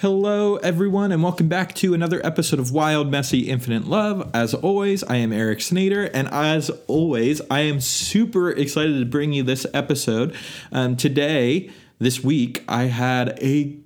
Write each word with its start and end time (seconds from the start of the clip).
Hello, 0.00 0.58
everyone, 0.58 1.10
and 1.10 1.24
welcome 1.24 1.48
back 1.48 1.74
to 1.74 1.92
another 1.92 2.24
episode 2.24 2.60
of 2.60 2.70
Wild, 2.70 3.10
Messy, 3.10 3.48
Infinite 3.48 3.88
Love. 3.88 4.30
As 4.32 4.54
always, 4.54 5.02
I 5.02 5.16
am 5.16 5.32
Eric 5.32 5.58
Snader, 5.58 6.08
and 6.14 6.28
as 6.28 6.70
always, 6.86 7.40
I 7.50 7.62
am 7.62 7.80
super 7.80 8.52
excited 8.52 9.00
to 9.00 9.04
bring 9.04 9.32
you 9.32 9.42
this 9.42 9.66
episode. 9.74 10.36
Um, 10.70 10.96
today, 10.96 11.72
this 11.98 12.22
week, 12.22 12.62
I 12.68 12.84
had 12.84 13.40
a 13.42 13.76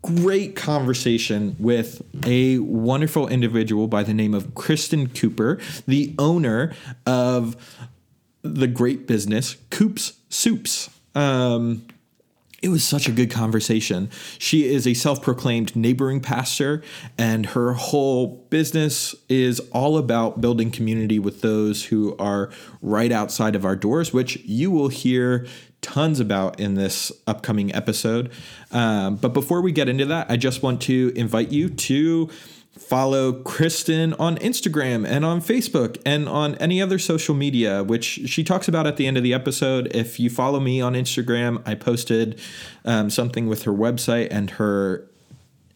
great 0.00 0.56
conversation 0.56 1.54
with 1.58 2.00
a 2.24 2.60
wonderful 2.60 3.28
individual 3.28 3.88
by 3.88 4.04
the 4.04 4.14
name 4.14 4.32
of 4.32 4.54
Kristen 4.54 5.10
Cooper, 5.10 5.58
the 5.86 6.14
owner 6.18 6.72
of 7.04 7.84
the 8.40 8.68
great 8.68 9.06
business 9.06 9.58
Coops 9.68 10.14
Soups. 10.30 10.88
Um, 11.14 11.84
it 12.60 12.70
was 12.70 12.82
such 12.82 13.08
a 13.08 13.12
good 13.12 13.30
conversation. 13.30 14.10
She 14.38 14.66
is 14.68 14.86
a 14.86 14.94
self 14.94 15.22
proclaimed 15.22 15.76
neighboring 15.76 16.20
pastor, 16.20 16.82
and 17.16 17.46
her 17.46 17.74
whole 17.74 18.44
business 18.50 19.14
is 19.28 19.60
all 19.72 19.96
about 19.96 20.40
building 20.40 20.70
community 20.70 21.18
with 21.18 21.40
those 21.40 21.86
who 21.86 22.16
are 22.18 22.50
right 22.82 23.12
outside 23.12 23.54
of 23.54 23.64
our 23.64 23.76
doors, 23.76 24.12
which 24.12 24.36
you 24.38 24.70
will 24.70 24.88
hear 24.88 25.46
tons 25.80 26.18
about 26.18 26.58
in 26.58 26.74
this 26.74 27.12
upcoming 27.28 27.72
episode. 27.72 28.30
Um, 28.72 29.16
but 29.16 29.32
before 29.32 29.60
we 29.60 29.70
get 29.70 29.88
into 29.88 30.06
that, 30.06 30.28
I 30.28 30.36
just 30.36 30.62
want 30.62 30.82
to 30.82 31.12
invite 31.14 31.52
you 31.52 31.68
to 31.68 32.28
follow 32.78 33.32
Kristen 33.32 34.14
on 34.14 34.36
Instagram 34.38 35.06
and 35.06 35.24
on 35.24 35.40
Facebook 35.40 36.00
and 36.06 36.28
on 36.28 36.54
any 36.56 36.80
other 36.80 36.98
social 36.98 37.34
media, 37.34 37.82
which 37.82 38.04
she 38.04 38.44
talks 38.44 38.68
about 38.68 38.86
at 38.86 38.96
the 38.96 39.06
end 39.06 39.16
of 39.16 39.22
the 39.22 39.34
episode. 39.34 39.94
If 39.94 40.20
you 40.20 40.30
follow 40.30 40.60
me 40.60 40.80
on 40.80 40.94
Instagram, 40.94 41.62
I 41.66 41.74
posted 41.74 42.40
um, 42.84 43.10
something 43.10 43.46
with 43.46 43.64
her 43.64 43.72
website 43.72 44.28
and 44.30 44.50
her 44.52 45.08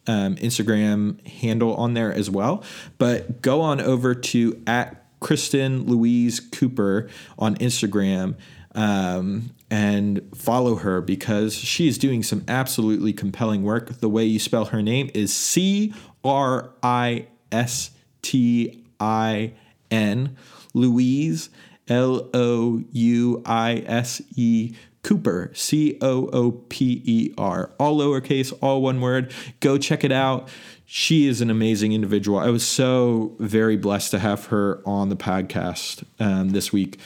um, 0.07 0.35
Instagram 0.37 1.25
handle 1.27 1.75
on 1.75 1.93
there 1.93 2.13
as 2.13 2.29
well. 2.29 2.63
But 2.97 3.41
go 3.41 3.61
on 3.61 3.79
over 3.81 4.15
to 4.15 4.61
at 4.65 5.03
Kristen 5.19 5.85
Louise 5.85 6.39
Cooper 6.39 7.09
on 7.39 7.55
Instagram 7.55 8.35
um, 8.75 9.51
and 9.69 10.21
follow 10.35 10.75
her 10.75 10.99
because 11.01 11.55
she 11.55 11.87
is 11.87 11.97
doing 11.97 12.23
some 12.23 12.43
absolutely 12.47 13.13
compelling 13.13 13.63
work. 13.63 13.99
The 13.99 14.09
way 14.09 14.25
you 14.25 14.39
spell 14.39 14.65
her 14.65 14.81
name 14.81 15.09
is 15.13 15.33
C 15.33 15.93
R 16.23 16.71
I 16.81 17.27
S 17.51 17.91
T 18.21 18.83
I 18.99 19.53
N, 19.91 20.37
Louise, 20.73 21.49
L 21.87 22.29
O 22.33 22.83
U 22.91 23.43
I 23.45 23.83
S 23.85 24.21
E. 24.35 24.73
Cooper, 25.03 25.51
C 25.53 25.97
O 26.01 26.27
O 26.27 26.51
P 26.69 27.01
E 27.03 27.33
R, 27.37 27.71
all 27.77 27.97
lowercase, 27.97 28.57
all 28.61 28.81
one 28.81 29.01
word. 29.01 29.33
Go 29.59 29.77
check 29.77 30.05
it 30.05 30.13
out. 30.13 30.47
She 30.85 31.27
is 31.27 31.41
an 31.41 31.49
amazing 31.49 31.91
individual. 31.91 32.39
I 32.39 32.49
was 32.49 32.65
so 32.65 33.35
very 33.37 33.75
blessed 33.75 34.11
to 34.11 34.19
have 34.19 34.45
her 34.45 34.81
on 34.85 35.09
the 35.09 35.17
podcast 35.17 36.05
um, 36.19 36.51
this 36.51 36.71
week. 36.71 36.99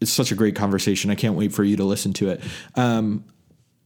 It's 0.00 0.12
such 0.12 0.30
a 0.30 0.36
great 0.36 0.54
conversation. 0.54 1.10
I 1.10 1.16
can't 1.16 1.34
wait 1.34 1.52
for 1.52 1.64
you 1.64 1.76
to 1.78 1.84
listen 1.84 2.12
to 2.14 2.28
it. 2.30 2.40
Um, 2.76 3.24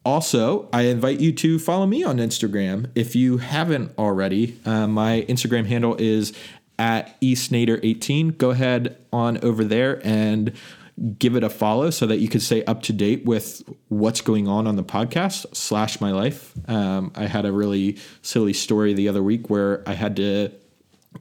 also, 0.04 0.68
I 0.72 0.82
invite 0.82 1.20
you 1.20 1.32
to 1.32 1.58
follow 1.58 1.86
me 1.86 2.02
on 2.02 2.16
Instagram 2.16 2.90
if 2.94 3.14
you 3.14 3.38
haven't 3.38 3.92
already. 3.98 4.58
Uh, 4.64 4.86
my 4.86 5.26
Instagram 5.28 5.66
handle 5.66 5.94
is 5.98 6.32
at 6.78 7.20
eSnader18. 7.20 8.38
Go 8.38 8.50
ahead 8.50 8.96
on 9.12 9.42
over 9.44 9.62
there 9.62 10.00
and 10.04 10.52
give 11.18 11.36
it 11.36 11.44
a 11.44 11.50
follow 11.50 11.90
so 11.90 12.06
that 12.06 12.18
you 12.18 12.28
can 12.28 12.40
stay 12.40 12.64
up 12.64 12.82
to 12.82 12.92
date 12.92 13.24
with 13.24 13.62
what's 13.88 14.20
going 14.20 14.48
on 14.48 14.66
on 14.66 14.76
the 14.76 14.84
podcast 14.84 15.54
slash 15.54 16.00
my 16.00 16.12
life. 16.12 16.54
Um, 16.68 17.12
I 17.14 17.26
had 17.26 17.44
a 17.44 17.52
really 17.52 17.98
silly 18.22 18.52
story 18.52 18.94
the 18.94 19.08
other 19.08 19.22
week 19.22 19.48
where 19.48 19.82
I 19.86 19.94
had 19.94 20.16
to 20.16 20.50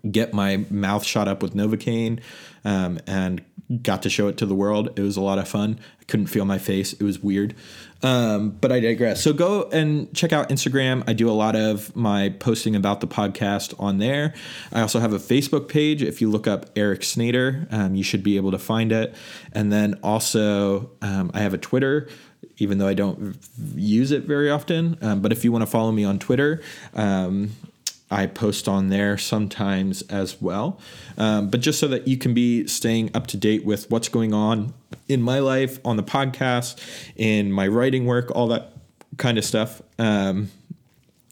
get 0.10 0.34
my 0.34 0.66
mouth 0.70 1.04
shot 1.04 1.28
up 1.28 1.42
with 1.42 1.54
Novocaine 1.54 2.22
um, 2.64 3.00
and 3.08 3.44
got 3.82 4.04
to 4.04 4.10
show 4.10 4.28
it 4.28 4.38
to 4.38 4.46
the 4.46 4.56
world. 4.56 4.98
It 4.98 5.02
was 5.02 5.18
a 5.18 5.22
lot 5.22 5.40
of 5.40 5.48
fun. 5.48 5.80
I 6.00 6.04
couldn't 6.06 6.28
feel 6.28 6.46
my 6.46 6.58
face. 6.58 6.94
It 6.94 7.04
was 7.04 7.20
weird. 7.20 7.56
Um, 8.02 8.52
but 8.52 8.72
I 8.72 8.80
digress. 8.80 9.22
So 9.22 9.34
go 9.34 9.64
and 9.72 10.14
check 10.16 10.32
out 10.32 10.50
Instagram. 10.50 11.04
I 11.08 11.14
do 11.14 11.30
a 11.30 11.34
lot 11.34 11.56
of 11.56 11.96
my 11.96 12.30
posting 12.40 12.76
about 12.76 13.02
the 13.02 13.08
podcast 13.08 13.74
on 13.80 13.98
there. 13.98 14.34
I 14.72 14.82
also 14.82 15.00
have 15.00 15.12
a 15.12 15.18
Facebook 15.18 15.68
page. 15.68 16.02
If 16.02 16.22
you 16.22 16.30
look 16.30 16.48
up 16.48 16.70
Eric 16.76 17.02
Snader, 17.02 17.72
um, 17.74 17.96
you 17.96 18.04
should 18.04 18.24
be 18.24 18.38
able 18.38 18.52
to 18.52 18.60
find 18.60 18.92
it. 18.92 19.14
And 19.52 19.72
then 19.72 20.00
also, 20.02 20.92
um, 21.02 21.32
I 21.34 21.40
have 21.40 21.54
a 21.54 21.58
Twitter. 21.58 22.08
Even 22.62 22.78
though 22.78 22.88
I 22.88 22.94
don't 22.94 23.38
use 23.74 24.12
it 24.12 24.24
very 24.24 24.50
often, 24.50 24.98
um, 25.02 25.22
but 25.22 25.32
if 25.32 25.46
you 25.46 25.52
want 25.52 25.62
to 25.62 25.66
follow 25.66 25.94
me 25.94 26.04
on 26.04 26.20
Twitter, 26.20 26.62
um, 26.94 27.52
I 28.12 28.26
post 28.26 28.68
on 28.68 28.90
there 28.90 29.18
sometimes 29.18 30.02
as 30.04 30.42
well. 30.42 30.80
Um, 31.18 31.50
but 31.50 31.62
just 31.62 31.80
so 31.80 31.88
that 31.90 32.08
you 32.08 32.18
can 32.18 32.34
be 32.34 32.68
staying 32.68 33.12
up 33.14 33.28
to 33.28 33.38
date 33.38 33.66
with 33.66 33.90
what's 33.92 34.10
going 34.10 34.34
on 34.34 34.74
in 35.08 35.22
my 35.22 35.40
life, 35.40 35.80
on 35.86 35.98
the 35.98 36.04
podcast, 36.04 36.80
in 37.16 37.52
my 37.52 37.68
writing 37.68 38.06
work, 38.06 38.32
all 38.36 38.48
that 38.48 38.74
kind 39.18 39.38
of 39.38 39.46
stuff. 39.46 39.82
Um, 39.98 40.50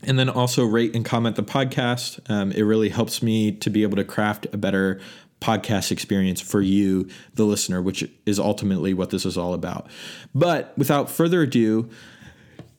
and 0.04 0.20
then 0.20 0.30
also 0.30 0.66
rate 0.66 0.96
and 0.96 1.04
comment 1.04 1.36
the 1.36 1.44
podcast. 1.44 2.20
Um, 2.30 2.52
it 2.52 2.62
really 2.62 2.90
helps 2.90 3.24
me 3.24 3.52
to 3.54 3.70
be 3.70 3.84
able 3.84 3.96
to 3.96 4.04
craft 4.04 4.46
a 4.54 4.58
better 4.58 5.00
podcast 5.42 5.92
experience 5.92 6.42
for 6.42 6.62
you, 6.62 7.10
the 7.34 7.44
listener, 7.44 7.82
which 7.82 8.08
is 8.26 8.40
ultimately 8.40 8.94
what 8.94 9.10
this 9.10 9.26
is 9.26 9.38
all 9.38 9.54
about. 9.54 9.88
But 10.34 10.78
without 10.78 11.10
further 11.10 11.42
ado, 11.42 11.90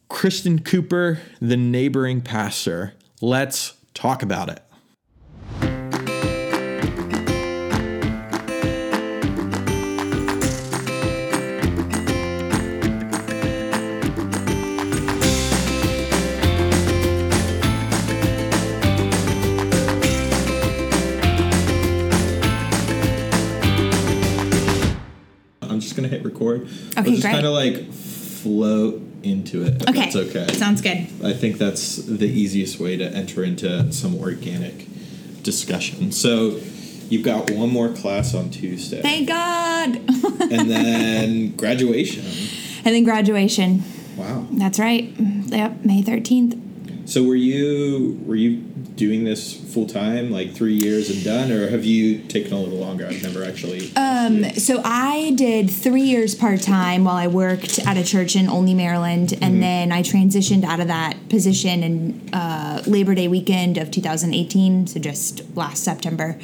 Kristen 0.09 0.61
Cooper, 0.61 1.21
the 1.41 1.57
neighboring 1.57 2.21
pastor. 2.21 2.95
Let's 3.21 3.75
talk 3.99 4.23
about 4.23 4.49
it. 4.49 4.63
I'm 25.63 25.81
just 25.81 25.97
gonna 25.97 26.09
hit 26.09 26.25
record. 26.25 26.63
Okay, 26.63 27.03
We'll 27.03 27.11
just 27.13 27.23
great. 27.23 27.33
kind 27.33 27.47
of 27.47 27.53
like 27.53 27.93
float 27.93 29.03
into 29.23 29.65
it. 29.65 29.83
Okay. 29.89 30.01
that's 30.01 30.17
okay. 30.17 30.47
Sounds 30.55 30.81
good. 30.81 31.07
I 31.25 31.33
think 31.33 31.59
that's 31.59 31.97
the 31.97 32.27
easiest 32.27 32.79
way 32.81 32.97
to 32.97 33.05
enter 33.05 33.43
into 33.45 33.93
some 33.93 34.15
organic 34.17 34.87
discussion. 35.43 36.13
So 36.13 36.61
you've 37.09 37.25
got 37.25 37.51
one 37.51 37.71
more 37.71 37.89
class 37.93 38.35
on 38.35 38.51
Tuesday, 38.51 39.01
Thank 39.03 39.29
God. 39.29 39.97
and 40.53 40.71
then 40.71 41.57
graduation. 41.57 42.25
and 42.85 42.95
then 42.95 43.05
graduation. 43.05 43.83
Wow. 44.17 44.47
That's 44.53 44.79
right. 44.79 45.13
Yep, 45.19 45.85
May 45.85 46.03
13th. 46.03 46.61
So 47.09 47.23
were 47.25 47.37
you 47.37 48.21
were 48.27 48.35
you 48.37 48.57
doing 48.59 49.25
this 49.25 49.55
full 49.73 49.87
time, 49.87 50.31
like 50.31 50.53
three 50.53 50.75
years 50.75 51.09
and 51.09 51.25
done, 51.25 51.51
or 51.51 51.71
have 51.71 51.83
you 51.87 52.19
taken 52.25 52.53
a 52.53 52.61
little 52.61 52.79
longer? 52.79 53.07
I've 53.07 53.23
never 53.23 53.43
actually. 53.45 53.91
Um, 53.97 54.45
so 54.53 54.83
I 54.85 55.33
did 55.35 55.71
three 55.71 56.03
years 56.03 56.35
part 56.35 56.61
time 56.61 57.05
while 57.05 57.17
I 57.17 57.27
worked 57.27 57.79
at 57.79 57.97
a 57.97 58.05
church 58.05 58.37
in 58.37 58.47
Olney, 58.51 58.75
Maryland, 58.75 59.33
and 59.41 59.63
then 59.63 59.91
I 59.91 60.03
transitioned 60.03 60.65
out 60.65 60.81
of 60.81 60.89
that 60.89 61.17
position 61.31 61.83
in 61.83 62.29
uh, 62.35 62.83
Labor 62.87 63.15
Day 63.15 63.27
weekend 63.27 63.79
of 63.79 63.91
2018, 63.91 64.87
so 64.89 65.01
just 65.01 65.41
last 65.57 65.83
September, 65.85 66.39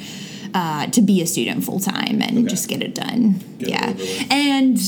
uh, 0.55 0.87
to 0.87 1.01
be 1.03 1.21
a 1.21 1.27
student 1.27 1.63
full 1.63 1.79
time 1.79 2.23
and 2.23 2.39
Okay. 2.39 2.47
just 2.47 2.67
get 2.69 2.81
it 2.81 2.95
done. 2.95 3.39
Get 3.59 3.69
yeah, 3.69 3.91
with. 3.91 4.31
and 4.31 4.79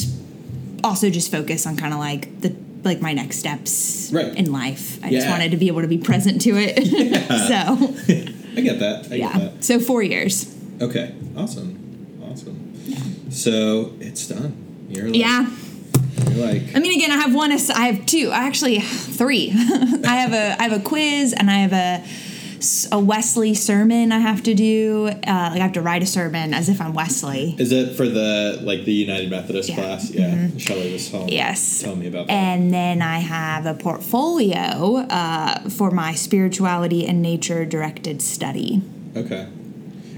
also 0.84 1.12
just 1.12 1.30
focus 1.30 1.68
on 1.68 1.78
kind 1.78 1.94
of 1.94 2.00
like 2.00 2.42
the 2.42 2.56
like 2.88 3.02
my 3.02 3.14
next 3.14 3.38
steps 3.38 4.10
Right. 4.14 4.34
in 4.36 4.52
life. 4.52 5.00
I 5.04 5.12
just 5.12 5.28
wanted 5.30 5.52
to 5.52 5.58
be 5.58 5.68
able 5.68 5.82
to 5.82 5.88
be 5.88 5.98
present 5.98 6.42
to 6.42 6.52
it. 6.58 6.86
so 7.48 8.34
I 8.58 8.62
get 8.62 8.80
that. 8.80 9.08
I 9.12 9.16
yeah, 9.16 9.34
get 9.34 9.54
that. 9.56 9.64
so 9.64 9.80
four 9.80 10.02
years. 10.02 10.56
Okay. 10.82 11.14
Awesome. 11.36 11.76
Awesome. 12.24 13.30
So 13.32 13.94
it's 14.00 14.28
done. 14.28 14.56
You're 14.90 15.06
like, 15.10 15.16
Yeah. 15.16 15.50
You're 16.32 16.46
like. 16.48 16.76
I 16.76 16.80
mean, 16.80 16.96
again, 16.98 17.12
I 17.12 17.18
have 17.18 17.34
one. 17.36 17.52
I 17.52 17.88
have 17.92 18.06
two. 18.08 18.32
Actually, 18.32 18.80
three. 18.80 19.52
I 19.52 20.16
have 20.16 20.34
a. 20.34 20.60
I 20.60 20.64
have 20.68 20.72
a 20.72 20.80
quiz, 20.84 21.34
and 21.34 21.50
I 21.52 21.58
have 21.60 21.74
a 21.74 22.04
a 22.92 23.00
Wesley 23.00 23.54
sermon 23.54 24.12
I 24.12 24.20
have 24.20 24.44
to 24.44 24.54
do. 24.54 25.08
Uh, 25.08 25.12
like 25.52 25.54
I 25.54 25.58
have 25.60 25.74
to 25.74 25.82
write 25.82 26.04
a 26.04 26.06
sermon 26.06 26.54
as 26.54 26.70
if 26.70 26.80
I'm 26.82 26.94
Wesley. 26.94 27.56
Is 27.60 27.72
it 27.72 27.96
for 27.96 28.08
the 28.08 28.60
like 28.64 28.86
the 28.86 28.94
United 28.94 29.30
Methodist 29.30 29.70
Yeah. 29.70 29.76
class? 29.76 30.12
Yeah. 30.12 30.48
Shelley 30.58 30.94
was 30.94 31.10
telling, 31.10 31.30
Yes. 31.30 31.82
telling 31.82 32.00
me 32.00 32.08
about 32.08 32.28
that. 32.28 32.34
And 32.34 32.74
then 32.74 33.02
I 33.02 33.20
have 33.20 33.66
a 33.66 33.74
portfolio 33.74 34.98
uh, 35.10 35.70
for 35.70 35.92
my 35.92 36.14
spirituality 36.14 37.06
and 37.06 37.22
nature 37.22 37.66
directed 37.66 38.22
study. 38.22 38.82
okay. 39.16 39.48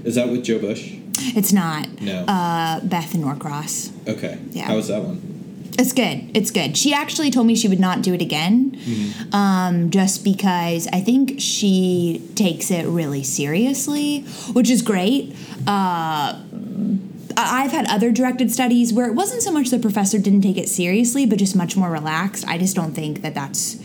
Is 0.04 0.14
that 0.14 0.30
with 0.30 0.44
Joe 0.44 0.58
Bush? 0.58 0.94
It's 1.36 1.52
not 1.52 2.00
No. 2.00 2.24
uh, 2.24 2.80
Beth 2.80 3.14
Norcross. 3.14 3.90
okay. 4.08 4.38
yeah. 4.52 4.64
How 4.64 4.76
was 4.76 4.88
that 4.88 5.02
one? 5.02 5.39
It's 5.78 5.92
good. 5.92 6.30
It's 6.34 6.50
good. 6.50 6.76
She 6.76 6.92
actually 6.92 7.30
told 7.30 7.46
me 7.46 7.54
she 7.54 7.68
would 7.68 7.80
not 7.80 8.02
do 8.02 8.12
it 8.12 8.20
again, 8.20 8.78
um, 9.32 9.90
just 9.90 10.24
because 10.24 10.86
I 10.92 11.00
think 11.00 11.40
she 11.40 12.22
takes 12.34 12.70
it 12.70 12.86
really 12.86 13.22
seriously, 13.22 14.20
which 14.52 14.68
is 14.68 14.82
great. 14.82 15.34
Uh, 15.66 16.38
I've 17.36 17.70
had 17.70 17.86
other 17.88 18.10
directed 18.10 18.50
studies 18.50 18.92
where 18.92 19.06
it 19.06 19.14
wasn't 19.14 19.42
so 19.42 19.50
much 19.52 19.70
the 19.70 19.78
professor 19.78 20.18
didn't 20.18 20.42
take 20.42 20.58
it 20.58 20.68
seriously, 20.68 21.24
but 21.26 21.38
just 21.38 21.56
much 21.56 21.76
more 21.76 21.90
relaxed. 21.90 22.46
I 22.46 22.58
just 22.58 22.76
don't 22.76 22.92
think 22.92 23.22
that 23.22 23.34
that's 23.34 23.76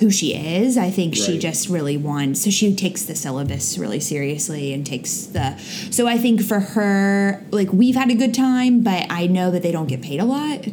who 0.00 0.10
she 0.10 0.34
is. 0.34 0.76
I 0.78 0.90
think 0.90 1.14
she 1.16 1.38
just 1.38 1.68
really 1.68 1.96
wants. 1.96 2.42
So 2.44 2.50
she 2.50 2.74
takes 2.74 3.02
the 3.02 3.14
syllabus 3.14 3.78
really 3.78 4.00
seriously 4.00 4.72
and 4.72 4.86
takes 4.86 5.26
the. 5.26 5.56
So 5.90 6.06
I 6.06 6.18
think 6.18 6.42
for 6.42 6.60
her, 6.60 7.44
like 7.50 7.72
we've 7.72 7.94
had 7.96 8.10
a 8.10 8.14
good 8.14 8.34
time, 8.34 8.82
but 8.82 9.06
I 9.10 9.26
know 9.26 9.50
that 9.50 9.62
they 9.62 9.72
don't 9.72 9.86
get 9.88 10.02
paid 10.02 10.20
a 10.20 10.24
lot. 10.24 10.66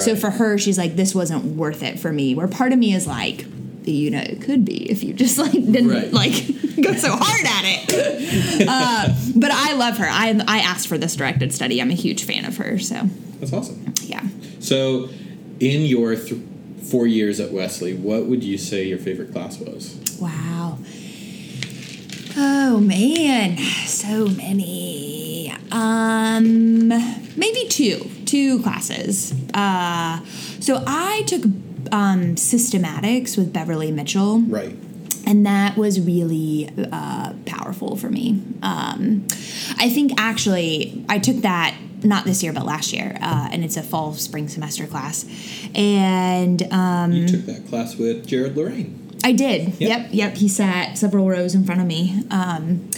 So 0.00 0.16
for 0.16 0.30
her, 0.30 0.58
she's 0.58 0.78
like, 0.78 0.96
this 0.96 1.14
wasn't 1.14 1.44
worth 1.56 1.82
it 1.82 1.98
for 2.00 2.12
me. 2.12 2.34
Where 2.34 2.48
part 2.48 2.72
of 2.72 2.78
me 2.78 2.94
is 2.94 3.06
like. 3.06 3.46
You 3.84 4.12
know, 4.12 4.20
it 4.20 4.40
could 4.42 4.64
be 4.64 4.88
if 4.88 5.02
you 5.02 5.12
just 5.12 5.38
like 5.38 5.50
didn't 5.50 5.88
Right. 5.88 6.12
like 6.12 6.32
go 6.80 6.92
so 6.94 7.16
hard 7.16 7.44
at 7.44 7.62
it. 7.64 7.88
Uh, 8.68 9.08
but 9.34 9.50
I 9.50 9.74
love 9.74 9.98
her. 9.98 10.06
I 10.08 10.40
I 10.46 10.58
asked 10.60 10.86
for 10.86 10.96
this 10.98 11.16
directed 11.16 11.52
study. 11.52 11.82
I'm 11.82 11.90
a 11.90 11.94
huge 11.94 12.22
fan 12.22 12.44
of 12.44 12.58
her. 12.58 12.78
So 12.78 12.94
That's 13.40 13.52
awesome. 13.52 13.92
yeah. 14.04 14.22
So, 14.60 15.08
in 15.58 15.82
your 15.82 16.14
th- 16.14 16.40
four 16.82 17.06
years 17.06 17.40
at 17.40 17.52
Wesley, 17.52 17.94
what 17.94 18.26
would 18.26 18.42
you 18.44 18.58
say 18.58 18.84
your 18.84 18.98
favorite 18.98 19.32
class 19.32 19.58
was? 19.58 19.98
Wow. 20.20 20.78
Oh 22.36 22.80
man, 22.80 23.58
so 23.86 24.26
many. 24.26 25.52
Um, 25.70 26.88
maybe 27.36 27.66
two, 27.68 28.10
two 28.24 28.62
classes. 28.62 29.34
Uh, 29.54 30.24
so 30.60 30.82
I 30.86 31.22
took 31.26 31.42
um, 31.92 32.36
systematics 32.36 33.36
with 33.36 33.52
Beverly 33.52 33.90
Mitchell 33.92 34.40
Right. 34.40 34.74
and 35.26 35.44
that 35.44 35.76
was 35.76 36.00
really 36.00 36.70
uh, 36.90 37.34
powerful 37.44 37.96
for 37.96 38.08
me. 38.08 38.40
Um, 38.62 39.26
I 39.78 39.90
think 39.90 40.12
actually 40.18 41.04
I 41.08 41.18
took 41.18 41.36
that 41.38 41.74
not 42.04 42.24
this 42.24 42.42
year 42.42 42.52
but 42.52 42.64
last 42.64 42.92
year, 42.92 43.16
uh, 43.20 43.48
and 43.50 43.64
it's 43.64 43.76
a 43.76 43.82
fall 43.82 44.12
spring 44.14 44.48
semester 44.48 44.86
class, 44.86 45.24
and 45.74 46.62
um, 46.72 47.12
You 47.12 47.28
took 47.28 47.46
that 47.46 47.66
class 47.68 47.96
with 47.96 48.26
Jared 48.26 48.56
Lorraine. 48.56 48.98
I 49.24 49.32
did. 49.32 49.80
Yep. 49.80 49.88
Yep, 49.88 50.08
yep. 50.12 50.36
He 50.36 50.48
sat 50.48 50.98
several 50.98 51.28
rows 51.28 51.54
in 51.54 51.64
front 51.64 51.80
of 51.80 51.86
me. 51.86 52.24
Um, 52.30 52.88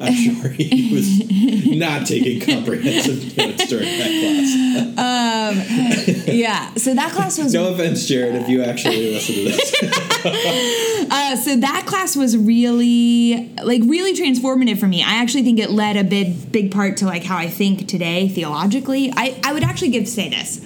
I'm 0.04 0.14
sure 0.14 0.48
he 0.50 0.94
was 0.94 1.76
not 1.76 2.06
taking 2.06 2.40
comprehensive 2.40 3.36
notes 3.36 3.66
during 3.66 3.84
that 3.84 4.96
class. 4.96 6.26
yeah. 6.26 6.72
So 6.74 6.94
that 6.94 7.12
class 7.12 7.38
was 7.38 7.52
No 7.52 7.74
offense, 7.74 8.06
Jared, 8.06 8.34
if 8.36 8.48
you 8.48 8.62
actually 8.62 9.12
listen 9.12 9.34
to 9.34 9.44
this. 9.44 9.74
Uh, 11.12 11.34
so 11.34 11.56
that 11.56 11.86
class 11.86 12.14
was 12.14 12.36
really 12.36 13.50
like 13.64 13.80
really 13.86 14.14
transformative 14.14 14.78
for 14.78 14.86
me. 14.86 15.02
I 15.02 15.14
actually 15.14 15.42
think 15.42 15.58
it 15.58 15.70
led 15.70 15.96
a 15.96 16.04
big 16.04 16.52
big 16.52 16.70
part 16.70 16.98
to 16.98 17.06
like 17.06 17.24
how 17.24 17.36
I 17.38 17.48
think 17.48 17.88
today 17.88 18.28
theologically. 18.28 19.12
I 19.16 19.40
I 19.42 19.52
would 19.54 19.64
actually 19.64 19.88
give 19.90 20.06
say 20.06 20.28
this. 20.28 20.60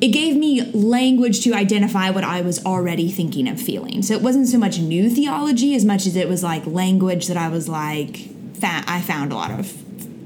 It 0.00 0.08
gave 0.08 0.36
me 0.36 0.62
language 0.72 1.42
to 1.44 1.54
identify 1.54 2.10
what 2.10 2.22
I 2.24 2.42
was 2.42 2.64
already 2.66 3.10
thinking 3.10 3.48
and 3.48 3.58
feeling. 3.58 4.02
So 4.02 4.12
it 4.14 4.20
wasn't 4.20 4.48
so 4.48 4.58
much 4.58 4.78
new 4.78 5.08
theology 5.08 5.74
as 5.74 5.84
much 5.86 6.06
as 6.06 6.16
it 6.16 6.28
was 6.28 6.42
like 6.42 6.66
language 6.66 7.28
that 7.28 7.36
I 7.38 7.48
was 7.48 7.66
like 7.68 8.28
fa- 8.60 8.84
I 8.86 9.00
found 9.02 9.32
a 9.32 9.34
lot 9.34 9.50
of 9.50 9.72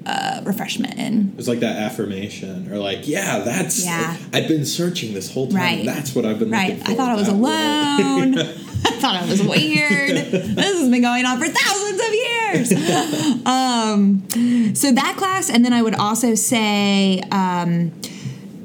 uh, 0.07 0.41
refreshment 0.45 0.99
in. 0.99 1.31
It 1.31 1.37
was 1.37 1.49
like 1.49 1.61
that 1.61 1.77
affirmation, 1.77 2.73
or 2.73 2.79
like, 2.79 3.07
yeah, 3.07 3.41
that's. 3.41 3.85
Yeah. 3.85 4.17
I've 4.33 4.49
been 4.49 4.65
searching 4.65 5.13
this 5.15 5.33
whole 5.33 5.47
time. 5.49 5.57
Right. 5.57 5.85
That's 5.85 6.15
what 6.15 6.25
I've 6.25 6.39
been 6.39 6.51
Right. 6.51 6.71
looking 6.79 6.85
for. 6.85 6.91
I 6.91 6.95
thought 6.95 7.11
I 7.11 7.15
was 7.17 7.29
alone. 7.29 8.39
I 8.83 8.93
thought 8.93 9.15
I 9.15 9.27
was 9.27 9.43
weird. 9.43 10.11
this 10.33 10.57
has 10.57 10.89
been 10.89 11.03
going 11.03 11.27
on 11.27 11.39
for 11.39 11.47
thousands 11.47 12.01
of 12.01 12.15
years. 12.15 12.73
um, 13.47 14.75
so 14.75 14.91
that 14.93 15.15
class, 15.19 15.51
and 15.51 15.65
then 15.65 15.73
I 15.75 15.83
would 15.83 15.95
also 15.95 16.35
say, 16.35 17.21
um, 17.31 17.93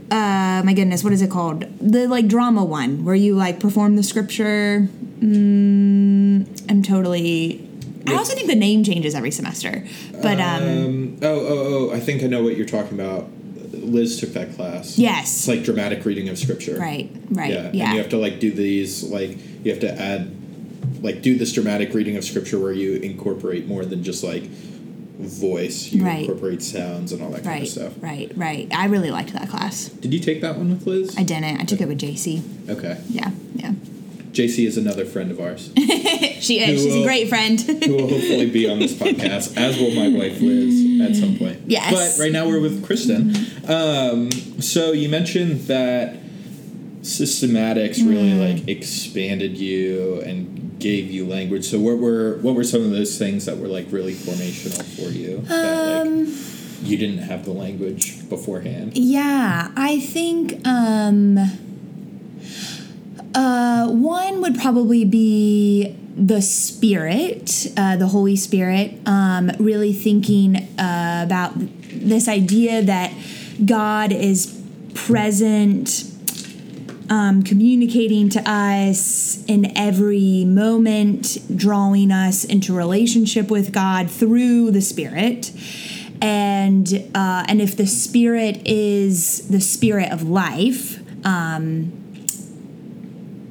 uh, 0.09 0.61
my 0.63 0.73
goodness, 0.73 1.03
what 1.03 1.11
is 1.11 1.21
it 1.21 1.29
called? 1.29 1.65
The 1.81 2.07
like 2.07 2.27
drama 2.29 2.63
one 2.63 3.03
where 3.03 3.13
you 3.15 3.35
like 3.35 3.59
perform 3.59 3.97
the 3.97 4.03
scripture. 4.03 4.87
Mm, 5.19 6.69
I'm 6.71 6.81
totally. 6.81 7.64
I 8.07 8.15
also 8.15 8.33
think 8.35 8.47
the 8.47 8.55
name 8.55 8.83
changes 8.83 9.15
every 9.15 9.31
semester, 9.31 9.83
but 10.21 10.39
um, 10.39 10.63
Um, 10.63 11.17
oh, 11.21 11.39
oh, 11.47 11.89
oh! 11.91 11.95
I 11.95 11.99
think 11.99 12.23
I 12.23 12.27
know 12.27 12.43
what 12.43 12.55
you're 12.57 12.65
talking 12.65 12.99
about. 12.99 13.29
Liz 13.71 14.19
took 14.19 14.33
that 14.33 14.53
class. 14.55 14.97
Yes. 14.97 15.27
It's 15.39 15.47
like 15.47 15.63
dramatic 15.63 16.05
reading 16.05 16.29
of 16.29 16.37
scripture. 16.37 16.77
right, 16.79 17.09
right, 17.29 17.51
Yeah. 17.51 17.69
yeah, 17.73 17.85
And 17.85 17.93
you 17.93 17.99
have 17.99 18.09
to 18.11 18.17
like 18.17 18.39
do 18.39 18.51
these 18.51 19.03
like 19.03 19.37
you 19.63 19.71
have 19.71 19.81
to 19.81 20.01
add 20.01 20.31
like 21.01 21.21
do 21.21 21.37
this 21.37 21.51
dramatic 21.53 21.93
reading 21.93 22.15
of 22.17 22.23
scripture 22.23 22.57
where 22.59 22.71
you 22.71 22.93
incorporate 22.95 23.67
more 23.67 23.85
than 23.85 24.03
just 24.03 24.23
like 24.23 24.43
voice. 25.19 25.91
You 25.91 26.03
Right. 26.03 26.21
incorporate 26.21 26.61
sounds 26.61 27.11
and 27.11 27.21
all 27.21 27.29
that 27.31 27.43
kind 27.43 27.63
of 27.63 27.69
stuff. 27.69 27.93
right, 28.01 28.31
right. 28.35 28.67
I 28.73 28.85
really 28.85 29.11
liked 29.11 29.33
that 29.33 29.49
class. 29.49 29.89
Did 29.89 30.13
you 30.13 30.19
take 30.19 30.41
that 30.41 30.57
one 30.57 30.69
with 30.69 30.85
Liz? 30.87 31.15
I 31.17 31.23
didn't. 31.23 31.59
I 31.61 31.63
took 31.65 31.81
it 31.81 31.87
with 31.87 31.99
JC. 31.99 32.41
okay. 32.69 32.97
Yeah, 33.09 33.31
yeah. 33.55 33.73
JC 34.35 34.65
is 34.67 34.77
another 34.77 35.05
friend 35.05 35.31
of 35.31 35.39
ours 35.39 35.71
She 36.39 36.59
is. 36.59 36.83
Who 36.83 36.89
She's 36.91 36.95
a 37.01 37.03
great 37.03 37.29
friend. 37.29 37.59
who 37.59 37.93
will 37.95 38.07
hopefully 38.09 38.49
be 38.49 38.69
on 38.69 38.79
this 38.79 38.93
podcast, 39.03 39.55
as 39.57 39.79
will 39.79 39.91
my 39.95 40.09
wife 40.09 40.39
Liz 40.41 41.01
at 41.01 41.15
some 41.15 41.37
point. 41.37 41.61
Yes. 41.65 41.91
But 42.17 42.21
right 42.23 42.31
now 42.31 42.45
we're 42.47 42.59
with 42.61 42.85
Kristen. 42.85 43.33
Um, 43.67 44.31
so 44.61 44.91
you 44.91 45.09
mentioned 45.09 45.61
that 45.61 46.17
systematics 47.01 47.97
really 47.97 48.31
Mm. 48.31 48.55
like 48.57 48.67
expanded 48.67 49.57
you 49.57 50.21
and 50.25 50.75
gave 50.79 51.09
you 51.09 51.25
language. 51.25 51.65
So 51.65 51.79
what 51.79 51.97
were 51.99 52.37
what 52.41 52.55
were 52.55 52.63
some 52.63 52.81
of 52.83 52.91
those 52.91 53.17
things 53.17 53.45
that 53.45 53.57
were 53.57 53.67
like 53.67 53.87
really 53.91 54.13
formational 54.13 54.83
for 54.95 55.09
you? 55.11 55.41
that 55.47 56.01
Um, 56.07 56.25
like 56.25 56.35
you 56.83 56.97
didn't 56.97 57.19
have 57.19 57.45
the 57.45 57.51
language 57.53 58.27
beforehand. 58.29 58.91
yeah, 58.97 59.71
I 59.75 59.99
think 59.99 60.65
um, 60.67 61.39
uh, 63.35 63.87
one 63.89 64.41
would 64.41 64.57
probably 64.57 65.05
be 65.05 65.95
the 66.15 66.41
Spirit, 66.41 67.67
uh, 67.75 67.97
the 67.97 68.07
Holy 68.07 68.35
Spirit. 68.37 68.97
Um, 69.05 69.51
really 69.59 69.91
thinking 69.91 70.55
uh, 70.79 71.21
about 71.25 71.53
this 71.55 72.27
idea 72.27 72.81
that 72.81 73.13
God 73.63 74.11
is 74.11 74.61
present 74.93 76.11
um, 77.09 77.43
communicating 77.43 78.29
to 78.29 78.49
us 78.49 79.43
in 79.45 79.77
every 79.77 80.45
moment, 80.45 81.37
drawing 81.55 82.11
us 82.11 82.43
into 82.43 82.73
relationship 82.73 83.51
with 83.51 83.71
God 83.71 84.09
through 84.09 84.71
the 84.71 84.81
Spirit. 84.81 85.51
And 86.21 86.87
uh, 87.13 87.45
and 87.47 87.61
if 87.61 87.75
the 87.75 87.85
Spirit 87.85 88.65
is 88.65 89.47
the 89.49 89.59
Spirit 89.59 90.11
of 90.11 90.23
life, 90.23 90.99
um, 91.25 92.04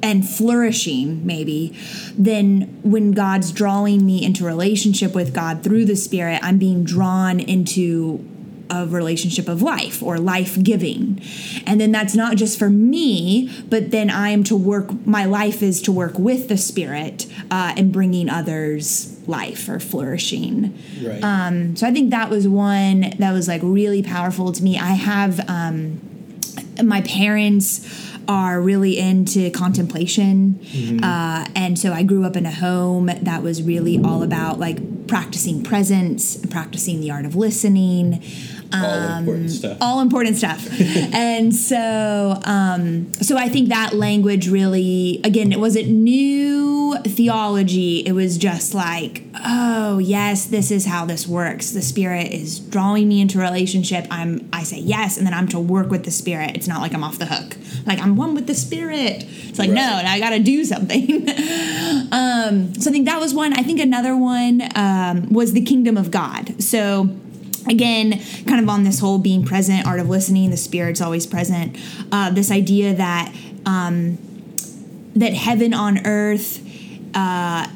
and 0.05 0.27
flourishing 0.27 1.25
maybe 1.25 1.75
then 2.15 2.79
when 2.83 3.11
god's 3.11 3.51
drawing 3.51 4.05
me 4.05 4.23
into 4.23 4.45
relationship 4.45 5.15
with 5.15 5.33
god 5.33 5.63
through 5.63 5.83
the 5.83 5.95
spirit 5.95 6.39
i'm 6.43 6.59
being 6.59 6.83
drawn 6.83 7.39
into 7.39 8.23
a 8.69 8.85
relationship 8.85 9.47
of 9.47 9.61
life 9.61 10.01
or 10.01 10.17
life 10.17 10.61
giving 10.61 11.19
and 11.65 11.81
then 11.81 11.91
that's 11.91 12.15
not 12.15 12.35
just 12.35 12.57
for 12.57 12.69
me 12.69 13.49
but 13.67 13.89
then 13.89 14.11
i 14.11 14.29
am 14.29 14.43
to 14.43 14.55
work 14.55 14.91
my 15.07 15.25
life 15.25 15.63
is 15.63 15.81
to 15.81 15.91
work 15.91 16.17
with 16.19 16.49
the 16.49 16.57
spirit 16.57 17.25
uh, 17.49 17.73
and 17.75 17.91
bringing 17.91 18.29
others 18.29 19.11
life 19.27 19.67
or 19.67 19.79
flourishing. 19.79 20.77
Right. 21.01 21.23
um, 21.23 21.75
so 21.75 21.87
i 21.87 21.91
think 21.91 22.11
that 22.11 22.29
was 22.29 22.47
one 22.47 23.13
that 23.17 23.31
was 23.31 23.47
like 23.47 23.61
really 23.63 24.03
powerful 24.03 24.51
to 24.51 24.63
me. 24.63 24.77
I 24.77 24.91
have 24.91 25.47
um, 25.49 26.01
my 26.83 27.01
parents 27.01 28.14
are 28.27 28.61
really 28.61 28.97
into 28.97 29.49
contemplation. 29.51 30.59
Uh, 31.03 31.45
and 31.55 31.77
so 31.77 31.91
i 31.93 32.03
grew 32.03 32.23
up 32.23 32.35
in 32.35 32.45
a 32.45 32.51
home 32.51 33.07
that 33.07 33.41
was 33.41 33.61
really 33.63 33.97
all 34.03 34.23
about 34.23 34.59
like 34.59 34.77
practicing 35.07 35.63
presence 35.63 36.37
practicing 36.47 36.99
the 37.01 37.11
art 37.11 37.25
of 37.25 37.35
listening 37.35 38.21
all 38.73 39.17
important 39.19 39.51
stuff. 39.51 39.71
Um, 39.73 39.77
all 39.81 40.01
important 40.01 40.35
stuff. 40.37 40.67
And 41.13 41.53
so 41.55 42.39
um 42.43 43.13
so 43.13 43.37
i 43.37 43.47
think 43.47 43.69
that 43.69 43.93
language 43.93 44.49
really 44.49 45.21
again 45.23 45.51
it 45.51 45.59
wasn't 45.59 45.87
new 45.89 46.97
theology. 47.03 47.99
It 48.05 48.11
was 48.13 48.37
just 48.37 48.73
like 48.73 49.23
oh 49.45 49.99
yes 49.99 50.45
this 50.47 50.71
is 50.71 50.85
how 50.85 51.05
this 51.05 51.27
works. 51.27 51.71
The 51.71 51.81
spirit 51.81 52.31
is 52.31 52.59
drawing 52.59 53.07
me 53.07 53.21
into 53.21 53.37
relationship. 53.39 54.07
I'm 54.09 54.49
i 54.51 54.63
say 54.63 54.79
yes 54.79 55.17
and 55.17 55.25
then 55.25 55.33
i'm 55.33 55.47
to 55.49 55.59
work 55.59 55.89
with 55.89 56.03
the 56.03 56.11
spirit. 56.11 56.51
It's 56.55 56.67
not 56.67 56.81
like 56.81 56.93
i'm 56.93 57.03
off 57.03 57.17
the 57.19 57.27
hook. 57.27 57.55
Like 57.85 57.99
i'm 57.99 58.15
one 58.15 58.33
with 58.35 58.47
the 58.47 58.55
spirit. 58.55 59.23
It's 59.49 59.59
like 59.59 59.69
no 59.69 59.81
Right. 59.81 60.05
i 60.05 60.19
gotta 60.19 60.39
do 60.39 60.65
something. 60.65 61.27
Um 62.11 62.73
so 62.75 62.89
i 62.89 62.93
think 62.93 63.05
that 63.07 63.19
was 63.19 63.33
one. 63.33 63.53
I 63.53 63.63
think 63.63 63.79
another 63.79 64.15
one 64.17 64.61
um 64.95 65.15
was 65.39 65.53
the 65.53 65.61
kingdom 65.71 65.95
of 65.97 66.07
god 66.11 66.43
so 66.61 67.09
again, 67.67 68.21
kind 68.45 68.61
of 68.61 68.69
on 68.69 68.83
this 68.83 68.99
whole 68.99 69.17
being 69.17 69.43
present, 69.43 69.87
art 69.87 69.99
of 69.99 70.07
listening, 70.09 70.49
the 70.51 70.57
spirit's 70.57 71.01
always 71.01 71.25
present. 71.25 71.77
Uh, 72.11 72.29
this 72.29 72.51
idea 72.51 72.93
that 72.93 73.33
um, 73.65 74.17
that 75.15 75.33
heaven 75.33 75.73
on 75.73 76.05
earth 76.05 76.61
uh, 77.15 77.67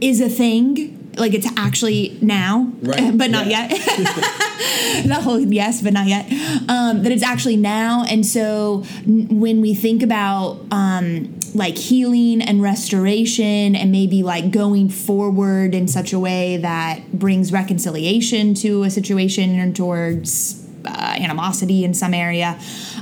is 0.00 0.20
a 0.20 0.28
thing, 0.28 1.12
like 1.16 1.34
it's 1.34 1.48
actually 1.56 2.18
now, 2.20 2.70
Right, 2.82 3.16
but 3.22 3.30
not 3.30 3.46
yeah. 3.46 3.68
yet. 3.70 3.80
the 5.06 5.20
whole 5.22 5.40
yes, 5.40 5.80
but 5.82 5.92
not 5.92 6.06
yet. 6.06 6.26
Um, 6.68 7.02
that 7.02 7.12
it's 7.12 7.22
actually 7.22 7.56
now, 7.56 8.04
and 8.08 8.24
so 8.26 8.84
n- 9.06 9.40
when 9.40 9.60
we 9.60 9.74
think 9.74 10.02
about 10.02 10.60
um, 10.70 11.38
like 11.54 11.76
healing 11.76 12.40
and 12.42 12.62
restoration, 12.62 13.76
and 13.76 13.92
maybe 13.92 14.22
like 14.22 14.50
going 14.50 14.88
forward 14.88 15.74
in 15.74 15.86
such 15.88 16.12
a 16.12 16.18
way 16.18 16.56
that 16.58 17.12
brings 17.12 17.52
reconciliation 17.52 18.54
to 18.54 18.82
a 18.84 18.90
situation 18.90 19.58
and 19.58 19.76
towards 19.76 20.66
uh, 20.84 20.90
animosity 21.18 21.84
in 21.84 21.94
some 21.94 22.14
area. 22.14 22.58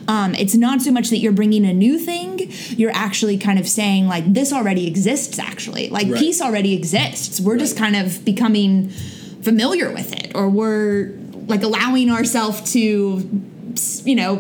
Um, 0.09 0.35
it's 0.35 0.55
not 0.55 0.83
so 0.83 0.91
much 0.91 1.11
that 1.11 1.19
you're 1.19 1.33
bringing 1.33 1.65
a 1.65 1.73
new 1.73 1.99
thing; 1.99 2.51
you're 2.77 2.91
actually 2.95 3.39
kind 3.39 3.59
of 3.59 3.69
saying 3.69 4.07
like 4.09 4.33
this 4.33 4.53
already 4.53 4.87
exists. 4.87 5.39
Actually, 5.39 5.89
like 5.89 6.09
Right. 6.09 6.19
peace 6.19 6.41
already 6.41 6.75
exists. 6.75 7.41
We're 7.41 7.57
just 7.59 7.77
kind 7.77 7.97
of 7.97 8.25
becoming 8.25 8.89
familiar 9.43 9.93
with 9.93 10.13
it, 10.13 10.33
or 10.35 10.49
we're 10.49 11.13
like 11.47 11.63
allowing 11.63 12.11
ourselves 12.11 12.73
to, 12.73 12.79
you 14.05 14.15
know, 14.15 14.37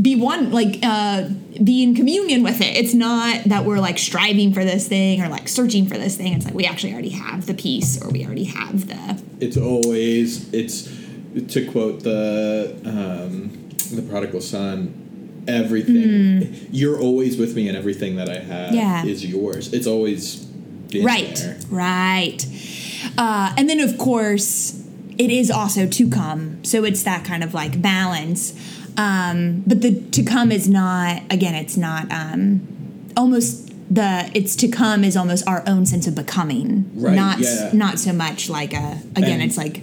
be 0.00 0.16
one, 0.16 0.50
like 0.52 0.78
uh, 0.82 1.28
be 1.62 1.82
in 1.82 1.94
communion 1.94 2.42
with 2.42 2.60
it. 2.60 2.76
It's 2.76 2.94
not 2.94 3.44
that 3.44 3.64
we're 3.64 3.80
like 3.80 3.98
striving 3.98 4.52
for 4.54 4.64
this 4.64 4.88
thing 4.88 5.22
or 5.22 5.28
like 5.28 5.48
searching 5.48 5.86
for 5.86 5.98
this 5.98 6.16
thing. 6.16 6.32
It's 6.32 6.44
like 6.44 6.54
we 6.54 6.64
actually 6.64 6.92
already 6.92 7.10
have 7.10 7.46
the 7.46 7.54
peace, 7.54 8.00
or 8.02 8.10
we 8.10 8.24
already 8.24 8.44
have 8.44 8.86
the 8.86 9.22
it's 9.42 9.56
always 9.56 10.52
it's 10.54 10.88
to 11.52 11.66
quote 11.70 12.04
the 12.04 12.80
um, 12.84 13.68
the 13.94 14.02
prodigal 14.08 14.40
son 14.40 14.98
everything 15.48 16.68
you're 16.70 17.00
always 17.00 17.36
with 17.36 17.56
me 17.56 17.66
and 17.66 17.76
everything 17.76 18.14
that 18.14 18.28
i 18.30 18.38
have. 18.38 18.72
Yeah. 18.72 19.04
is 19.04 19.26
yours 19.26 19.72
it's 19.72 19.88
always 19.88 20.48
right 21.02 21.34
there. 21.34 21.58
right 21.68 22.46
uh, 23.18 23.52
and 23.58 23.68
then 23.68 23.80
of 23.80 23.98
course 23.98 24.86
it 25.18 25.30
is 25.32 25.50
also 25.50 25.88
to 25.88 26.08
come 26.08 26.62
so 26.64 26.84
it's 26.84 27.02
that 27.02 27.24
kind 27.24 27.42
of 27.42 27.54
like 27.54 27.82
balance 27.82 28.52
um, 28.96 29.62
but 29.66 29.80
the 29.80 30.00
to 30.10 30.22
come 30.22 30.52
is 30.52 30.68
not 30.68 31.22
again 31.30 31.54
it's 31.54 31.76
not 31.76 32.10
um, 32.12 32.60
almost 33.16 33.68
the 33.94 34.30
it's 34.34 34.56
to 34.56 34.68
come 34.68 35.04
is 35.04 35.16
almost 35.16 35.46
our 35.46 35.62
own 35.66 35.84
sense 35.86 36.06
of 36.06 36.14
becoming 36.14 36.90
Right, 36.94 37.14
not 37.14 37.38
yeah. 37.40 37.70
not 37.72 37.98
so 37.98 38.12
much 38.12 38.48
like 38.48 38.72
a 38.74 38.98
again 39.16 39.40
And- 39.40 39.42
it's 39.42 39.56
like 39.56 39.82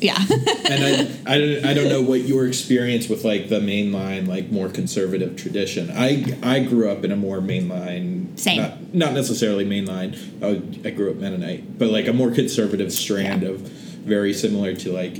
yeah 0.00 0.16
and 0.70 0.84
I, 0.84 1.34
I 1.34 1.38
don't 1.38 1.64
I 1.66 1.72
don't 1.74 1.88
know 1.88 2.02
what 2.02 2.22
your 2.22 2.46
experience 2.46 3.08
with 3.08 3.24
like 3.24 3.48
the 3.48 3.60
mainline 3.60 4.26
like 4.26 4.50
more 4.50 4.68
conservative 4.68 5.36
tradition. 5.36 5.90
I 5.94 6.36
I 6.42 6.60
grew 6.60 6.90
up 6.90 7.04
in 7.04 7.12
a 7.12 7.16
more 7.16 7.38
mainline 7.38 8.38
Same. 8.38 8.60
not, 8.60 8.94
not 8.94 9.12
necessarily 9.12 9.64
mainline. 9.64 10.16
I, 10.42 10.88
I 10.88 10.90
grew 10.90 11.10
up 11.10 11.16
Mennonite, 11.18 11.78
but 11.78 11.88
like 11.88 12.08
a 12.08 12.12
more 12.12 12.30
conservative 12.32 12.92
strand 12.92 13.42
Yeah. 13.42 13.50
of 13.50 13.60
very 13.60 14.34
similar 14.34 14.74
to 14.74 14.92
like 14.92 15.18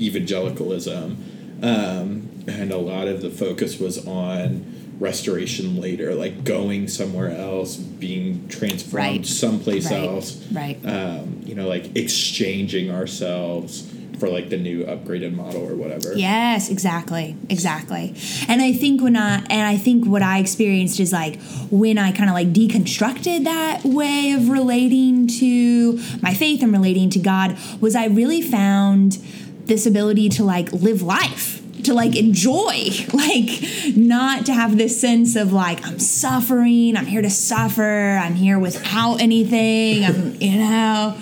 evangelicalism. 0.00 1.16
Um, 1.64 2.28
and 2.46 2.70
a 2.72 2.76
lot 2.78 3.08
of 3.08 3.22
the 3.22 3.30
focus 3.30 3.78
was 3.80 4.06
on 4.06 4.64
restoration 5.00 5.80
later, 5.80 6.14
like 6.14 6.44
going 6.44 6.88
somewhere 6.88 7.30
else, 7.30 7.76
being 7.76 8.46
transformed 8.48 8.94
Right. 8.94 9.26
someplace 9.26 9.90
Right. 9.90 10.04
else 10.08 10.46
right 10.52 10.78
um, 10.84 11.40
you 11.44 11.54
know, 11.54 11.66
like 11.66 11.96
exchanging 11.96 12.90
ourselves 12.90 13.90
for 14.20 14.28
like 14.28 14.48
the 14.48 14.56
new 14.56 14.84
upgraded 14.84 15.34
model 15.34 15.62
or 15.68 15.74
whatever. 15.74 16.12
Yes, 16.16 16.70
exactly, 16.70 17.34
exactly. 17.50 18.14
And 18.46 18.62
I 18.62 18.72
think 18.72 19.02
when 19.02 19.16
I 19.16 19.38
and 19.50 19.62
I 19.66 19.76
think 19.76 20.06
what 20.06 20.22
I 20.22 20.38
experienced 20.38 21.00
is 21.00 21.12
like 21.12 21.40
when 21.70 21.98
I 21.98 22.12
kind 22.12 22.30
of 22.30 22.34
like 22.34 22.52
deconstructed 22.52 23.42
that 23.44 23.84
way 23.84 24.32
of 24.32 24.48
relating 24.48 25.26
to 25.40 25.98
my 26.22 26.32
faith 26.32 26.62
and 26.62 26.72
relating 26.72 27.10
to 27.10 27.18
God 27.18 27.56
was 27.80 27.96
I 27.96 28.06
really 28.06 28.40
found 28.40 29.18
this 29.66 29.86
ability 29.86 30.28
to 30.30 30.44
like 30.44 30.72
live 30.72 31.02
life 31.02 31.60
to 31.84 31.92
like 31.94 32.16
enjoy 32.16 32.88
like 33.12 33.62
not 33.96 34.46
to 34.46 34.52
have 34.54 34.76
this 34.78 34.98
sense 35.00 35.36
of 35.36 35.52
like 35.52 35.84
i'm 35.86 35.98
suffering 35.98 36.96
i'm 36.96 37.06
here 37.06 37.20
to 37.22 37.30
suffer 37.30 38.18
i'm 38.22 38.34
here 38.34 38.58
without 38.58 39.16
anything 39.20 40.04
i'm 40.04 40.34
you 40.40 40.56
know 40.58 41.16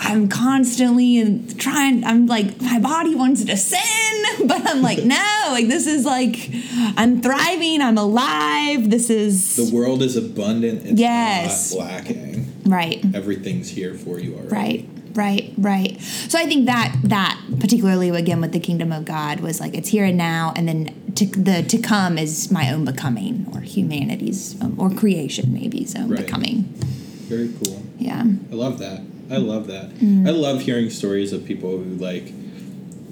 i'm 0.00 0.28
constantly 0.28 1.42
trying 1.58 2.04
i'm 2.04 2.26
like 2.26 2.60
my 2.60 2.78
body 2.78 3.14
wants 3.14 3.44
to 3.44 3.56
sin 3.56 3.80
but 4.46 4.68
i'm 4.68 4.82
like 4.82 5.02
no 5.04 5.46
like 5.50 5.66
this 5.68 5.86
is 5.86 6.04
like 6.04 6.50
i'm 6.96 7.20
thriving 7.20 7.80
i'm 7.82 7.98
alive 7.98 8.90
this 8.90 9.08
is 9.10 9.56
The 9.56 9.74
world 9.74 10.02
is 10.02 10.16
abundant. 10.16 10.82
It's 10.84 11.00
Yes. 11.00 11.74
not 11.74 11.80
lacking. 11.86 12.52
right 12.66 13.04
Everything's 13.14 13.70
here 13.70 13.94
for 13.94 14.18
you 14.18 14.34
already. 14.34 14.48
Right, 14.48 14.88
right, 15.14 15.52
right. 15.58 16.00
So 16.00 16.38
I 16.38 16.44
think 16.46 16.66
that 16.66 16.94
that 17.04 17.40
particularly 17.60 18.08
again 18.10 18.40
with 18.40 18.52
the 18.52 18.60
kingdom 18.60 18.92
of 18.92 19.04
God 19.04 19.40
was 19.40 19.60
like 19.60 19.74
it's 19.74 19.88
here 19.88 20.04
and 20.04 20.16
now, 20.18 20.52
and 20.56 20.66
then 20.68 21.12
to, 21.16 21.26
the 21.26 21.62
to 21.62 21.78
come 21.78 22.18
is 22.18 22.50
my 22.50 22.70
own 22.72 22.84
becoming 22.84 23.46
or 23.54 23.60
humanity's 23.60 24.60
um, 24.60 24.78
or 24.78 24.90
creation 24.90 25.52
maybe's 25.52 25.94
own 25.96 26.08
Right. 26.10 26.24
becoming. 26.24 26.62
Very 27.28 27.50
cool. 27.64 27.82
Yeah, 27.98 28.24
I 28.50 28.54
love 28.54 28.78
that. 28.80 29.00
I 29.30 29.38
love 29.38 29.66
that. 29.68 29.90
Mm. 29.94 30.26
I 30.28 30.32
love 30.32 30.60
hearing 30.60 30.90
stories 30.90 31.32
of 31.32 31.44
people 31.46 31.70
who 31.78 31.94
like 31.96 32.32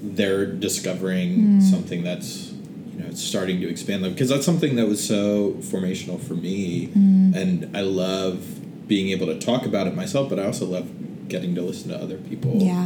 they're 0.01 0.45
discovering 0.45 1.37
Mm. 1.59 1.61
something 1.71 2.03
that's 2.03 2.51
you 2.93 2.99
know 2.99 3.05
it's 3.07 3.23
starting 3.23 3.61
to 3.61 3.69
expand 3.69 4.03
them 4.03 4.11
because 4.13 4.29
that's 4.29 4.45
something 4.45 4.75
that 4.75 4.87
was 4.87 5.05
so 5.05 5.53
formational 5.61 6.19
for 6.19 6.35
me 6.35 6.87
Mm. 6.87 7.35
and 7.35 7.77
I 7.77 7.81
love 7.81 8.87
being 8.87 9.09
able 9.09 9.27
to 9.27 9.39
talk 9.39 9.65
about 9.65 9.87
it 9.87 9.95
myself 9.95 10.29
but 10.29 10.39
I 10.39 10.45
also 10.45 10.65
love 10.65 10.87
getting 11.27 11.55
to 11.55 11.61
listen 11.61 11.89
to 11.89 11.97
other 11.97 12.17
people 12.17 12.55
yeah, 12.61 12.83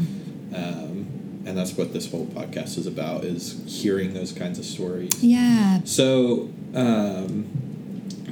um, 0.55 1.43
and 1.45 1.57
that's 1.57 1.75
what 1.77 1.93
this 1.93 2.09
whole 2.11 2.25
podcast 2.27 2.77
is 2.77 2.87
about 2.87 3.23
is 3.23 3.61
hearing 3.65 4.13
those 4.13 4.31
kinds 4.31 4.59
of 4.59 4.65
stories 4.65 5.11
yeah. 5.23 5.79
so 5.85 6.49
um, 6.75 7.47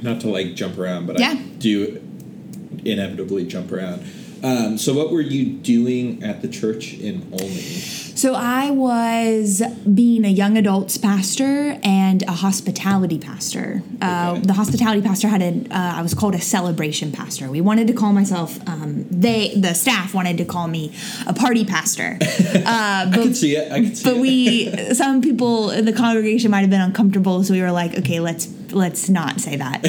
not 0.02 0.20
to 0.20 0.28
like 0.28 0.54
jump 0.54 0.78
around 0.78 1.06
but 1.06 1.18
Yeah. 1.18 1.30
i 1.30 1.34
do 1.58 2.02
inevitably 2.84 3.44
jump 3.46 3.72
around 3.72 4.00
um, 4.42 4.78
so 4.78 4.92
what 4.94 5.10
were 5.10 5.20
you 5.20 5.46
doing 5.46 6.22
at 6.22 6.42
the 6.42 6.48
church 6.48 6.94
in 6.94 7.28
olney 7.32 7.80
So 8.16 8.34
I 8.34 8.70
was 8.70 9.62
being 9.94 10.24
a 10.24 10.30
young 10.30 10.56
adults 10.56 10.96
pastor 10.96 11.78
and 11.82 12.22
a 12.22 12.32
hospitality 12.32 13.18
pastor. 13.18 13.82
Uh, 14.00 14.40
The 14.40 14.54
hospitality 14.54 15.02
pastor 15.02 15.28
had 15.28 15.42
a, 15.42 15.52
uh, 15.70 15.98
I 15.98 16.02
was 16.02 16.14
called 16.14 16.34
a 16.34 16.40
celebration 16.40 17.12
pastor. 17.12 17.50
We 17.50 17.60
wanted 17.60 17.86
to 17.88 17.92
call 17.92 18.12
myself, 18.14 18.58
um, 18.66 19.04
they, 19.10 19.54
the 19.54 19.74
staff 19.74 20.14
wanted 20.14 20.38
to 20.38 20.46
call 20.46 20.66
me 20.66 20.94
a 21.26 21.34
party 21.34 21.66
pastor. 21.66 22.16
i 22.22 23.10
can 23.12 23.34
see 23.34 23.54
it 23.56 23.70
i 23.70 23.80
can 23.82 23.94
see 23.94 24.04
but 24.04 24.16
it 24.16 24.20
we 24.20 24.94
some 24.94 25.20
people 25.20 25.70
in 25.70 25.84
the 25.84 25.92
congregation 25.92 26.50
might 26.50 26.60
have 26.60 26.70
been 26.70 26.80
uncomfortable 26.80 27.42
so 27.44 27.52
we 27.52 27.60
were 27.60 27.70
like 27.70 27.96
okay 27.98 28.18
let's 28.20 28.46
let's 28.72 29.08
not 29.08 29.40
say 29.40 29.56
that. 29.56 29.84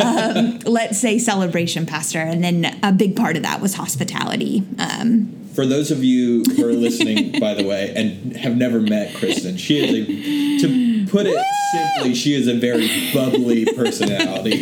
Um, 0.00 0.58
let's 0.64 1.00
say 1.00 1.18
celebration 1.18 1.86
pastor. 1.86 2.18
And 2.18 2.42
then 2.42 2.78
a 2.82 2.92
big 2.92 3.16
part 3.16 3.36
of 3.36 3.42
that 3.42 3.60
was 3.60 3.74
hospitality. 3.74 4.62
Um, 4.78 5.42
for 5.54 5.66
those 5.66 5.90
of 5.90 6.02
you 6.02 6.44
who 6.56 6.66
are 6.66 6.72
listening 6.72 7.38
by 7.38 7.54
the 7.54 7.64
way 7.64 7.92
and 7.94 8.36
have 8.36 8.56
never 8.56 8.80
met 8.80 9.14
kristen 9.14 9.56
she 9.58 9.78
is 9.78 9.90
a 9.90 10.62
to 10.62 11.06
put 11.10 11.26
it 11.26 11.44
simply 11.72 12.14
she 12.14 12.34
is 12.34 12.48
a 12.48 12.54
very 12.54 12.88
bubbly 13.12 13.66
personality. 13.66 14.56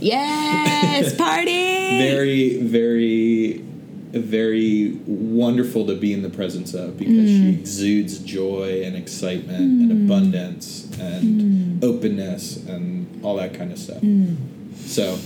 Yes 0.00 1.14
party! 1.16 1.98
Very 1.98 2.62
very 2.62 3.64
very 4.12 4.98
wonderful 5.06 5.86
to 5.86 5.94
be 5.94 6.12
in 6.12 6.22
the 6.22 6.30
presence 6.30 6.74
of 6.74 6.98
because 6.98 7.28
she 7.28 7.50
exudes 7.50 8.18
joy 8.18 8.82
and 8.84 8.96
excitement 8.96 9.60
and 9.60 9.92
abundance 9.92 10.89
and 11.00 11.82
openness 11.84 12.56
and 12.66 13.24
all 13.24 13.36
that 13.36 13.54
kind 13.54 13.72
of 13.72 13.78
stuff. 13.78 14.02
So 14.86 15.16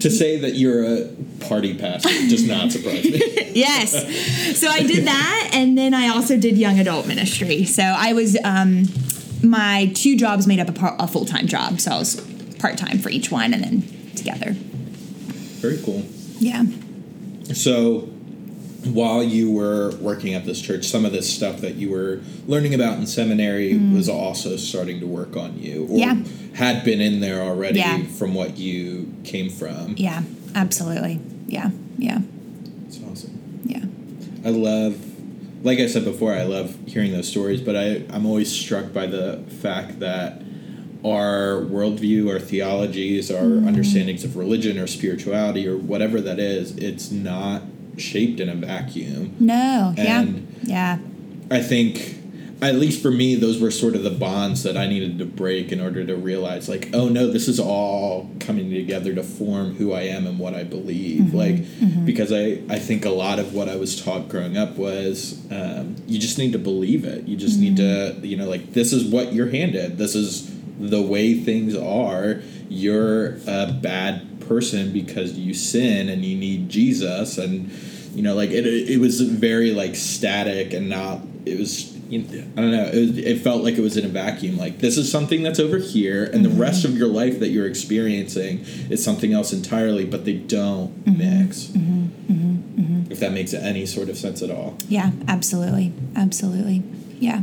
to 0.00 0.10
say 0.10 0.38
that 0.38 0.54
you're 0.54 0.84
a 0.84 1.08
party 1.48 1.74
pastor 1.76 2.08
does 2.28 2.46
not 2.46 2.72
surprise 2.72 3.04
me. 3.04 3.40
Yes. 3.54 3.92
So 4.58 4.66
i 4.68 4.82
did 4.82 5.06
that 5.06 5.50
and 5.52 5.78
then 5.78 5.94
i 5.94 6.08
also 6.08 6.36
did 6.36 6.58
young 6.58 6.80
adult 6.80 7.06
ministry. 7.06 7.64
So 7.64 7.82
i 7.82 8.12
was 8.12 8.36
um, 8.44 8.84
my 9.44 9.92
two 9.94 10.16
jobs 10.16 10.46
made 10.48 10.58
up 10.58 10.68
a, 10.68 10.72
par- 10.72 10.96
a 10.98 11.06
full-time 11.06 11.46
job. 11.46 11.80
So 11.80 11.92
i 11.92 11.98
was 11.98 12.20
part-time 12.58 12.98
for 12.98 13.10
each 13.10 13.30
one 13.30 13.54
and 13.54 13.62
then 13.62 13.82
together. 14.16 14.52
Very 15.62 15.78
cool. 15.82 16.02
Yeah. 16.38 16.64
So, 17.52 18.08
while 18.86 19.22
you 19.22 19.50
were 19.50 19.94
working 19.96 20.34
at 20.34 20.44
this 20.44 20.60
church, 20.60 20.84
some 20.86 21.04
of 21.04 21.12
this 21.12 21.32
stuff 21.32 21.60
that 21.60 21.74
you 21.76 21.90
were 21.90 22.20
learning 22.46 22.74
about 22.74 22.98
in 22.98 23.06
seminary 23.06 23.76
was 23.76 24.08
also 24.08 24.56
starting 24.56 25.00
to 25.00 25.06
work 25.06 25.36
on 25.36 25.58
you, 25.58 25.84
or 25.84 25.96
Mm. 25.96 25.98
Yeah. 25.98 26.16
had 26.54 26.84
been 26.84 27.00
in 27.00 27.20
there 27.20 27.40
already 27.42 27.78
Yeah. 27.78 28.02
from 28.18 28.34
what 28.34 28.58
you 28.58 29.12
came 29.24 29.48
from. 29.48 29.94
Yeah, 29.96 30.22
absolutely. 30.54 31.18
Yeah, 31.48 31.70
yeah, 31.98 32.20
It's 32.86 32.98
awesome. 33.10 33.30
yeah. 33.66 33.84
I 34.44 34.50
love 34.50 34.96
like 35.62 35.78
I 35.78 35.86
said 35.86 36.04
before, 36.04 36.34
I 36.34 36.42
love 36.42 36.76
hearing 36.84 37.12
those 37.12 37.26
stories, 37.26 37.62
but 37.62 37.74
I, 37.74 38.02
I'm 38.10 38.26
always 38.26 38.52
struck 38.52 38.92
by 38.92 39.06
the 39.06 39.40
fact 39.62 39.98
that 40.00 40.42
our 41.02 41.62
worldview, 41.62 42.30
our 42.30 42.38
theologies, 42.38 43.30
our 43.30 43.42
Mm-hmm. 43.42 43.68
understandings 43.68 44.24
of 44.24 44.36
religion 44.36 44.78
or 44.78 44.86
spirituality 44.86 45.66
or 45.66 45.76
whatever 45.78 46.20
that 46.20 46.38
is, 46.38 46.76
it's 46.76 47.10
not 47.10 47.62
shaped 47.96 48.40
in 48.40 48.48
a 48.48 48.54
vacuum. 48.54 49.36
No. 49.40 49.94
And- 49.96 50.56
yeah. 50.62 50.98
Yeah. 50.98 50.98
I 51.50 51.60
think, 51.60 52.16
at 52.62 52.76
least 52.76 53.02
for 53.02 53.10
me, 53.10 53.34
those 53.34 53.60
were 53.60 53.70
sort 53.70 53.94
of 53.94 54.02
the 54.02 54.10
bonds 54.10 54.62
that 54.62 54.78
I 54.78 54.86
needed 54.86 55.18
to 55.18 55.26
break 55.26 55.70
in 55.72 55.80
order 55.80 56.06
to 56.06 56.16
realize, 56.16 56.68
like, 56.68 56.88
oh 56.94 57.08
no, 57.10 57.30
this 57.30 57.48
is 57.48 57.60
all 57.60 58.30
coming 58.40 58.70
together 58.70 59.14
to 59.14 59.22
form 59.22 59.74
who 59.74 59.92
I 59.92 60.02
am 60.02 60.26
and 60.26 60.38
what 60.38 60.54
I 60.54 60.64
believe. 60.64 61.24
Mm-hmm, 61.24 61.36
like, 61.36 61.56
mm-hmm. 61.56 62.06
because 62.06 62.32
I, 62.32 62.62
I 62.70 62.78
think 62.78 63.04
a 63.04 63.10
lot 63.10 63.38
of 63.38 63.52
what 63.52 63.68
I 63.68 63.76
was 63.76 64.02
taught 64.02 64.30
growing 64.30 64.56
up 64.56 64.76
was 64.76 65.44
um, 65.50 65.96
you 66.06 66.18
just 66.18 66.38
need 66.38 66.52
to 66.52 66.58
believe 66.58 67.04
it. 67.04 67.28
You 67.28 67.36
just 67.36 67.60
need 67.60 67.76
to, 67.76 67.82
mm-hmm. 67.82 68.24
you 68.24 68.38
know, 68.38 68.48
like, 68.48 68.72
this 68.72 68.94
is 68.94 69.04
what 69.04 69.34
you're 69.34 69.50
handed. 69.50 69.98
This 69.98 70.14
is 70.14 70.50
the 70.78 71.02
way 71.02 71.34
things 71.34 71.76
are. 71.76 72.40
You're 72.70 73.36
a 73.46 73.70
bad 73.70 74.33
person 74.46 74.92
because 74.92 75.32
you 75.32 75.54
sin 75.54 76.08
and 76.08 76.24
you 76.24 76.36
need 76.36 76.68
Jesus. 76.68 77.38
And, 77.38 77.70
you 78.14 78.22
know, 78.22 78.34
like, 78.34 78.50
it, 78.50 78.66
it 78.66 79.00
was 79.00 79.20
very, 79.20 79.72
like, 79.72 79.94
static 79.94 80.72
and 80.72 80.88
not, 80.88 81.20
it 81.46 81.58
was 81.58 81.94
I 82.12 82.16
don't 82.16 82.70
know. 82.70 82.90
It, 82.92 83.18
it 83.18 83.40
felt 83.40 83.64
like 83.64 83.74
it 83.74 83.80
was 83.80 83.96
in 83.96 84.04
a 84.04 84.08
vacuum. 84.08 84.56
Like 84.56 84.78
this 84.78 84.96
is 84.96 85.10
something 85.10 85.42
that's 85.42 85.58
over 85.58 85.78
here, 85.78 86.24
and 86.24 86.44
the 86.44 86.48
mm-hmm. 86.48 86.60
rest 86.60 86.84
of 86.84 86.96
your 86.96 87.08
life 87.08 87.40
that 87.40 87.48
you're 87.48 87.66
experiencing 87.66 88.60
is 88.90 89.02
something 89.02 89.32
else 89.32 89.52
entirely. 89.52 90.04
But 90.04 90.24
they 90.24 90.34
don't 90.34 91.04
mm-hmm. 91.04 91.18
mix. 91.18 91.64
Mm-hmm. 91.66 93.10
If 93.10 93.20
that 93.20 93.32
makes 93.32 93.54
any 93.54 93.86
sort 93.86 94.08
of 94.08 94.16
sense 94.16 94.42
at 94.42 94.50
all. 94.50 94.76
Yeah. 94.88 95.12
Absolutely. 95.28 95.92
Absolutely. 96.16 96.82
Yeah. 97.20 97.42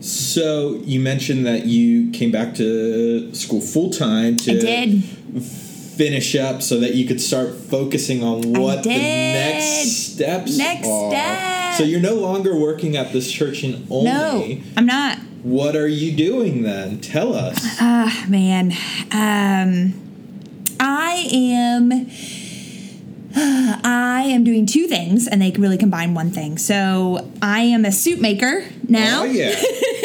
So 0.00 0.80
you 0.84 1.00
mentioned 1.00 1.46
that 1.46 1.66
you 1.66 2.10
came 2.10 2.30
back 2.30 2.54
to 2.56 3.34
school 3.34 3.60
full 3.60 3.90
time 3.90 4.36
to 4.38 4.56
I 4.56 4.60
did. 4.60 5.02
Finish 5.96 6.34
up, 6.36 6.62
so 6.62 6.78
that 6.80 6.94
you 6.94 7.06
could 7.06 7.20
start 7.20 7.54
focusing 7.54 8.22
on 8.22 8.52
what 8.52 8.82
the 8.82 8.90
next 8.90 10.12
steps 10.14 10.56
Next 10.58 10.86
are. 10.86 11.10
step. 11.10 11.74
So 11.78 11.84
you're 11.84 12.00
no 12.00 12.14
longer 12.14 12.56
working 12.56 12.96
at 12.96 13.12
this 13.12 13.30
church 13.30 13.64
in 13.64 13.86
Olney. 13.90 14.04
No, 14.10 14.60
I'm 14.76 14.86
not. 14.86 15.18
What 15.42 15.76
are 15.76 15.88
you 15.88 16.16
doing 16.16 16.62
then? 16.62 17.00
Tell 17.00 17.34
us. 17.34 17.58
Ah, 17.80 18.24
man. 18.28 18.72
Um, 19.12 19.94
I 20.80 21.28
am. 21.32 21.92
I 23.38 24.22
am 24.28 24.44
doing 24.44 24.64
two 24.64 24.86
things, 24.86 25.28
and 25.28 25.42
they 25.42 25.50
really 25.52 25.76
combine 25.76 26.14
one 26.14 26.30
thing. 26.30 26.56
So 26.56 27.30
I 27.42 27.60
am 27.60 27.84
a 27.84 27.92
soup 27.92 28.18
maker 28.18 28.64
now. 28.88 29.22
Oh 29.22 29.24
yeah. 29.24 29.54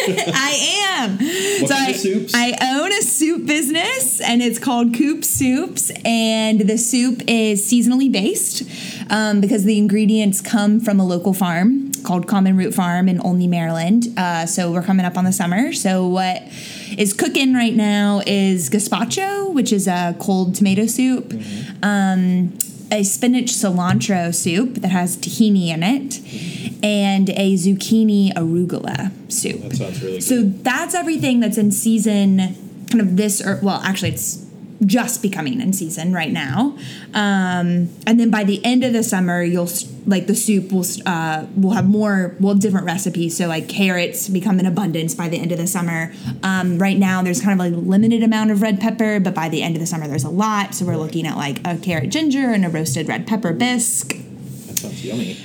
I 0.07 0.79
am. 1.00 1.17
What 1.61 1.69
so 1.69 2.27
I? 2.33 2.55
I 2.61 2.77
own 2.79 2.91
a 2.91 3.01
soup 3.01 3.45
business, 3.45 4.19
and 4.21 4.41
it's 4.41 4.59
called 4.59 4.95
Coop 4.95 5.23
Soups. 5.23 5.91
And 6.03 6.61
the 6.61 6.77
soup 6.77 7.21
is 7.27 7.61
seasonally 7.61 8.11
based 8.11 8.63
um, 9.11 9.41
because 9.41 9.63
the 9.63 9.77
ingredients 9.77 10.41
come 10.41 10.79
from 10.79 11.00
a 11.00 11.05
local 11.05 11.33
farm 11.33 11.91
called 12.03 12.27
Common 12.27 12.57
Root 12.57 12.73
Farm 12.73 13.07
in 13.07 13.19
Olney, 13.21 13.47
Maryland. 13.47 14.07
Uh, 14.17 14.45
so 14.45 14.71
we're 14.71 14.81
coming 14.81 15.05
up 15.05 15.17
on 15.17 15.25
the 15.25 15.31
summer. 15.31 15.71
So 15.73 16.07
what 16.07 16.41
is 16.97 17.13
cooking 17.13 17.53
right 17.53 17.75
now 17.75 18.21
is 18.25 18.69
gazpacho, 18.69 19.53
which 19.53 19.71
is 19.71 19.88
a 19.88 20.15
cold 20.19 20.55
tomato 20.55 20.88
soup. 20.88 21.29
Mm-hmm. 21.29 21.83
Um, 21.83 22.57
a 22.91 23.03
spinach 23.03 23.51
cilantro 23.51 24.33
soup 24.36 24.75
that 24.75 24.91
has 24.91 25.17
tahini 25.17 25.67
in 25.67 25.81
it, 25.83 26.19
and 26.83 27.29
a 27.29 27.53
zucchini 27.55 28.33
arugula 28.33 29.12
soup. 29.31 29.62
That 29.62 29.75
sounds 29.75 30.03
really 30.03 30.21
So 30.21 30.41
that's 30.43 30.93
everything 30.93 31.39
that's 31.39 31.57
in 31.57 31.71
season, 31.71 32.55
kind 32.89 33.01
of 33.01 33.17
this, 33.17 33.41
or 33.41 33.60
well, 33.63 33.81
actually, 33.81 34.10
it's 34.10 34.45
just 34.85 35.21
becoming 35.21 35.61
in 35.61 35.73
season 35.73 36.13
right 36.13 36.31
now. 36.31 36.77
Um, 37.13 37.89
and 38.07 38.19
then 38.19 38.29
by 38.29 38.43
the 38.43 38.63
end 38.65 38.83
of 38.83 38.93
the 38.93 39.03
summer, 39.03 39.43
you'll 39.43 39.69
like 40.07 40.27
the 40.27 40.35
soup 40.35 40.71
will 40.71 40.85
uh, 41.05 41.45
will 41.56 41.71
have 41.71 41.88
more 41.88 42.36
well 42.39 42.56
different 42.56 42.86
recipes. 42.86 43.38
So 43.38 43.47
like 43.47 43.69
carrots 43.69 44.27
become 44.27 44.60
in 44.60 44.65
abundance 44.65 45.13
by 45.13 45.29
the 45.29 45.38
end 45.38 45.51
of 45.51 45.58
the 45.58 45.67
summer. 45.67 46.13
Um, 46.43 46.77
right 46.79 46.97
now, 46.97 47.21
there's 47.21 47.41
kind 47.41 47.53
of 47.53 47.60
like 47.60 47.73
a 47.73 47.77
limited 47.77 48.23
amount 48.23 48.51
of 48.51 48.62
red 48.62 48.79
pepper, 48.79 49.19
but 49.19 49.36
by 49.36 49.49
the 49.49 49.62
end 49.62 49.75
of 49.75 49.79
the 49.79 49.88
summer, 49.88 50.08
there's 50.08 50.23
a 50.23 50.29
lot. 50.29 50.73
So 50.73 50.86
we're 50.86 50.97
looking 50.97 51.27
at 51.27 51.38
like 51.38 51.65
a 51.65 51.77
carrot 51.77 52.10
ginger 52.10 52.51
and 52.51 52.65
a 52.65 52.69
roasted 52.69 53.08
red 53.08 53.27
pepper 53.27 53.53
bisque. 53.53 54.15
That 54.67 54.77
sounds 54.77 55.06
yummy. 55.06 55.38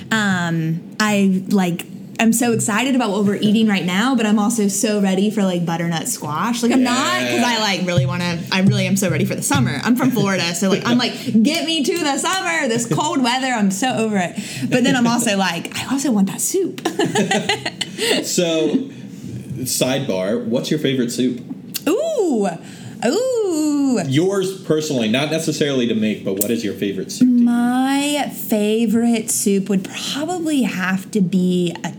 I 0.99 1.43
like 1.49 1.85
I'm 2.19 2.33
so 2.33 2.51
excited 2.51 2.95
about 2.95 3.11
what 3.11 3.25
we're 3.25 3.35
eating 3.35 3.67
right 3.67 3.85
now, 3.85 4.15
but 4.15 4.25
I'm 4.25 4.39
also 4.39 4.67
so 4.67 4.99
ready 5.01 5.29
for 5.29 5.43
like 5.43 5.65
butternut 5.65 6.07
squash. 6.07 6.63
Like 6.63 6.71
I'm 6.71 6.83
not 6.83 7.21
because 7.21 7.43
I 7.43 7.59
like 7.59 7.85
really 7.85 8.05
want 8.05 8.21
to. 8.21 8.39
I 8.51 8.61
really 8.61 8.87
am 8.87 8.95
so 8.97 9.09
ready 9.09 9.25
for 9.25 9.35
the 9.35 9.43
summer. 9.43 9.79
I'm 9.83 9.95
from 9.95 10.11
Florida, 10.11 10.55
so 10.55 10.69
like 10.69 10.85
I'm 10.85 10.97
like 10.97 11.13
get 11.43 11.65
me 11.65 11.83
to 11.83 11.97
the 11.99 12.17
summer. 12.17 12.67
This 12.67 12.91
cold 12.91 13.21
weather, 13.21 13.47
I'm 13.47 13.71
so 13.71 13.89
over 13.95 14.17
it. 14.17 14.35
But 14.69 14.83
then 14.83 14.95
I'm 14.95 15.07
also 15.07 15.37
like 15.37 15.75
I 15.77 15.91
also 15.91 16.11
want 16.11 16.27
that 16.27 16.41
soup. 16.41 16.81
So, 18.23 18.75
sidebar, 19.63 20.45
what's 20.45 20.69
your 20.69 20.79
favorite 20.79 21.11
soup? 21.11 21.43
ooh, 21.87 22.47
ooh. 23.05 24.01
Yours 24.05 24.61
personally, 24.63 25.09
not 25.09 25.31
necessarily 25.31 25.87
to 25.87 25.95
make, 25.95 26.23
but 26.23 26.33
what 26.33 26.51
is 26.51 26.63
your 26.63 26.73
favorite 26.73 27.11
soup? 27.11 27.27
My 27.27 28.31
favorite 28.35 29.31
soup 29.31 29.67
would 29.69 29.83
probably 29.89 30.63
have 30.63 31.09
to 31.11 31.21
be 31.21 31.75
a, 31.83 31.93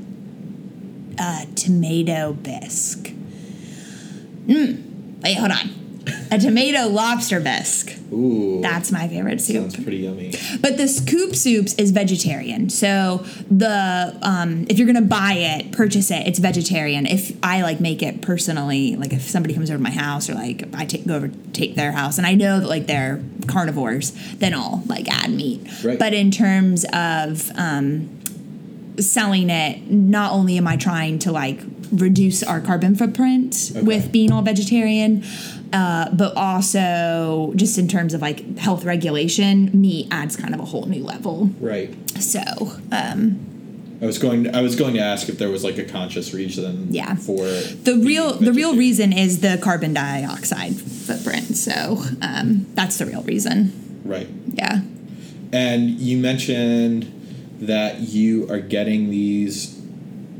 a 1.18 1.46
tomato 1.54 2.32
bisque. 2.32 3.12
Mm. 4.46 5.22
Wait, 5.22 5.36
hold 5.36 5.52
on. 5.52 5.74
A 6.30 6.38
tomato 6.38 6.88
lobster 6.88 7.38
bisque. 7.38 7.94
Ooh, 8.10 8.60
That's 8.62 8.90
my 8.90 9.06
favorite 9.08 9.42
soup. 9.42 9.56
sounds 9.56 9.76
pretty 9.76 9.98
yummy. 9.98 10.32
But 10.62 10.78
the 10.78 10.88
scoop 10.88 11.34
soups 11.34 11.74
is 11.74 11.90
vegetarian. 11.90 12.70
So 12.70 13.26
the 13.50 14.16
um, 14.22 14.66
if 14.70 14.78
you're 14.78 14.86
gonna 14.86 15.02
buy 15.02 15.34
it, 15.34 15.72
purchase 15.72 16.10
it. 16.10 16.26
It's 16.26 16.38
vegetarian. 16.38 17.04
If 17.04 17.36
I 17.42 17.60
like 17.60 17.80
make 17.80 18.02
it 18.02 18.22
personally, 18.22 18.96
like 18.96 19.12
if 19.12 19.22
somebody 19.28 19.52
comes 19.52 19.68
over 19.68 19.76
to 19.76 19.82
my 19.82 19.90
house 19.90 20.30
or 20.30 20.34
like 20.34 20.64
I 20.74 20.86
take 20.86 21.06
go 21.06 21.16
over 21.16 21.28
take 21.52 21.74
their 21.74 21.92
house, 21.92 22.16
and 22.16 22.26
I 22.26 22.34
know 22.34 22.60
that 22.60 22.68
like 22.68 22.86
they're 22.86 23.22
carnivores, 23.46 24.12
then 24.36 24.54
I'll 24.54 24.82
like 24.86 25.08
add 25.08 25.30
meat. 25.30 25.60
Right. 25.84 25.98
But 25.98 26.14
in 26.14 26.30
terms 26.30 26.86
of 26.94 27.50
um, 27.56 28.17
selling 28.98 29.50
it, 29.50 29.90
not 29.90 30.32
only 30.32 30.56
am 30.56 30.66
I 30.66 30.76
trying 30.76 31.18
to 31.20 31.32
like 31.32 31.60
reduce 31.92 32.42
our 32.42 32.60
carbon 32.60 32.94
footprint 32.94 33.72
Okay. 33.74 33.82
with 33.82 34.12
being 34.12 34.30
all 34.32 34.42
vegetarian, 34.42 35.24
uh, 35.72 36.10
but 36.12 36.36
also 36.36 37.52
just 37.56 37.78
in 37.78 37.88
terms 37.88 38.14
of 38.14 38.20
like 38.22 38.58
health 38.58 38.84
regulation, 38.84 39.70
meat 39.78 40.08
adds 40.10 40.36
kind 40.36 40.54
of 40.54 40.60
a 40.60 40.64
whole 40.64 40.86
new 40.86 41.02
level. 41.04 41.50
Right. 41.60 41.94
So, 42.20 42.40
um, 42.92 43.44
I 44.00 44.06
was 44.06 44.18
going. 44.18 44.54
I 44.54 44.62
was 44.62 44.76
going 44.76 44.94
to 44.94 45.00
ask 45.00 45.28
if 45.28 45.38
there 45.38 45.50
was 45.50 45.64
like 45.64 45.76
a 45.76 45.84
conscious 45.84 46.32
reason. 46.32 46.94
Yeah. 46.94 47.16
For 47.16 47.42
the 47.44 48.00
real 48.04 48.34
the 48.34 48.52
real 48.52 48.76
reason 48.76 49.12
is 49.12 49.40
the 49.40 49.58
carbon 49.60 49.92
dioxide 49.92 50.76
footprint. 50.76 51.56
So 51.56 52.04
um, 52.22 52.66
that's 52.74 52.98
the 52.98 53.06
real 53.06 53.22
reason. 53.22 53.72
Right. 54.04 54.28
Yeah. 54.52 54.82
And 55.52 55.98
you 55.98 56.16
mentioned 56.18 57.12
that 57.60 58.00
you 58.00 58.50
are 58.50 58.60
getting 58.60 59.10
these 59.10 59.78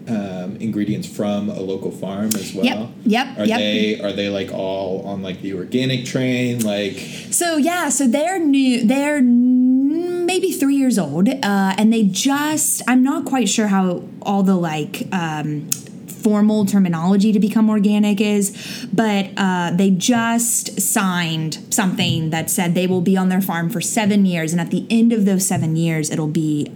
um, 0.09 0.57
ingredients 0.57 1.07
from 1.07 1.49
a 1.51 1.61
local 1.61 1.91
farm 1.91 2.31
as 2.35 2.55
well. 2.55 2.65
Yep, 2.65 2.89
yep, 3.05 3.39
Are 3.39 3.45
yep. 3.45 3.59
they 3.59 4.01
are 4.01 4.13
they 4.13 4.29
like 4.29 4.51
all 4.53 5.07
on 5.07 5.23
like 5.23 5.43
the 5.43 5.55
organic 5.55 6.07
train? 6.07 6.61
Like 6.61 6.95
So 7.31 7.57
yeah, 7.57 7.89
so 7.91 8.07
they're 8.07 8.39
new. 8.39 8.87
They're 8.87 9.21
maybe 9.21 10.53
three 10.53 10.77
years 10.77 10.99
old, 10.99 11.29
uh, 11.29 11.75
and 11.77 11.93
they 11.93 12.05
just. 12.05 12.83
I'm 12.89 13.03
not 13.03 13.25
quite 13.25 13.49
sure 13.49 13.69
how 13.69 14.05
all 14.23 14.43
the 14.43 14.57
like. 14.57 15.07
Um, 15.13 15.71
formal 16.19 16.67
terminology 16.67 17.33
to 17.33 17.39
become 17.39 17.71
organic 17.71 18.21
is 18.21 18.87
but 18.93 19.31
uh, 19.37 19.71
they 19.71 19.89
just 19.89 20.81
signed 20.81 21.65
something 21.73 22.31
that 22.31 22.51
said 22.51 22.75
they 22.75 22.89
will 22.89 23.01
be 23.01 23.17
on 23.17 23.29
their 23.29 23.41
farm 23.41 23.71
for 23.71 23.81
seven 23.81 24.27
years 24.27 24.51
and 24.51 24.61
at 24.61 24.71
the 24.73 24.85
end 24.91 25.13
of 25.13 25.25
those 25.25 25.47
seven 25.47 25.77
years 25.77 26.11
it'll 26.11 26.27
be 26.27 26.67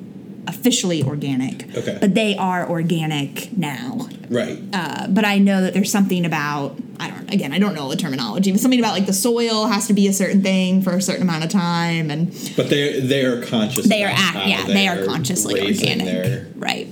officially 0.49 1.03
organic 1.05 1.73
Okay. 1.77 1.99
but 2.01 2.15
they 2.15 2.37
are 2.37 2.69
organic 2.69 3.57
now 3.57 4.09
right. 4.29 4.59
uh, 4.73 5.07
but 5.09 5.25
I 5.25 5.39
know 5.39 5.61
that 5.63 5.73
there's 5.73 5.91
something 5.93 6.27
about 6.27 6.77
I 6.99 7.11
don't 7.11 7.33
again 7.33 7.53
I 7.53 7.59
don't 7.61 7.75
know 7.75 7.89
the 7.89 7.97
terminology, 7.97 8.51
but 8.51 8.61
something 8.61 8.81
about 8.81 8.93
like 8.95 9.07
the 9.07 9.13
soil 9.13 9.67
has 9.67 9.87
to 9.87 9.93
be 9.93 10.09
a 10.09 10.13
certain 10.13 10.43
thing 10.43 10.83
for 10.83 10.93
a 10.95 11.01
certain 11.03 11.23
amount 11.23 11.45
of 11.45 11.51
time, 11.51 12.11
and 12.11 12.29
But 12.57 12.71
they 12.71 13.01
they 13.01 13.25
are 13.25 13.41
conscious. 13.43 13.87
they 13.87 14.03
are 14.05 14.11
act 14.13 14.47
yeah 14.49 14.65
they 14.67 14.89
are 14.89 14.97
they're 14.97 15.07
consciously 15.07 15.61
organic, 15.61 16.47
right, 16.57 16.89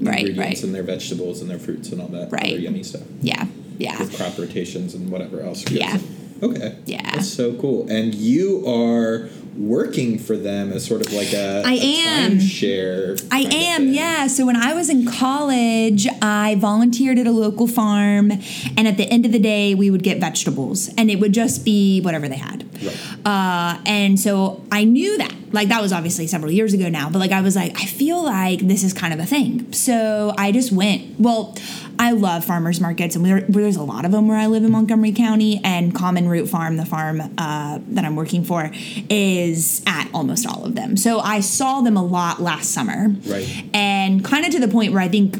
right, 0.00 0.36
right, 0.36 0.62
and 0.62 0.74
their 0.74 0.82
vegetables 0.82 1.40
and 1.40 1.48
their 1.50 1.58
fruits 1.58 1.90
and 1.92 2.00
all 2.00 2.08
that 2.08 2.30
Right. 2.32 2.52
other 2.54 2.58
yummy 2.58 2.82
stuff 2.82 3.02
yeah, 3.20 3.46
yeah, 3.78 3.98
with 3.98 4.16
crop 4.16 4.36
rotations 4.38 4.94
and 4.94 5.10
whatever 5.10 5.40
else. 5.40 5.68
Yeah. 5.70 5.98
Okay. 6.42 6.76
Yeah. 6.86 7.02
That's 7.12 7.28
so 7.32 7.54
cool. 7.54 7.88
And 7.88 8.12
you 8.14 8.66
are 8.66 9.28
working 9.56 10.18
for 10.18 10.36
them 10.36 10.72
as 10.72 10.84
sort 10.84 11.00
of 11.06 11.12
like 11.12 11.32
a 11.32 11.62
I 11.64 11.74
a 11.74 11.96
am. 12.08 12.38
Timeshare. 12.62 13.28
I 13.30 13.40
am, 13.40 13.88
yeah. 13.88 14.26
So 14.26 14.46
when 14.46 14.56
I 14.56 14.74
was 14.74 14.88
in 14.88 15.06
college, 15.06 16.06
I 16.20 16.56
volunteered 16.56 17.18
at 17.18 17.26
a 17.26 17.30
local 17.30 17.66
farm, 17.66 18.32
and 18.76 18.88
at 18.88 18.96
the 18.96 19.04
end 19.04 19.26
of 19.26 19.32
the 19.32 19.38
day, 19.38 19.74
we 19.74 19.90
would 19.90 20.02
get 20.02 20.18
vegetables, 20.18 20.88
and 20.96 21.10
it 21.10 21.20
would 21.20 21.32
just 21.32 21.64
be 21.64 22.00
whatever 22.00 22.28
they 22.28 22.36
had. 22.36 22.64
Right. 22.82 23.26
Uh, 23.26 23.80
and 23.86 24.18
so 24.18 24.62
I 24.70 24.84
knew 24.84 25.18
that. 25.18 25.34
Like, 25.52 25.68
that 25.68 25.82
was 25.82 25.92
obviously 25.92 26.26
several 26.26 26.50
years 26.50 26.72
ago 26.72 26.88
now, 26.88 27.10
but 27.10 27.18
like, 27.18 27.32
I 27.32 27.42
was 27.42 27.54
like, 27.56 27.78
I 27.80 27.84
feel 27.84 28.22
like 28.22 28.60
this 28.60 28.82
is 28.82 28.92
kind 28.94 29.12
of 29.12 29.20
a 29.20 29.26
thing. 29.26 29.70
So 29.72 30.34
I 30.38 30.50
just 30.50 30.72
went. 30.72 31.20
Well, 31.20 31.56
I 32.02 32.10
love 32.10 32.44
farmers 32.44 32.80
markets, 32.80 33.14
and 33.14 33.24
we're, 33.24 33.42
there's 33.42 33.76
a 33.76 33.82
lot 33.84 34.04
of 34.04 34.10
them 34.10 34.26
where 34.26 34.36
I 34.36 34.46
live 34.46 34.64
in 34.64 34.72
Montgomery 34.72 35.12
County, 35.12 35.60
and 35.62 35.94
Common 35.94 36.28
Root 36.28 36.48
Farm, 36.48 36.76
the 36.76 36.84
farm 36.84 37.20
uh, 37.38 37.78
that 37.90 38.04
I'm 38.04 38.16
working 38.16 38.42
for, 38.42 38.72
is 39.08 39.84
at 39.86 40.10
almost 40.12 40.44
all 40.44 40.64
of 40.64 40.74
them. 40.74 40.96
So 40.96 41.20
I 41.20 41.38
saw 41.38 41.80
them 41.80 41.96
a 41.96 42.04
lot 42.04 42.42
last 42.42 42.72
summer. 42.72 43.14
Right. 43.24 43.64
And 43.72 44.24
kind 44.24 44.44
of 44.44 44.50
to 44.50 44.58
the 44.58 44.66
point 44.66 44.92
where 44.92 45.00
I 45.00 45.06
think 45.06 45.36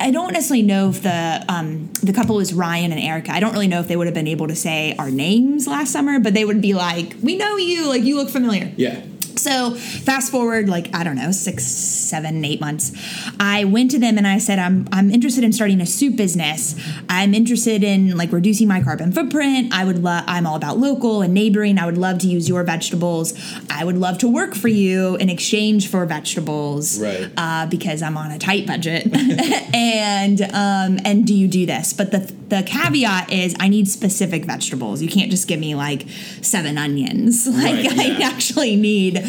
I 0.00 0.10
don't 0.10 0.34
necessarily 0.34 0.62
know 0.62 0.90
if 0.90 1.02
the 1.02 1.44
um, 1.48 1.90
the 2.02 2.12
couple 2.12 2.40
is 2.40 2.52
Ryan 2.52 2.92
and 2.92 3.00
Erica. 3.00 3.32
I 3.32 3.40
don't 3.40 3.52
really 3.52 3.68
know 3.68 3.80
if 3.80 3.88
they 3.88 3.96
would 3.96 4.06
have 4.06 4.14
been 4.14 4.28
able 4.28 4.48
to 4.48 4.56
say 4.56 4.94
our 4.98 5.10
names 5.10 5.66
last 5.66 5.92
summer, 5.92 6.18
but 6.18 6.34
they 6.34 6.44
would 6.44 6.60
be 6.60 6.74
like, 6.74 7.14
"We 7.22 7.36
know 7.36 7.56
you. 7.56 7.88
Like 7.88 8.02
you 8.02 8.16
look 8.16 8.28
familiar." 8.28 8.70
Yeah. 8.76 9.00
So 9.42 9.72
fast 9.74 10.30
forward, 10.30 10.68
like 10.68 10.94
I 10.94 11.02
don't 11.02 11.16
know, 11.16 11.32
six, 11.32 11.64
seven, 11.64 12.44
eight 12.44 12.60
months. 12.60 12.92
I 13.40 13.64
went 13.64 13.90
to 13.90 13.98
them 13.98 14.16
and 14.16 14.26
I 14.26 14.38
said, 14.38 14.60
"I'm 14.60 14.86
I'm 14.92 15.10
interested 15.10 15.42
in 15.42 15.52
starting 15.52 15.80
a 15.80 15.86
soup 15.86 16.14
business. 16.16 16.76
I'm 17.08 17.34
interested 17.34 17.82
in 17.82 18.16
like 18.16 18.30
reducing 18.30 18.68
my 18.68 18.80
carbon 18.82 19.10
footprint. 19.10 19.72
I 19.74 19.84
would 19.84 20.00
love. 20.02 20.22
I'm 20.28 20.46
all 20.46 20.54
about 20.54 20.78
local 20.78 21.22
and 21.22 21.34
neighboring. 21.34 21.76
I 21.78 21.86
would 21.86 21.98
love 21.98 22.20
to 22.20 22.28
use 22.28 22.48
your 22.48 22.62
vegetables. 22.62 23.34
I 23.68 23.84
would 23.84 23.98
love 23.98 24.18
to 24.18 24.28
work 24.28 24.54
for 24.54 24.68
you 24.68 25.16
in 25.16 25.28
exchange 25.28 25.88
for 25.88 26.06
vegetables, 26.06 27.00
Right. 27.00 27.28
Uh, 27.36 27.66
because 27.66 28.00
I'm 28.00 28.16
on 28.16 28.30
a 28.30 28.38
tight 28.38 28.66
budget. 28.66 29.08
and 29.74 30.40
um, 30.40 31.00
and 31.04 31.26
do 31.26 31.34
you 31.34 31.48
do 31.48 31.66
this? 31.66 31.92
But 31.92 32.12
the 32.12 32.32
the 32.48 32.62
caveat 32.62 33.32
is 33.32 33.56
I 33.58 33.68
need 33.68 33.88
specific 33.88 34.44
vegetables. 34.44 35.02
You 35.02 35.08
can't 35.08 35.30
just 35.30 35.48
give 35.48 35.58
me 35.58 35.74
like 35.74 36.06
seven 36.42 36.78
onions. 36.78 37.48
Like 37.62 37.72
Right, 37.84 38.18
I 38.20 38.22
actually 38.22 38.76
need. 38.76 39.24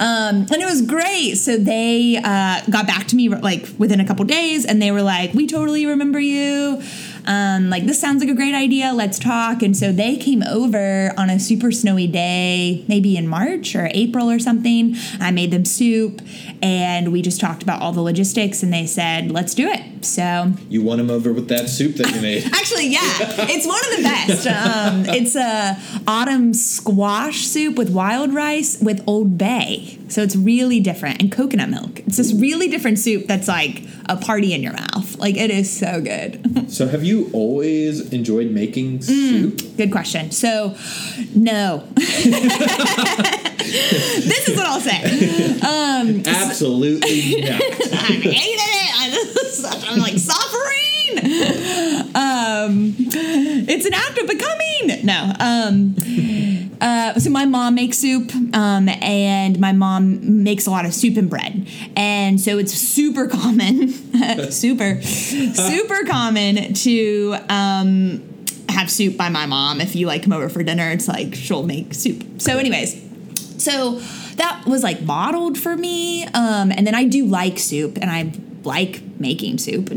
Um, 0.00 0.46
and 0.50 0.62
it 0.62 0.66
was 0.66 0.82
great. 0.82 1.34
So 1.36 1.56
they 1.56 2.16
uh, 2.16 2.60
got 2.70 2.86
back 2.86 3.06
to 3.08 3.16
me 3.16 3.28
like 3.28 3.66
within 3.78 4.00
a 4.00 4.06
couple 4.06 4.24
days, 4.24 4.64
and 4.64 4.80
they 4.80 4.90
were 4.90 5.02
like, 5.02 5.34
"We 5.34 5.46
totally 5.46 5.86
remember 5.86 6.20
you. 6.20 6.82
Um, 7.26 7.70
like 7.70 7.86
this 7.86 8.00
sounds 8.00 8.20
like 8.20 8.30
a 8.30 8.34
great 8.34 8.54
idea. 8.54 8.92
Let's 8.92 9.18
talk." 9.18 9.62
And 9.62 9.76
so 9.76 9.92
they 9.92 10.16
came 10.16 10.42
over 10.42 11.12
on 11.16 11.30
a 11.30 11.38
super 11.38 11.72
snowy 11.72 12.06
day, 12.06 12.84
maybe 12.88 13.16
in 13.16 13.26
March 13.28 13.74
or 13.74 13.88
April 13.92 14.30
or 14.30 14.38
something. 14.38 14.96
I 15.20 15.30
made 15.30 15.50
them 15.50 15.64
soup, 15.64 16.20
and 16.62 17.12
we 17.12 17.22
just 17.22 17.40
talked 17.40 17.62
about 17.62 17.80
all 17.82 17.92
the 17.92 18.00
logistics. 18.02 18.62
And 18.62 18.72
they 18.72 18.86
said, 18.86 19.30
"Let's 19.30 19.54
do 19.54 19.68
it." 19.68 20.04
So 20.04 20.52
You 20.68 20.82
won 20.82 21.00
him 21.00 21.10
over 21.10 21.32
with 21.32 21.48
that 21.48 21.68
soup 21.68 21.96
that 21.96 22.14
you 22.14 22.20
made. 22.20 22.44
Actually, 22.54 22.88
yeah, 22.88 23.00
it's 23.48 23.66
one 23.66 23.80
of 23.90 23.96
the 23.96 24.02
best. 24.02 24.46
Um, 24.46 25.04
it's 25.14 25.34
a 25.34 25.76
autumn 26.06 26.52
squash 26.54 27.46
soup 27.46 27.76
with 27.76 27.90
wild 27.90 28.32
rice 28.34 28.78
with 28.80 29.02
Old 29.06 29.36
Bay, 29.38 29.98
so 30.08 30.22
it's 30.22 30.36
really 30.36 30.80
different, 30.80 31.20
and 31.22 31.32
coconut 31.32 31.70
milk. 31.70 32.00
It's 32.00 32.16
this 32.18 32.32
really 32.32 32.68
different 32.68 32.98
soup 32.98 33.26
that's 33.26 33.48
like 33.48 33.82
a 34.08 34.16
party 34.16 34.52
in 34.54 34.62
your 34.62 34.72
mouth. 34.74 35.18
Like 35.18 35.36
it 35.36 35.50
is 35.50 35.70
so 35.76 36.00
good. 36.00 36.70
so 36.72 36.86
have 36.88 37.02
you 37.02 37.28
always 37.32 38.00
enjoyed 38.12 38.50
making 38.50 38.98
Mm. 39.00 39.06
soup? 39.60 39.76
good 39.76 39.90
question. 39.90 40.30
So, 40.30 40.76
no. 41.34 41.84
this 41.96 42.26
is 44.48 44.56
what 44.56 44.66
I'll 44.66 44.80
say. 44.80 45.00
Absolutely 46.48 47.40
not. 47.42 47.60
I 47.60 48.12
hated 48.12 48.32
it. 48.32 48.90
I 48.98 49.10
just, 49.10 49.90
I'm 49.90 49.98
like 49.98 50.18
suffering. 50.18 50.76
Um, 52.14 52.94
it's 53.68 53.86
an 53.86 53.94
act 53.94 54.18
of 54.18 54.26
becoming. 54.26 55.04
No. 55.04 55.32
Um, 55.38 55.96
uh, 56.80 57.18
so 57.18 57.30
my 57.30 57.46
mom 57.46 57.74
makes 57.74 57.98
soup, 57.98 58.34
um, 58.54 58.88
and 58.88 59.58
my 59.58 59.72
mom 59.72 60.42
makes 60.42 60.66
a 60.66 60.70
lot 60.70 60.84
of 60.84 60.94
soup 60.94 61.16
and 61.16 61.30
bread, 61.30 61.66
and 61.96 62.40
so 62.40 62.58
it's 62.58 62.72
super 62.72 63.26
common, 63.26 63.88
super, 64.50 65.00
super 65.02 66.04
common 66.04 66.74
to. 66.74 67.36
Um, 67.48 68.32
have 68.68 68.90
soup 68.90 69.16
by 69.16 69.30
my 69.30 69.46
mom 69.46 69.80
if 69.80 69.96
you 69.96 70.06
like 70.06 70.22
come 70.22 70.34
over 70.34 70.50
for 70.50 70.62
dinner 70.62 70.90
it's 70.90 71.08
like 71.08 71.34
she'll 71.34 71.62
make 71.62 71.94
soup 71.94 72.22
so 72.38 72.58
anyways 72.58 73.00
so 73.56 74.02
that 74.36 74.64
was 74.66 74.82
like 74.82 75.02
modeled 75.02 75.58
for 75.58 75.76
me 75.76 76.24
um, 76.26 76.70
and 76.72 76.86
then 76.86 76.94
i 76.94 77.04
do 77.04 77.24
like 77.26 77.58
soup 77.58 77.98
and 78.00 78.10
i 78.10 78.32
like 78.64 79.00
making 79.18 79.58
soup 79.58 79.90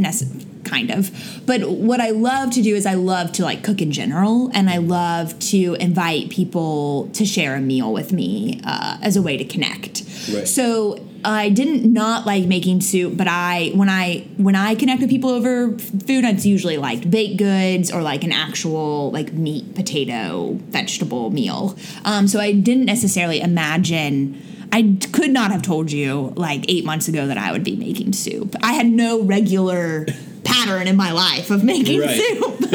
kind 0.64 0.92
of 0.92 1.12
but 1.46 1.62
what 1.70 2.00
i 2.02 2.10
love 2.12 2.52
to 2.52 2.62
do 2.62 2.76
is 2.76 2.86
i 2.86 2.94
love 2.94 3.32
to 3.32 3.44
like 3.44 3.64
cook 3.64 3.82
in 3.82 3.92
general 3.92 4.52
and 4.54 4.70
i 4.70 4.78
love 4.78 5.38
to 5.40 5.76
invite 5.80 6.30
people 6.30 7.10
to 7.14 7.26
share 7.26 7.56
a 7.56 7.62
meal 7.62 7.92
with 7.92 8.12
me 8.14 8.60
uh, 8.66 8.98
as 9.02 9.16
a 9.16 9.22
way 9.22 9.38
to 9.38 9.44
connect 9.46 10.04
Right. 10.34 10.48
so 10.48 11.04
I 11.24 11.50
didn't 11.50 11.92
not 11.92 12.26
like 12.26 12.46
making 12.46 12.82
soup, 12.82 13.18
but 13.18 13.28
I 13.28 13.72
when 13.74 13.90
I 13.90 14.28
when 14.38 14.56
I 14.56 14.76
connect 14.76 15.02
with 15.02 15.10
people 15.10 15.30
over 15.30 15.78
food, 15.78 16.24
it's 16.26 16.46
usually 16.46 16.78
like 16.78 17.10
baked 17.10 17.38
goods 17.38 17.92
or 17.92 18.02
like 18.02 18.24
an 18.24 18.32
actual 18.32 19.12
like 19.12 19.34
meat, 19.34 19.76
potato, 19.76 20.54
vegetable 20.70 21.30
meal. 21.32 21.78
Um, 22.06 22.28
so 22.28 22.40
I 22.40 22.54
didn't 22.54 22.86
necessarily 22.86 23.42
imagine. 23.42 24.42
I 24.72 24.98
could 25.12 25.32
not 25.32 25.52
have 25.52 25.64
told 25.64 25.92
you 25.92 26.32
like 26.36 26.64
eight 26.68 26.86
months 26.86 27.08
ago 27.08 27.26
that 27.28 27.38
I 27.38 27.52
would 27.52 27.64
be 27.64 27.76
making 27.76 28.14
soup. 28.14 28.56
I 28.62 28.74
had 28.74 28.86
no 28.86 29.22
regular 29.24 30.06
pattern 30.44 30.88
in 30.88 30.96
my 30.96 31.12
life 31.12 31.50
of 31.50 31.64
making 31.64 32.00
Right. 32.02 32.22
soup. 32.22 32.70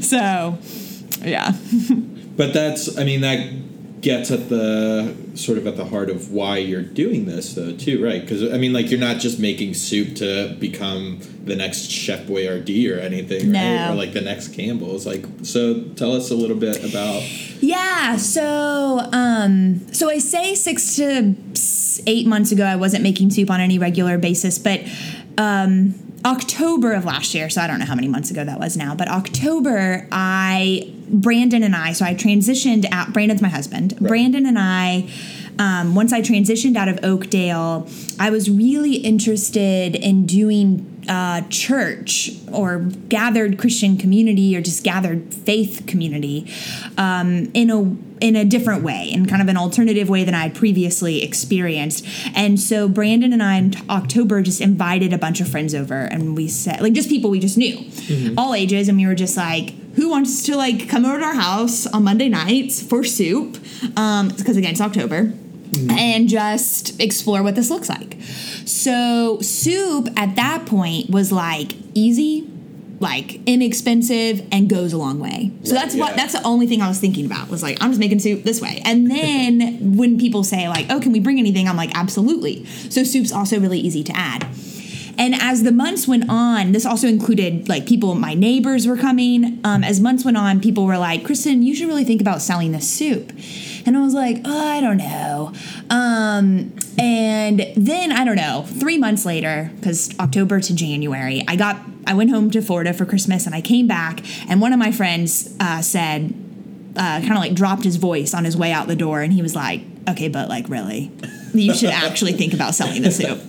so, 0.02 0.58
yeah. 1.22 1.52
But 2.36 2.52
that's, 2.52 2.98
I 2.98 3.04
mean, 3.04 3.20
that 3.20 3.38
gets 4.04 4.30
at 4.30 4.50
the 4.50 5.16
sort 5.34 5.58
of 5.58 5.66
at 5.66 5.76
the 5.76 5.86
heart 5.86 6.10
of 6.10 6.30
why 6.30 6.58
you're 6.58 6.82
doing 6.82 7.24
this, 7.24 7.54
though, 7.54 7.74
too, 7.74 8.04
right? 8.04 8.20
Because 8.20 8.52
I 8.52 8.58
mean, 8.58 8.72
like, 8.72 8.90
you're 8.90 9.00
not 9.00 9.18
just 9.18 9.40
making 9.40 9.74
soup 9.74 10.14
to 10.16 10.54
become 10.60 11.20
the 11.44 11.56
next 11.56 11.90
Chef 11.90 12.26
Boyardee 12.26 12.94
or 12.94 12.98
anything, 12.98 13.52
right? 13.52 13.90
Or 13.90 13.94
like 13.94 14.12
the 14.12 14.20
next 14.20 14.48
Campbell's. 14.48 15.06
Like, 15.06 15.24
so 15.42 15.82
tell 15.96 16.12
us 16.12 16.30
a 16.30 16.34
little 16.34 16.56
bit 16.56 16.84
about. 16.84 17.22
Yeah, 17.60 18.16
so 18.16 19.08
um 19.12 19.92
so 19.92 20.10
I 20.10 20.18
say 20.18 20.54
6 20.54 20.96
to 20.96 21.34
8 22.06 22.26
months 22.26 22.52
ago 22.52 22.64
I 22.64 22.76
wasn't 22.76 23.02
making 23.02 23.30
soup 23.30 23.50
on 23.50 23.60
any 23.60 23.78
regular 23.78 24.18
basis, 24.18 24.58
but 24.58 24.80
um 25.38 25.94
October 26.24 26.92
of 26.94 27.04
last 27.04 27.34
year, 27.34 27.50
so 27.50 27.60
I 27.60 27.66
don't 27.66 27.78
know 27.78 27.84
how 27.84 27.94
many 27.94 28.08
months 28.08 28.30
ago 28.30 28.44
that 28.44 28.58
was 28.58 28.76
now, 28.76 28.94
but 28.94 29.08
October 29.08 30.08
I 30.10 30.90
Brandon 31.08 31.62
and 31.62 31.76
I, 31.76 31.92
so 31.92 32.04
I 32.04 32.14
transitioned 32.14 32.86
out 32.90 33.12
Brandon's 33.12 33.42
my 33.42 33.48
husband. 33.48 33.96
Brandon 33.98 34.46
and 34.46 34.58
I 34.58 35.08
um, 35.58 35.94
once 35.94 36.12
I 36.12 36.20
transitioned 36.20 36.76
out 36.76 36.88
of 36.88 37.04
Oakdale, 37.04 37.88
I 38.18 38.30
was 38.30 38.50
really 38.50 38.94
interested 38.96 39.94
in 39.94 40.26
doing 40.26 40.90
uh, 41.08 41.42
church 41.48 42.30
or 42.52 42.78
gathered 43.08 43.58
Christian 43.58 43.96
community 43.96 44.56
or 44.56 44.60
just 44.60 44.82
gathered 44.84 45.32
faith 45.34 45.84
community 45.86 46.50
um, 46.96 47.50
in 47.54 47.70
a 47.70 47.96
in 48.20 48.36
a 48.36 48.44
different 48.44 48.82
way, 48.82 49.10
in 49.12 49.26
kind 49.26 49.42
of 49.42 49.48
an 49.48 49.56
alternative 49.56 50.08
way 50.08 50.24
than 50.24 50.34
I 50.34 50.44
had 50.44 50.54
previously 50.54 51.22
experienced. 51.22 52.06
And 52.34 52.58
so 52.58 52.88
Brandon 52.88 53.32
and 53.32 53.42
I 53.42 53.56
in 53.56 53.74
October 53.90 54.40
just 54.40 54.60
invited 54.60 55.12
a 55.12 55.18
bunch 55.18 55.40
of 55.40 55.48
friends 55.48 55.74
over, 55.74 55.94
and 55.94 56.36
we 56.36 56.48
said 56.48 56.80
like 56.80 56.94
just 56.94 57.08
people 57.08 57.30
we 57.30 57.40
just 57.40 57.58
knew, 57.58 57.84
all 58.36 58.54
ages, 58.54 58.88
and 58.88 58.96
we 58.96 59.06
were 59.06 59.14
just 59.14 59.36
like, 59.36 59.74
who 59.94 60.08
wants 60.08 60.42
to 60.44 60.56
like 60.56 60.88
come 60.88 61.04
over 61.04 61.18
to 61.18 61.24
our 61.24 61.34
house 61.34 61.86
on 61.86 62.04
Monday 62.04 62.28
nights 62.28 62.82
for 62.82 63.04
soup? 63.04 63.58
Um, 63.96 64.28
because 64.28 64.56
again, 64.56 64.72
it's 64.72 64.80
October 64.80 65.32
and 65.90 66.28
just 66.28 67.00
explore 67.00 67.42
what 67.42 67.54
this 67.54 67.70
looks 67.70 67.88
like. 67.88 68.16
So, 68.64 69.40
soup 69.40 70.08
at 70.16 70.36
that 70.36 70.66
point 70.66 71.10
was 71.10 71.30
like 71.32 71.72
easy, 71.94 72.48
like 73.00 73.40
inexpensive, 73.46 74.46
and 74.52 74.68
goes 74.68 74.92
a 74.92 74.98
long 74.98 75.18
way. 75.18 75.52
So 75.62 75.72
Right, 75.74 75.82
that's 75.82 75.94
what 75.94 76.10
yeah. 76.10 76.16
that's 76.16 76.32
the 76.32 76.42
only 76.44 76.66
thing 76.66 76.80
I 76.80 76.88
was 76.88 76.98
thinking 76.98 77.26
about 77.26 77.48
was 77.48 77.62
like 77.62 77.82
I'm 77.82 77.90
just 77.90 78.00
making 78.00 78.20
soup 78.20 78.42
this 78.42 78.60
way. 78.60 78.80
And 78.84 79.10
then 79.10 79.96
when 79.96 80.18
people 80.18 80.44
say 80.44 80.68
like, 80.68 80.86
"Oh, 80.90 81.00
can 81.00 81.12
we 81.12 81.20
bring 81.20 81.38
anything?" 81.38 81.68
I'm 81.68 81.76
like, 81.76 81.96
"Absolutely." 81.96 82.64
So 82.66 83.04
soup's 83.04 83.32
also 83.32 83.60
really 83.60 83.78
easy 83.78 84.02
to 84.04 84.16
add. 84.16 84.46
And 85.18 85.34
as 85.34 85.62
the 85.62 85.72
months 85.72 86.08
went 86.08 86.28
on, 86.28 86.72
this 86.72 86.84
also 86.84 87.06
included 87.06 87.68
like 87.68 87.86
people, 87.86 88.14
my 88.14 88.34
neighbors 88.34 88.86
were 88.86 88.96
coming. 88.96 89.60
Um, 89.64 89.84
as 89.84 90.00
months 90.00 90.24
went 90.24 90.36
on, 90.36 90.60
people 90.60 90.86
were 90.86 90.98
like, 90.98 91.24
Kristen, 91.24 91.62
you 91.62 91.74
should 91.74 91.86
really 91.86 92.04
think 92.04 92.20
about 92.20 92.42
selling 92.42 92.72
this 92.72 92.88
soup. 92.88 93.32
And 93.86 93.96
I 93.96 94.02
was 94.02 94.14
like, 94.14 94.40
oh, 94.44 94.68
I 94.68 94.80
don't 94.80 94.96
know. 94.96 95.52
Um, 95.90 96.72
and 96.98 97.66
then 97.76 98.12
I 98.12 98.24
don't 98.24 98.36
know, 98.36 98.64
three 98.66 98.98
months 98.98 99.24
later, 99.26 99.70
because 99.76 100.16
October 100.18 100.60
to 100.60 100.74
January, 100.74 101.44
I 101.46 101.56
got, 101.56 101.80
I 102.06 102.14
went 102.14 102.30
home 102.30 102.50
to 102.52 102.62
Florida 102.62 102.92
for 102.92 103.04
Christmas 103.04 103.46
and 103.46 103.54
I 103.54 103.60
came 103.60 103.86
back 103.86 104.22
and 104.48 104.60
one 104.60 104.72
of 104.72 104.78
my 104.78 104.92
friends 104.92 105.54
uh, 105.60 105.82
said, 105.82 106.34
uh, 106.96 107.20
kind 107.20 107.32
of 107.32 107.38
like 107.38 107.54
dropped 107.54 107.84
his 107.84 107.96
voice 107.96 108.34
on 108.34 108.44
his 108.44 108.56
way 108.56 108.70
out 108.70 108.86
the 108.86 108.94
door, 108.94 109.20
and 109.20 109.32
he 109.32 109.42
was 109.42 109.56
like, 109.56 109.80
"Okay, 110.08 110.28
but 110.28 110.48
like 110.48 110.68
really." 110.68 111.10
You 111.54 111.72
should 111.72 111.90
actually 111.90 112.32
think 112.32 112.52
about 112.52 112.74
selling 112.74 113.02
the 113.02 113.12
soup. 113.12 113.40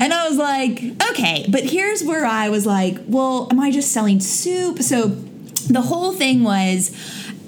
And 0.00 0.14
I 0.14 0.28
was 0.28 0.38
like, 0.38 0.80
okay, 1.10 1.44
but 1.48 1.64
here's 1.64 2.04
where 2.04 2.24
I 2.24 2.48
was 2.50 2.66
like, 2.66 2.98
well, 3.06 3.48
am 3.50 3.58
I 3.58 3.72
just 3.72 3.90
selling 3.90 4.20
soup? 4.20 4.78
So 4.78 5.08
the 5.08 5.80
whole 5.80 6.12
thing 6.12 6.44
was 6.44 6.96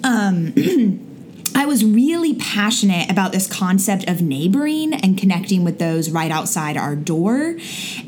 um, 0.03 0.53
I 1.55 1.67
was 1.67 1.85
really 1.85 2.35
passionate 2.35 3.11
about 3.11 3.33
this 3.33 3.47
concept 3.47 4.09
of 4.09 4.21
neighboring 4.21 4.93
and 4.93 5.17
connecting 5.17 5.63
with 5.63 5.79
those 5.79 6.11
right 6.11 6.31
outside 6.31 6.77
our 6.77 6.97
door. 6.97 7.57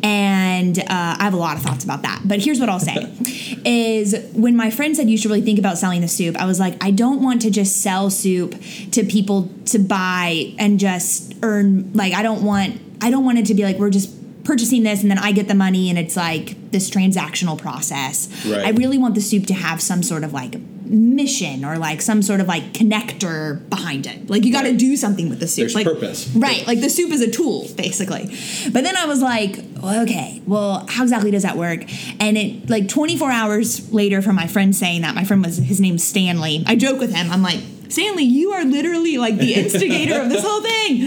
And 0.02 0.78
uh, 0.78 0.84
I 0.88 1.24
have 1.24 1.34
a 1.34 1.38
lot 1.38 1.56
of 1.56 1.62
thoughts 1.62 1.84
about 1.84 2.02
that. 2.02 2.22
But 2.24 2.40
here's 2.40 2.58
what 2.58 2.68
I'll 2.68 2.80
say 2.80 2.96
is 3.64 4.16
when 4.32 4.56
my 4.56 4.70
friend 4.70 4.96
said 4.96 5.08
you 5.08 5.16
should 5.16 5.30
really 5.30 5.42
think 5.42 5.58
about 5.58 5.78
selling 5.78 6.00
the 6.00 6.08
soup, 6.08 6.36
I 6.36 6.46
was 6.46 6.58
like, 6.58 6.82
I 6.82 6.90
don't 6.90 7.22
want 7.22 7.42
to 7.42 7.50
just 7.50 7.82
sell 7.82 8.10
soup 8.10 8.54
to 8.92 9.04
people 9.04 9.48
to 9.66 9.78
buy 9.78 10.54
and 10.58 10.80
just 10.80 11.34
earn 11.42 11.92
like 11.92 12.14
I 12.14 12.22
don't 12.22 12.42
want 12.42 12.80
I 13.00 13.10
don't 13.10 13.24
want 13.24 13.38
it 13.38 13.46
to 13.46 13.54
be 13.54 13.62
like 13.62 13.78
we're 13.78 13.90
just 13.90 14.15
purchasing 14.46 14.82
this 14.84 15.02
and 15.02 15.10
then 15.10 15.18
I 15.18 15.32
get 15.32 15.48
the 15.48 15.54
money 15.54 15.90
and 15.90 15.98
it's 15.98 16.16
like 16.16 16.70
this 16.70 16.88
transactional 16.88 17.58
process. 17.58 18.28
Right. 18.46 18.64
I 18.66 18.70
really 18.70 18.96
want 18.98 19.14
the 19.14 19.20
soup 19.20 19.46
to 19.46 19.54
have 19.54 19.82
some 19.82 20.02
sort 20.02 20.24
of 20.24 20.32
like 20.32 20.56
mission 20.84 21.64
or 21.64 21.78
like 21.78 22.00
some 22.00 22.22
sort 22.22 22.40
of 22.40 22.46
like 22.46 22.72
connector 22.72 23.68
behind 23.68 24.06
it. 24.06 24.30
Like 24.30 24.44
you 24.44 24.52
got 24.52 24.62
to 24.62 24.68
Right. 24.70 24.78
do 24.78 24.96
something 24.96 25.28
with 25.28 25.40
the 25.40 25.48
soup. 25.48 25.62
There's 25.62 25.74
like, 25.74 25.86
purpose. 25.86 26.28
Right. 26.34 26.64
Like 26.66 26.80
the 26.80 26.88
soup 26.90 27.10
is 27.10 27.20
a 27.20 27.30
tool 27.30 27.68
basically. 27.76 28.26
But 28.72 28.84
then 28.84 28.96
I 28.96 29.06
was 29.06 29.20
like, 29.20 29.58
well, 29.82 30.02
okay, 30.02 30.40
well, 30.46 30.86
how 30.88 31.02
exactly 31.02 31.30
does 31.32 31.42
that 31.42 31.56
work? 31.56 31.80
And 32.20 32.38
it 32.38 32.70
like 32.70 32.88
24 32.88 33.30
hours 33.30 33.92
later 33.92 34.22
from 34.22 34.36
my 34.36 34.46
friend 34.46 34.74
saying 34.74 35.02
that, 35.02 35.14
my 35.14 35.24
friend 35.24 35.44
was 35.44 35.56
his 35.56 35.80
name's 35.80 36.04
Stanley. 36.04 36.62
I 36.66 36.76
joke 36.76 37.00
with 37.00 37.12
him. 37.14 37.30
I'm 37.32 37.42
like, 37.42 37.60
Stanley, 37.88 38.24
you 38.24 38.52
are 38.52 38.64
literally 38.64 39.16
like 39.18 39.36
the 39.38 39.54
instigator 39.54 40.20
of 40.20 40.28
this 40.28 40.44
whole 40.44 40.60
thing. 40.60 41.02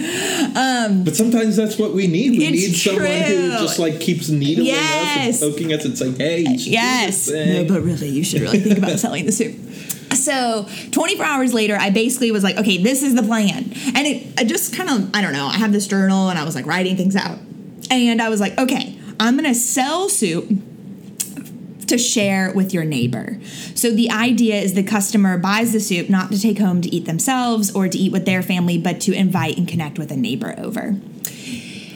Um, 0.56 1.04
But 1.04 1.16
sometimes 1.16 1.56
that's 1.56 1.78
what 1.78 1.94
we 1.94 2.08
need. 2.08 2.32
We 2.32 2.50
need 2.52 2.74
someone 2.76 3.06
who 3.06 3.50
just 3.60 3.80
like 3.80 4.00
keeps 4.00 4.30
needling 4.30 4.68
Yes. 4.68 5.36
us 5.36 5.42
and 5.42 5.52
poking 5.52 5.74
us 5.74 5.86
and 5.86 5.98
saying, 5.98 6.16
"Hey, 6.18 6.40
you 6.42 6.58
should 6.58 6.66
do 6.66 6.72
Yes. 6.72 7.30
No, 7.30 7.66
but 7.66 7.82
really, 7.84 8.10
you 8.10 8.24
should 8.24 8.42
really 8.42 8.60
think 8.60 8.78
about 8.78 9.00
selling 9.06 9.26
the 9.26 9.32
soup. 9.32 9.56
So 10.14 10.68
24 10.92 11.26
hours 11.26 11.54
later, 11.54 11.78
I 11.80 11.92
basically 11.92 12.32
was 12.32 12.44
like, 12.44 12.58
okay, 12.58 12.78
this 12.82 13.04
is 13.04 13.14
the 13.16 13.24
plan. 13.24 13.72
And 13.96 14.08
it 14.08 14.28
I 14.40 14.44
just 14.44 14.76
kind 14.76 14.90
of, 14.90 15.10
I 15.16 15.22
don't 15.22 15.34
know, 15.34 15.46
I 15.48 15.58
have 15.58 15.72
this 15.72 15.86
journal 15.88 16.30
and 16.30 16.40
I 16.40 16.44
was 16.44 16.56
like 16.56 16.66
writing 16.66 16.98
things 16.98 17.16
out. 17.16 17.38
And 17.92 18.22
I 18.22 18.30
was 18.30 18.40
like, 18.40 18.58
okay, 18.58 18.98
I'm 19.20 19.38
going 19.38 19.52
to 19.52 19.60
sell 19.60 20.10
soup 20.10 20.48
to 21.90 21.98
share 21.98 22.52
with 22.54 22.74
your 22.74 22.86
neighbor. 22.86 23.38
So 23.76 23.92
the 23.92 24.10
idea 24.10 24.56
is 24.56 24.74
the 24.74 24.84
customer 24.84 25.38
buys 25.38 25.74
the 25.74 25.80
soup 25.80 26.10
not 26.10 26.32
to 26.32 26.40
take 26.40 26.60
home 26.60 26.82
to 26.82 26.90
eat 26.90 27.06
themselves 27.06 27.74
or 27.76 27.88
to 27.88 27.98
eat 27.98 28.12
with 28.12 28.26
their 28.26 28.42
family, 28.42 28.78
but 28.78 29.02
to 29.02 29.14
invite 29.14 29.58
and 29.58 29.68
connect 29.68 30.00
with 30.00 30.12
a 30.12 30.18
neighbor 30.18 30.56
over. 30.58 30.96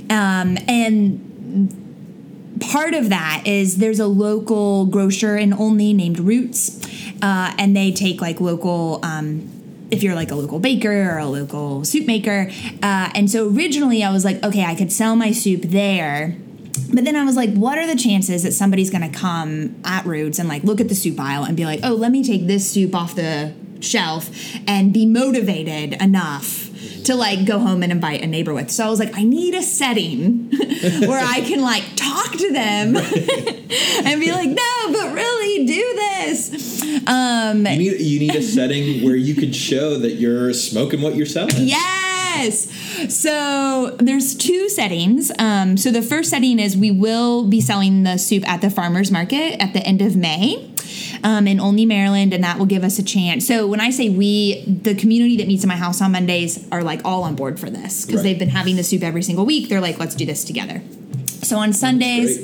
Um, 0.10 0.58
and 0.68 2.60
part 2.60 2.94
of 2.94 3.10
that 3.10 3.44
is 3.46 3.78
there's 3.78 4.00
a 4.00 4.08
local 4.08 4.86
grocer 4.86 5.38
in 5.38 5.54
Olney 5.54 5.94
named 5.94 6.20
Roots, 6.20 6.80
uh, 7.22 7.54
and 7.58 7.76
they 7.76 7.92
take 7.92 8.22
like 8.22 8.40
local. 8.40 9.00
Um, 9.04 9.50
if 9.92 10.02
you're 10.02 10.16
like 10.16 10.32
a 10.32 10.36
local 10.36 10.58
baker 10.58 11.12
or 11.12 11.20
a 11.20 11.28
local 11.28 11.86
soup 11.86 12.08
maker, 12.08 12.50
uh, 12.82 13.12
and 13.14 13.30
so 13.30 13.48
originally 13.48 14.04
I 14.04 14.12
was 14.12 14.26
like, 14.26 14.44
okay, 14.44 14.66
I 14.66 14.74
could 14.74 14.92
sell 14.92 15.16
my 15.16 15.32
soup 15.32 15.62
there. 15.64 16.36
But 16.94 17.06
then 17.06 17.16
I 17.16 17.24
was 17.24 17.36
like, 17.36 17.54
what 17.54 17.78
are 17.78 17.88
the 17.88 17.96
chances 17.96 18.44
that 18.44 18.54
somebody's 18.54 18.90
gonna 18.90 19.10
come 19.12 19.76
at 19.84 20.06
Roots 20.06 20.40
and 20.40 20.48
like 20.50 20.64
look 20.64 20.82
at 20.82 20.90
the 20.90 20.96
soup 20.96 21.20
aisle 21.20 21.44
and 21.44 21.56
be 21.58 21.66
like, 21.66 21.80
oh, 21.84 21.94
let 21.94 22.12
me 22.12 22.24
take 22.24 22.48
this 22.48 22.70
soup 22.70 22.96
off 22.96 23.16
the 23.16 23.54
shelf 23.80 24.30
and 24.68 24.94
be 24.94 25.06
motivated 25.06 26.02
enough 26.02 26.70
to 27.06 27.16
like 27.16 27.46
go 27.46 27.60
home 27.60 27.84
and 27.84 27.92
invite 27.92 28.22
a 28.22 28.28
neighbor 28.28 28.54
with. 28.54 28.72
So 28.72 28.86
I 28.86 28.90
was 28.90 29.00
like, 29.00 29.16
I 29.18 29.24
need 29.24 29.54
a 29.56 29.62
setting 29.62 30.50
where 31.02 31.24
I 31.24 31.42
can 31.42 31.62
like 31.62 31.84
talk 31.96 32.32
to 32.32 32.52
them 32.52 32.96
and 32.96 34.22
be 34.22 34.32
like, 34.32 34.50
no, 34.50 34.92
but 34.92 35.14
really 35.14 35.66
do 35.66 35.94
this. 35.96 36.82
Um, 37.08 37.66
You 37.66 37.78
need 37.78 38.02
you 38.02 38.20
need 38.20 38.36
a 38.36 38.42
setting 38.42 39.04
where 39.04 39.16
you 39.16 39.36
could 39.36 39.56
show 39.56 39.98
that 39.98 40.14
you're 40.14 40.54
smoking 40.54 41.02
what 41.02 41.16
you're 41.16 41.26
selling. 41.26 41.68
Yes. 41.68 42.68
So 43.10 43.96
there's 44.00 44.36
two 44.36 44.70
settings. 44.70 45.32
Um, 45.40 45.78
so 45.78 45.92
the 45.92 46.02
first 46.02 46.30
setting 46.30 46.60
is 46.60 46.78
we 46.78 46.92
will 46.92 47.46
be 47.48 47.62
selling 47.62 48.04
the 48.04 48.18
soup 48.18 48.48
at 48.48 48.62
the 48.62 48.70
farmers 48.70 49.12
market 49.12 49.62
at 49.62 49.74
the 49.74 49.80
end 49.86 50.02
of 50.02 50.16
May. 50.16 50.70
Um, 51.24 51.48
in 51.48 51.60
Olney, 51.62 51.86
Maryland, 51.86 52.34
and 52.34 52.44
that 52.44 52.60
will 52.60 52.66
give 52.66 52.84
us 52.84 53.00
a 53.00 53.04
chance. 53.04 53.48
So 53.48 53.66
when 53.66 53.80
I 53.80 53.92
say 53.92 54.10
we, 54.10 54.64
the 54.68 54.94
community 54.94 55.38
that 55.38 55.48
meets 55.48 55.64
in 55.64 55.70
my 55.70 55.78
house 55.78 56.02
on 56.02 56.12
Mondays 56.12 56.68
are 56.70 56.84
like 56.84 57.00
all 57.06 57.24
on 57.24 57.36
board 57.36 57.60
for 57.60 57.70
this 57.70 58.06
because 58.06 58.20
Right. 58.20 58.24
they've 58.32 58.40
been 58.40 58.50
having 58.50 58.76
the 58.76 58.84
soup 58.84 59.04
every 59.04 59.24
single 59.24 59.46
week. 59.46 59.70
They're 59.70 59.80
like, 59.80 60.00
let's 60.00 60.16
do 60.16 60.26
this 60.26 60.44
together. 60.44 60.82
So 61.42 61.58
on 61.58 61.72
Sundays, 61.72 62.40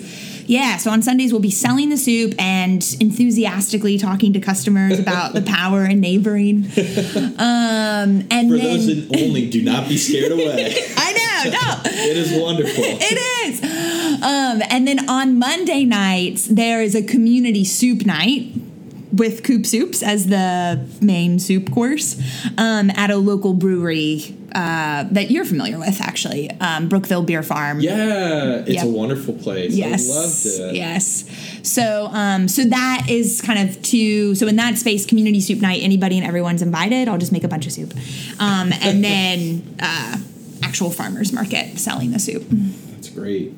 yeah, 0.49 0.77
so 0.77 0.89
on 0.89 1.03
Sundays 1.03 1.31
we'll 1.31 1.41
be 1.41 1.51
selling 1.51 1.89
the 1.89 1.97
soup 1.97 2.33
and 2.39 2.83
enthusiastically 2.99 3.99
talking 3.99 4.33
to 4.33 4.39
customers 4.39 4.97
about 4.97 5.33
the 5.33 5.43
power 5.43 5.85
in 5.85 5.99
neighboring. 5.99 6.65
Um, 7.39 8.27
and 8.31 8.49
For 8.49 8.57
then 8.57 8.63
those 8.63 8.87
that 8.87 9.21
only 9.21 9.49
do 9.49 9.61
not 9.61 9.87
be 9.87 9.97
scared 9.97 10.31
away. 10.31 10.75
I 10.97 11.11
know, 11.13 11.51
no. 11.51 11.81
it 11.85 12.17
is 12.17 12.41
wonderful. 12.41 12.83
It 12.85 13.47
is. 13.47 13.63
Um, 13.63 14.61
and 14.69 14.87
then 14.87 15.09
on 15.09 15.39
Monday 15.39 15.85
nights, 15.85 16.45
there 16.47 16.81
is 16.81 16.95
a 16.95 17.03
community 17.03 17.63
soup 17.63 18.05
night 18.05 18.51
with 19.13 19.43
Coop 19.43 19.65
Soups 19.65 20.03
as 20.03 20.27
the 20.27 20.85
main 21.01 21.39
soup 21.39 21.71
course 21.71 22.21
um, 22.57 22.89
at 22.91 23.09
a 23.11 23.17
local 23.17 23.53
brewery 23.53 24.35
uh, 24.53 25.05
that 25.11 25.31
you're 25.31 25.45
familiar 25.45 25.77
with, 25.79 26.01
actually, 26.01 26.49
um, 26.59 26.87
Brookville 26.89 27.23
Beer 27.23 27.43
Farm. 27.43 27.79
Yeah, 27.79 28.57
it's 28.65 28.69
Yep. 28.71 28.85
a 28.85 28.87
wonderful 28.89 29.33
place. 29.35 29.73
Yes. 29.75 30.09
I 30.09 30.13
loved 30.13 30.45
it. 30.71 30.75
Yes. 30.75 31.25
So, 31.63 32.07
um, 32.11 32.47
so 32.47 32.63
that 32.65 33.05
is 33.09 33.41
kind 33.41 33.67
of 33.69 33.81
to 33.83 34.35
so 34.35 34.47
in 34.47 34.55
that 34.57 34.77
space, 34.77 35.05
community 35.05 35.41
soup 35.41 35.59
night. 35.61 35.81
Anybody 35.83 36.17
and 36.17 36.25
everyone's 36.25 36.61
invited. 36.61 37.07
I'll 37.07 37.17
just 37.17 37.31
make 37.31 37.43
a 37.43 37.47
bunch 37.47 37.65
of 37.65 37.71
soup, 37.71 37.93
um, 38.39 38.71
and 38.81 39.03
then 39.09 39.75
uh, 39.79 40.17
actual 40.63 40.89
farmers 40.89 41.31
market 41.33 41.77
selling 41.79 42.11
the 42.11 42.19
soup. 42.19 42.43
That's 42.49 43.09
great. 43.09 43.53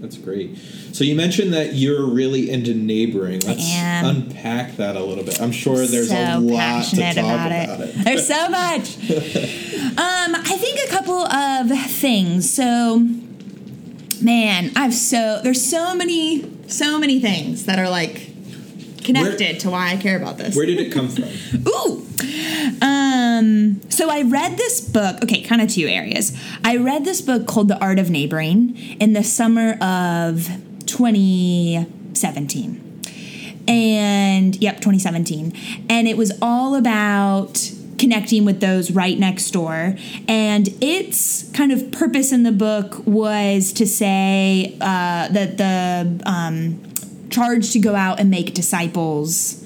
That's 0.00 0.18
great. 0.18 0.56
So 0.92 1.04
you 1.04 1.14
mentioned 1.14 1.52
that 1.52 1.74
you're 1.74 2.06
really 2.06 2.50
into 2.50 2.74
neighboring. 2.74 3.40
Let's 3.40 3.64
unpack 3.74 4.76
that 4.76 4.96
a 4.96 5.02
little 5.02 5.24
bit. 5.24 5.40
I'm 5.40 5.52
sure 5.52 5.86
there's 5.86 6.10
so 6.10 6.16
a 6.16 6.38
lot 6.38 6.84
to 6.84 6.96
talk 6.96 7.12
about, 7.16 7.46
about, 7.46 7.80
it. 7.80 7.88
it. 7.88 7.94
There's 8.04 8.26
so 8.26 8.48
much. 8.48 8.96
um, 9.10 10.34
I 10.34 10.56
think 10.58 10.88
a 10.88 10.90
couple 10.90 11.22
of 11.22 11.70
things. 11.90 12.52
So, 12.52 13.06
man, 14.20 14.70
I've 14.76 14.94
so 14.94 15.40
there's 15.42 15.64
so 15.64 15.94
many 15.94 16.52
so 16.68 16.98
many 16.98 17.20
things 17.20 17.66
that 17.66 17.78
are 17.78 17.88
like 17.88 18.30
connected 19.06 19.60
to 19.60 19.70
why 19.70 19.92
I 19.92 19.96
care 19.96 20.16
about 20.16 20.36
this. 20.38 20.54
Where 20.56 20.66
did 20.66 20.78
it 20.78 20.92
come 20.92 21.08
from? 21.08 21.24
Ooh. 21.68 22.06
Um, 22.82 23.80
so 23.90 24.10
I 24.10 24.22
read 24.22 24.58
this 24.58 24.80
book, 24.80 25.22
okay, 25.22 25.42
kind 25.42 25.62
of 25.62 25.68
two 25.68 25.86
areas. 25.86 26.36
I 26.64 26.76
read 26.76 27.04
this 27.04 27.20
book 27.20 27.46
called 27.46 27.68
The 27.68 27.78
Art 27.78 27.98
of 27.98 28.10
Neighboring 28.10 28.76
in 29.00 29.12
the 29.12 29.22
summer 29.22 29.74
of 29.80 30.48
2017. 30.86 32.82
And 33.68 34.56
yep, 34.56 34.76
2017. 34.76 35.52
And 35.88 36.06
it 36.06 36.16
was 36.16 36.32
all 36.40 36.74
about 36.76 37.72
connecting 37.98 38.44
with 38.44 38.60
those 38.60 38.90
right 38.90 39.18
next 39.18 39.50
door. 39.50 39.96
And 40.28 40.68
its 40.80 41.50
kind 41.50 41.72
of 41.72 41.90
purpose 41.90 42.32
in 42.32 42.42
the 42.42 42.52
book 42.52 43.06
was 43.06 43.72
to 43.74 43.86
say 43.86 44.76
uh, 44.80 45.28
that 45.28 45.56
the 45.58 46.22
um, 46.26 46.80
charge 47.36 47.72
to 47.72 47.78
go 47.78 47.94
out 47.94 48.18
and 48.20 48.30
make 48.30 48.54
disciples 48.54 49.62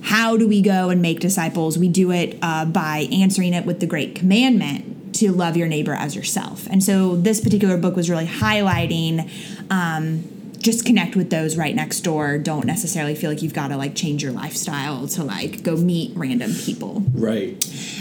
how 0.00 0.36
do 0.36 0.46
we 0.48 0.62
go 0.62 0.90
and 0.90 1.02
make 1.02 1.18
disciples? 1.20 1.76
We 1.76 1.88
do 1.88 2.12
it 2.12 2.38
uh, 2.40 2.64
by 2.64 3.08
answering 3.12 3.52
it 3.52 3.66
with 3.66 3.80
the 3.80 3.86
great 3.86 4.14
commandment 4.14 5.14
to 5.16 5.32
love 5.32 5.56
your 5.56 5.66
neighbor 5.66 5.92
as 5.92 6.14
yourself. 6.14 6.66
And 6.70 6.82
so 6.82 7.16
this 7.16 7.40
particular 7.40 7.76
book 7.76 7.96
was 7.96 8.08
really 8.08 8.26
highlighting 8.26 9.28
um, 9.70 10.24
just 10.58 10.86
connect 10.86 11.16
with 11.16 11.30
those 11.30 11.56
right 11.56 11.74
next 11.74 12.00
door. 12.00 12.38
Don't 12.38 12.64
necessarily 12.64 13.14
feel 13.16 13.28
like 13.28 13.42
you've 13.42 13.52
got 13.54 13.68
to 13.68 13.76
like 13.76 13.94
change 13.96 14.22
your 14.22 14.32
lifestyle 14.32 15.08
to 15.08 15.24
like 15.24 15.62
go 15.62 15.76
meet 15.76 16.16
random 16.16 16.52
people 16.54 17.02
Right. 17.12 17.56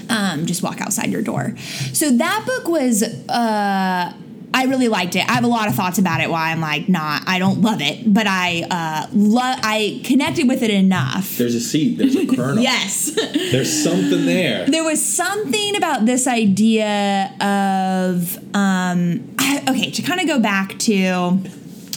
um, 0.09 0.45
just 0.45 0.61
walk 0.61 0.79
outside 0.79 1.09
your 1.11 1.23
door. 1.23 1.55
So 1.93 2.11
that 2.11 2.43
book 2.45 2.67
was, 2.69 3.03
uh, 3.27 4.13
I 4.53 4.63
really 4.65 4.87
liked 4.87 5.15
it. 5.15 5.29
I 5.29 5.33
have 5.33 5.43
a 5.43 5.47
lot 5.47 5.67
of 5.67 5.75
thoughts 5.75 5.99
about 5.99 6.21
it. 6.21 6.29
Why 6.29 6.51
I'm 6.51 6.61
like, 6.61 6.87
not, 6.89 7.23
I 7.27 7.37
don't 7.37 7.61
love 7.61 7.81
it, 7.81 8.11
but 8.11 8.25
I 8.27 8.63
uh, 8.69 9.07
love, 9.13 9.59
I 9.61 10.01
connected 10.03 10.47
with 10.47 10.63
it 10.63 10.71
enough. 10.71 11.37
There's 11.37 11.53
a 11.53 11.59
seed. 11.59 11.97
There's 11.97 12.15
a 12.15 12.25
kernel. 12.25 12.63
Yes. 12.63 13.11
There's 13.51 13.83
something 13.83 14.25
there. 14.25 14.65
there 14.65 14.83
was 14.83 15.05
something 15.05 15.75
about 15.75 16.05
this 16.05 16.27
idea 16.27 17.31
of 17.39 18.37
um 18.55 19.35
I, 19.37 19.63
okay 19.69 19.91
to 19.91 20.01
kind 20.01 20.19
of 20.19 20.27
go 20.27 20.39
back 20.39 20.77
to 20.79 21.39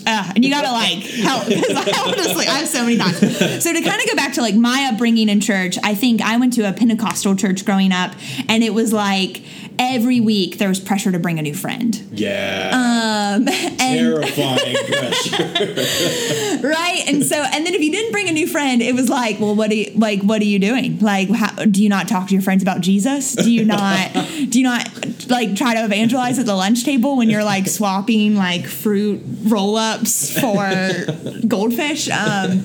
uh, 0.06 0.32
and 0.34 0.44
you 0.44 0.50
gotta 0.50 0.72
like 0.72 1.02
help 1.02 1.46
because 1.46 2.36
like 2.36 2.48
I 2.48 2.58
have 2.58 2.68
so 2.68 2.84
many 2.84 2.96
thoughts. 2.96 3.20
So 3.62 3.72
to 3.72 3.80
kind 3.82 4.00
of 4.00 4.08
go 4.08 4.16
back 4.16 4.32
to 4.34 4.40
like 4.40 4.54
my 4.54 4.90
upbringing 4.92 5.28
in 5.28 5.40
church, 5.40 5.76
I 5.84 5.94
think 5.94 6.22
I 6.22 6.36
went 6.36 6.54
to 6.54 6.68
a 6.68 6.72
Pentecostal 6.72 7.36
church 7.36 7.64
growing 7.64 7.92
up, 7.92 8.12
and 8.48 8.64
it 8.64 8.72
was 8.72 8.92
like 8.92 9.42
every 9.80 10.20
week 10.20 10.58
there 10.58 10.68
was 10.68 10.78
pressure 10.78 11.10
to 11.10 11.18
bring 11.18 11.38
a 11.38 11.42
new 11.42 11.54
friend. 11.54 11.96
Yeah. 12.12 12.70
Um, 12.72 13.48
and 13.48 13.78
Terrifying 13.78 14.76
pressure. 14.86 16.68
right 16.68 17.02
and 17.08 17.24
so 17.24 17.36
and 17.36 17.64
then 17.66 17.74
if 17.74 17.80
you 17.80 17.90
didn't 17.90 18.12
bring 18.12 18.28
a 18.28 18.32
new 18.32 18.46
friend 18.46 18.82
it 18.82 18.94
was 18.94 19.08
like 19.08 19.40
well 19.40 19.54
what 19.54 19.70
are 19.70 19.74
you 19.74 19.92
like 19.94 20.20
what 20.22 20.42
are 20.42 20.46
you 20.46 20.58
doing 20.58 20.98
like 20.98 21.30
how, 21.30 21.64
do 21.64 21.82
you 21.82 21.88
not 21.88 22.08
talk 22.08 22.28
to 22.28 22.34
your 22.34 22.42
friends 22.42 22.62
about 22.62 22.80
jesus 22.80 23.34
do 23.34 23.50
you 23.50 23.64
not 23.64 24.12
do 24.48 24.58
you 24.58 24.64
not 24.64 24.88
like 25.28 25.54
try 25.56 25.74
to 25.74 25.84
evangelize 25.84 26.38
at 26.38 26.46
the 26.46 26.54
lunch 26.54 26.84
table 26.84 27.16
when 27.16 27.30
you're 27.30 27.44
like 27.44 27.66
swapping 27.68 28.34
like 28.36 28.66
fruit 28.66 29.22
roll-ups 29.44 30.38
for 30.40 31.06
goldfish 31.46 32.10
um 32.10 32.60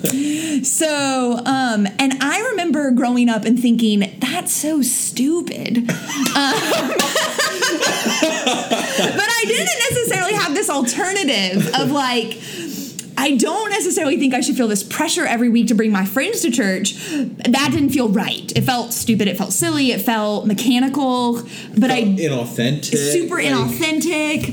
so 0.64 1.40
um 1.46 1.86
and 1.98 2.22
i 2.22 2.46
remember 2.50 2.90
growing 2.90 3.28
up 3.28 3.44
and 3.44 3.58
thinking 3.60 4.18
that's 4.20 4.52
so 4.52 4.82
stupid 4.82 5.78
um, 6.36 6.54
but 7.86 9.28
I 9.28 9.44
didn't 9.46 9.78
necessarily 9.90 10.34
have 10.34 10.54
this 10.54 10.68
alternative 10.70 11.74
of 11.74 11.90
like, 11.90 12.38
I 13.18 13.36
don't 13.36 13.70
necessarily 13.70 14.18
think 14.18 14.34
I 14.34 14.40
should 14.40 14.56
feel 14.56 14.68
this 14.68 14.82
pressure 14.82 15.24
every 15.24 15.48
week 15.48 15.68
to 15.68 15.74
bring 15.74 15.90
my 15.90 16.04
friends 16.04 16.42
to 16.42 16.50
church. 16.50 16.94
That 16.94 17.68
didn't 17.72 17.90
feel 17.90 18.08
right. 18.08 18.52
It 18.56 18.62
felt 18.62 18.92
stupid. 18.92 19.26
It 19.28 19.36
felt 19.38 19.52
silly. 19.52 19.92
It 19.92 20.00
felt 20.02 20.46
mechanical. 20.46 21.42
But 21.76 21.90
I 21.90 22.02
inauthentic. 22.02 22.96
super 22.96 23.36
like- 23.36 23.46
inauthentic. 23.46 24.48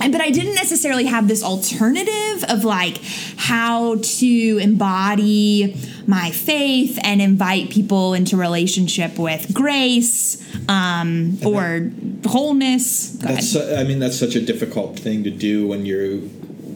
And- 0.00 0.12
But 0.12 0.20
I 0.20 0.30
didn't 0.30 0.54
necessarily 0.54 1.06
have 1.06 1.26
this 1.28 1.42
alternative 1.42 2.44
of 2.48 2.64
like 2.64 2.98
how 3.36 3.96
to 3.96 4.58
embody 4.62 5.74
my 6.08 6.30
faith 6.30 6.98
and 7.04 7.20
invite 7.20 7.68
people 7.70 8.14
into 8.14 8.34
relationship 8.36 9.18
with 9.18 9.52
grace 9.54 10.42
um, 10.68 11.38
or 11.44 11.90
wholeness. 12.26 13.10
Go 13.16 13.28
That's 13.28 13.50
su- 13.50 13.74
I 13.76 13.84
mean, 13.84 13.98
that's 13.98 14.18
such 14.18 14.34
a 14.34 14.40
difficult 14.40 14.98
thing 14.98 15.22
to 15.24 15.30
do 15.30 15.68
when 15.68 15.84
you're 15.86 16.16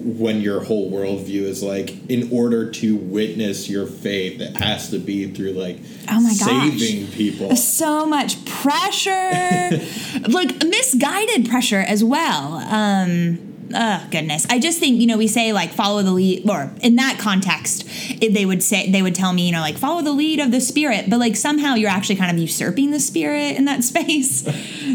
when 0.04 0.40
your 0.40 0.64
whole 0.64 0.90
worldview 0.90 1.42
is 1.42 1.62
like, 1.62 2.10
in 2.10 2.28
order 2.32 2.68
to 2.72 2.96
witness 2.96 3.70
your 3.70 3.86
faith, 3.86 4.40
it 4.40 4.56
has 4.56 4.90
to 4.90 4.98
be 4.98 5.30
through 5.32 5.52
like 5.52 5.78
Oh 6.10 6.20
my 6.20 6.34
gosh. 6.34 6.78
saving 6.78 7.06
people. 7.12 7.54
so 7.56 8.04
much 8.04 8.44
pressure, 8.44 9.10
like 10.28 10.64
misguided 10.66 11.48
pressure 11.48 11.78
as 11.78 12.02
well. 12.02 12.54
Um, 12.54 13.51
oh 13.74 14.06
goodness, 14.10 14.46
I 14.50 14.58
just 14.58 14.78
think 14.78 15.00
you 15.00 15.06
know 15.06 15.18
we 15.18 15.28
say 15.28 15.52
like 15.52 15.70
follow 15.70 16.02
the 16.02 16.12
lead, 16.12 16.48
or 16.48 16.70
in 16.80 16.96
that 16.96 17.18
context, 17.18 17.84
if 18.22 18.32
they 18.32 18.46
would 18.46 18.62
say 18.62 18.90
they 18.90 19.02
would 19.02 19.14
tell 19.14 19.32
me 19.32 19.46
you 19.46 19.52
know 19.52 19.60
like 19.60 19.78
follow 19.78 20.02
the 20.02 20.12
lead 20.12 20.40
of 20.40 20.50
the 20.50 20.60
spirit, 20.60 21.08
but 21.08 21.18
like 21.18 21.36
somehow 21.36 21.74
you're 21.74 21.90
actually 21.90 22.16
kind 22.16 22.30
of 22.30 22.38
usurping 22.38 22.90
the 22.90 23.00
spirit 23.00 23.56
in 23.56 23.64
that 23.66 23.84
space. 23.92 24.42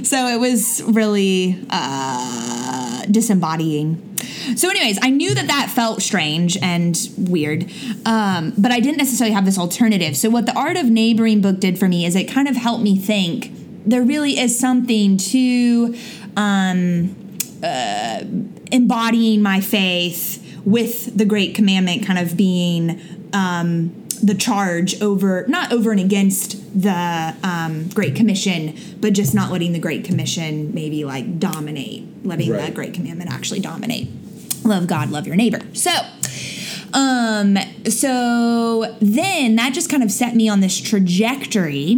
so 0.07 0.27
it 0.27 0.39
was 0.39 0.81
really 0.83 1.65
uh, 1.69 3.05
disembodying. 3.09 4.03
So, 4.55 4.69
anyways, 4.69 4.97
I 5.01 5.09
knew 5.09 5.35
that 5.35 5.47
that 5.47 5.69
felt 5.69 6.01
strange 6.01 6.57
and 6.61 6.97
weird, 7.17 7.69
um, 8.05 8.53
but 8.57 8.71
I 8.71 8.79
didn't 8.79 8.97
necessarily 8.97 9.33
have 9.33 9.45
this 9.45 9.57
alternative. 9.57 10.15
So, 10.15 10.29
what 10.29 10.45
the 10.45 10.57
Art 10.57 10.77
of 10.77 10.85
Neighboring 10.85 11.41
book 11.41 11.59
did 11.59 11.77
for 11.77 11.87
me 11.87 12.05
is 12.05 12.15
it 12.15 12.25
kind 12.25 12.47
of 12.47 12.55
helped 12.55 12.83
me 12.83 12.97
think 12.97 13.51
there 13.85 14.03
really 14.03 14.37
is 14.39 14.57
something 14.57 15.17
to 15.17 15.95
um, 16.35 17.15
uh, 17.63 18.23
embodying 18.71 19.41
my 19.41 19.61
faith 19.61 20.43
with 20.65 21.17
the 21.17 21.25
Great 21.25 21.55
Commandment 21.55 22.05
kind 22.05 22.19
of 22.19 22.35
being 22.35 22.99
um, 23.33 24.03
the 24.21 24.33
charge 24.35 25.01
over, 25.01 25.45
not 25.47 25.71
over 25.71 25.91
and 25.91 25.99
against 25.99 26.81
the 26.81 27.35
um, 27.43 27.87
Great 27.89 28.15
Commission, 28.15 28.75
but 28.99 29.13
just 29.13 29.33
not 29.33 29.51
letting 29.51 29.73
the 29.73 29.79
Great 29.79 30.03
Commission 30.03 30.73
maybe 30.73 31.05
like 31.05 31.39
dominate, 31.39 32.03
letting 32.25 32.51
Right. 32.51 32.65
the 32.65 32.71
Great 32.71 32.93
Commandment 32.93 33.31
actually 33.31 33.59
dominate. 33.59 34.09
Love 34.63 34.87
God, 34.87 35.09
love 35.11 35.27
your 35.27 35.35
neighbor. 35.35 35.61
So, 35.73 35.91
um, 36.97 37.59
so 37.87 38.97
then 38.99 39.55
that 39.57 39.71
just 39.73 39.87
kind 39.87 40.01
of 40.01 40.11
set 40.11 40.35
me 40.35 40.49
on 40.49 40.61
this 40.61 40.81
trajectory 40.81 41.95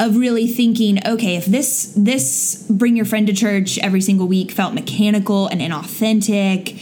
of 0.00 0.16
really 0.16 0.48
thinking, 0.48 0.98
okay, 1.06 1.36
if 1.36 1.46
this 1.46 1.94
this 1.96 2.66
bring 2.68 2.96
your 2.96 3.04
friend 3.06 3.28
to 3.28 3.32
church 3.32 3.78
every 3.78 4.00
single 4.00 4.26
week 4.26 4.50
felt 4.50 4.74
mechanical 4.74 5.46
and 5.46 5.60
inauthentic, 5.60 6.76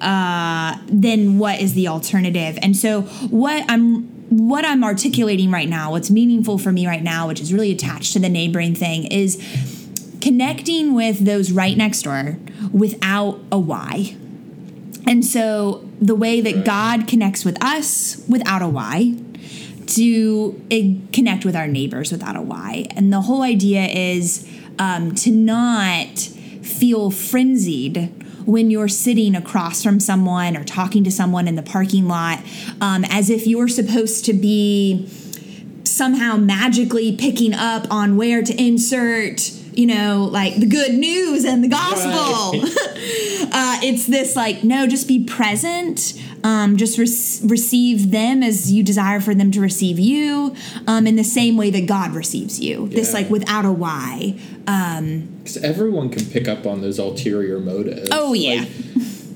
uh, 0.00 0.76
then 0.88 1.38
what 1.38 1.60
is 1.60 1.74
the 1.74 1.86
alternative? 1.86 2.58
And 2.60 2.76
so 2.76 3.02
what 3.02 3.64
I'm 3.68 4.06
what 4.30 4.64
I'm 4.64 4.82
articulating 4.82 5.52
right 5.52 5.68
now, 5.68 5.92
what's 5.92 6.10
meaningful 6.10 6.58
for 6.58 6.72
me 6.72 6.84
right 6.88 7.02
now, 7.02 7.28
which 7.28 7.40
is 7.40 7.52
really 7.52 7.70
attached 7.70 8.12
to 8.14 8.18
the 8.18 8.28
neighboring 8.28 8.74
thing, 8.74 9.04
is 9.04 9.40
connecting 10.20 10.94
with 10.94 11.24
those 11.24 11.52
right 11.52 11.76
next 11.76 12.02
door 12.02 12.38
without 12.72 13.38
a 13.52 13.58
why. 13.58 14.16
And 15.06 15.24
so 15.24 15.83
the 16.04 16.14
way 16.14 16.40
that 16.40 16.54
Right. 16.54 16.64
God 16.64 17.08
connects 17.08 17.44
with 17.44 17.62
us 17.64 18.22
without 18.28 18.60
a 18.60 18.68
why, 18.68 19.14
to 19.86 20.60
connect 21.12 21.44
with 21.44 21.56
our 21.56 21.66
neighbors 21.66 22.12
without 22.12 22.36
a 22.36 22.42
why. 22.42 22.86
And 22.90 23.12
the 23.12 23.22
whole 23.22 23.42
idea 23.42 23.86
is 23.86 24.46
um, 24.78 25.14
to 25.16 25.30
not 25.30 26.18
feel 26.18 27.10
frenzied 27.10 28.12
when 28.46 28.70
you're 28.70 28.88
sitting 28.88 29.34
across 29.34 29.82
from 29.82 29.98
someone 30.00 30.56
or 30.56 30.64
talking 30.64 31.04
to 31.04 31.10
someone 31.10 31.48
in 31.48 31.56
the 31.56 31.62
parking 31.62 32.06
lot 32.06 32.40
um, 32.80 33.04
as 33.08 33.30
if 33.30 33.46
you're 33.46 33.68
supposed 33.68 34.24
to 34.26 34.34
be 34.34 35.08
somehow 35.84 36.36
magically 36.36 37.16
picking 37.16 37.54
up 37.54 37.86
on 37.90 38.16
where 38.16 38.42
to 38.42 38.54
insert 38.62 39.50
you 39.76 39.86
know 39.86 40.28
like 40.30 40.56
the 40.56 40.66
good 40.66 40.94
news 40.94 41.44
and 41.44 41.62
the 41.62 41.68
gospel. 41.68 42.60
Uh, 43.56 43.78
it's 43.82 44.06
this 44.06 44.34
like 44.34 44.64
no 44.64 44.86
just 44.86 45.06
be 45.06 45.22
present. 45.22 46.14
Um, 46.42 46.76
just 46.76 46.98
re- 46.98 47.48
receive 47.48 48.10
them 48.10 48.42
as 48.42 48.72
you 48.72 48.82
desire 48.82 49.20
for 49.20 49.34
them 49.34 49.50
to 49.52 49.60
receive 49.60 49.98
you 49.98 50.56
um, 50.86 51.06
in 51.06 51.14
the 51.16 51.24
same 51.24 51.56
way 51.56 51.70
that 51.70 51.86
god 51.86 52.12
receives 52.14 52.58
you. 52.58 52.88
This 52.88 53.14
like 53.14 53.30
without 53.30 53.64
a 53.64 53.70
why. 53.70 54.36
Um, 54.66 55.28
Because 55.38 55.58
everyone 55.58 56.08
can 56.08 56.24
pick 56.26 56.48
up 56.48 56.66
on 56.66 56.80
those 56.80 56.98
ulterior 56.98 57.60
motives. 57.60 58.08
Oh, 58.10 58.32
yeah. 58.32 58.60
Like, 58.60 58.68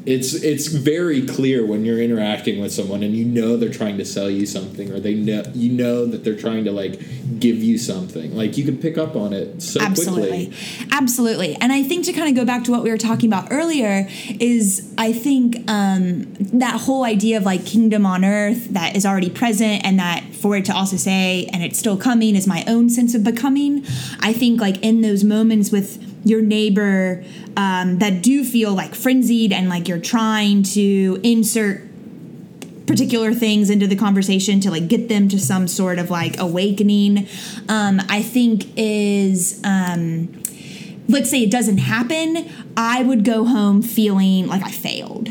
it's 0.06 0.32
it's 0.32 0.68
very 0.68 1.26
clear 1.26 1.66
when 1.66 1.84
you're 1.84 2.00
interacting 2.00 2.60
with 2.62 2.72
someone 2.72 3.02
and 3.02 3.14
you 3.14 3.26
know 3.26 3.58
they're 3.58 3.68
trying 3.68 3.98
to 3.98 4.06
sell 4.06 4.30
you 4.30 4.46
something 4.46 4.90
or 4.90 4.98
they 4.98 5.12
know 5.12 5.42
you 5.54 5.70
know 5.70 6.06
that 6.06 6.24
they're 6.24 6.36
trying 6.36 6.64
to 6.64 6.72
like 6.72 6.98
give 7.40 7.62
you 7.62 7.78
something. 7.78 8.36
Like 8.36 8.56
you 8.56 8.64
can 8.64 8.78
pick 8.78 8.98
up 8.98 9.16
on 9.16 9.32
it 9.32 9.62
so 9.62 9.80
absolutely 9.80 10.46
quickly. 10.46 10.88
absolutely 10.92 11.56
and 11.56 11.72
i 11.72 11.82
think 11.82 12.04
to 12.04 12.12
kind 12.12 12.28
of 12.28 12.34
go 12.34 12.44
back 12.44 12.64
to 12.64 12.70
what 12.70 12.82
we 12.82 12.90
were 12.90 12.98
talking 12.98 13.28
about 13.28 13.48
earlier 13.50 14.06
is 14.40 14.92
i 14.98 15.12
think 15.12 15.56
um, 15.70 16.32
that 16.38 16.80
whole 16.80 17.04
idea 17.04 17.36
of 17.36 17.44
like 17.44 17.64
kingdom 17.64 18.06
on 18.06 18.24
earth 18.24 18.68
that 18.70 18.96
is 18.96 19.04
already 19.04 19.30
present 19.30 19.84
and 19.84 19.98
that 19.98 20.24
for 20.32 20.56
it 20.56 20.64
to 20.64 20.74
also 20.74 20.96
say 20.96 21.48
and 21.52 21.62
it's 21.62 21.78
still 21.78 21.96
coming 21.96 22.36
is 22.36 22.46
my 22.46 22.64
own 22.66 22.88
sense 22.88 23.14
of 23.14 23.24
becoming 23.24 23.84
i 24.20 24.32
think 24.32 24.60
like 24.60 24.82
in 24.82 25.00
those 25.00 25.24
moments 25.24 25.70
with 25.70 26.04
your 26.24 26.42
neighbor 26.42 27.24
um, 27.56 27.98
that 27.98 28.22
do 28.22 28.44
feel 28.44 28.74
like 28.74 28.94
frenzied 28.94 29.52
and 29.52 29.68
like 29.68 29.88
you're 29.88 30.00
trying 30.00 30.62
to 30.62 31.20
insert 31.22 31.87
particular 32.88 33.32
things 33.32 33.70
into 33.70 33.86
the 33.86 33.96
conversation 33.96 34.58
to 34.60 34.70
like 34.70 34.88
get 34.88 35.08
them 35.08 35.28
to 35.28 35.38
some 35.38 35.68
sort 35.68 35.98
of 35.98 36.10
like 36.10 36.38
awakening 36.38 37.28
um, 37.68 38.00
i 38.08 38.20
think 38.22 38.64
is 38.76 39.60
um, 39.64 40.32
let's 41.08 41.30
say 41.30 41.42
it 41.42 41.50
doesn't 41.50 41.78
happen 41.78 42.50
i 42.76 43.02
would 43.02 43.24
go 43.24 43.44
home 43.44 43.82
feeling 43.82 44.46
like 44.48 44.62
i 44.62 44.70
failed 44.70 45.28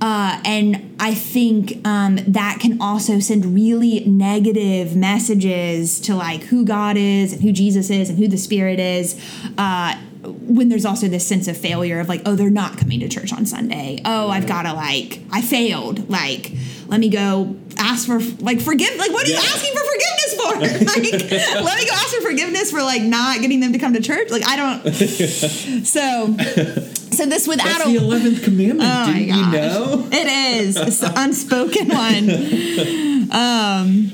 uh, 0.00 0.38
and 0.44 0.96
I 1.00 1.14
think 1.14 1.80
um, 1.86 2.18
that 2.26 2.58
can 2.60 2.78
also 2.78 3.20
send 3.20 3.54
really 3.54 4.00
negative 4.00 4.94
messages 4.94 5.98
to 6.00 6.14
like 6.14 6.42
who 6.42 6.66
God 6.66 6.98
is 6.98 7.32
and 7.32 7.40
who 7.40 7.52
Jesus 7.52 7.88
is 7.88 8.10
and 8.10 8.18
who 8.18 8.28
the 8.28 8.36
Spirit 8.36 8.78
is. 8.78 9.18
Uh, 9.56 9.96
when 10.24 10.68
there's 10.68 10.84
also 10.84 11.08
this 11.08 11.26
sense 11.26 11.48
of 11.48 11.56
failure 11.56 12.00
of 12.00 12.08
like, 12.08 12.22
oh, 12.26 12.34
they're 12.34 12.50
not 12.50 12.78
coming 12.78 13.00
to 13.00 13.08
church 13.08 13.32
on 13.32 13.46
Sunday. 13.46 14.00
Oh, 14.04 14.28
I've 14.28 14.46
got 14.46 14.62
to 14.62 14.72
like, 14.72 15.20
I 15.30 15.40
failed. 15.40 16.08
Like, 16.08 16.52
let 16.94 17.00
me 17.00 17.08
go 17.08 17.56
ask 17.76 18.06
for 18.06 18.20
like 18.40 18.60
forgive. 18.60 18.96
Like, 18.96 19.10
what 19.10 19.26
are 19.26 19.28
you 19.28 19.34
asking 19.34 19.72
for 19.72 19.82
forgiveness 19.82 20.34
for? 20.36 20.54
like, 20.94 21.64
let 21.64 21.76
me 21.76 21.86
go 21.86 21.92
ask 21.92 22.14
for 22.14 22.20
forgiveness 22.20 22.70
for 22.70 22.84
like 22.84 23.02
not 23.02 23.40
getting 23.40 23.58
them 23.58 23.72
to 23.72 23.80
come 23.80 23.94
to 23.94 24.00
church. 24.00 24.30
Like, 24.30 24.46
I 24.46 24.54
don't. 24.54 24.94
So, 25.84 26.36
so 26.36 27.26
this 27.26 27.48
without 27.48 27.64
That's 27.64 27.86
a 27.86 27.88
the 27.88 27.96
eleventh 27.96 28.44
commandment. 28.44 28.88
Oh 28.88 29.06
my 29.06 29.12
Didn't 29.12 29.36
you 29.36 29.50
know? 29.50 30.08
It 30.12 30.26
is. 30.26 30.76
It's 30.76 31.00
the 31.00 31.12
unspoken 31.16 31.88
one. 31.88 33.24
Um, 33.34 34.12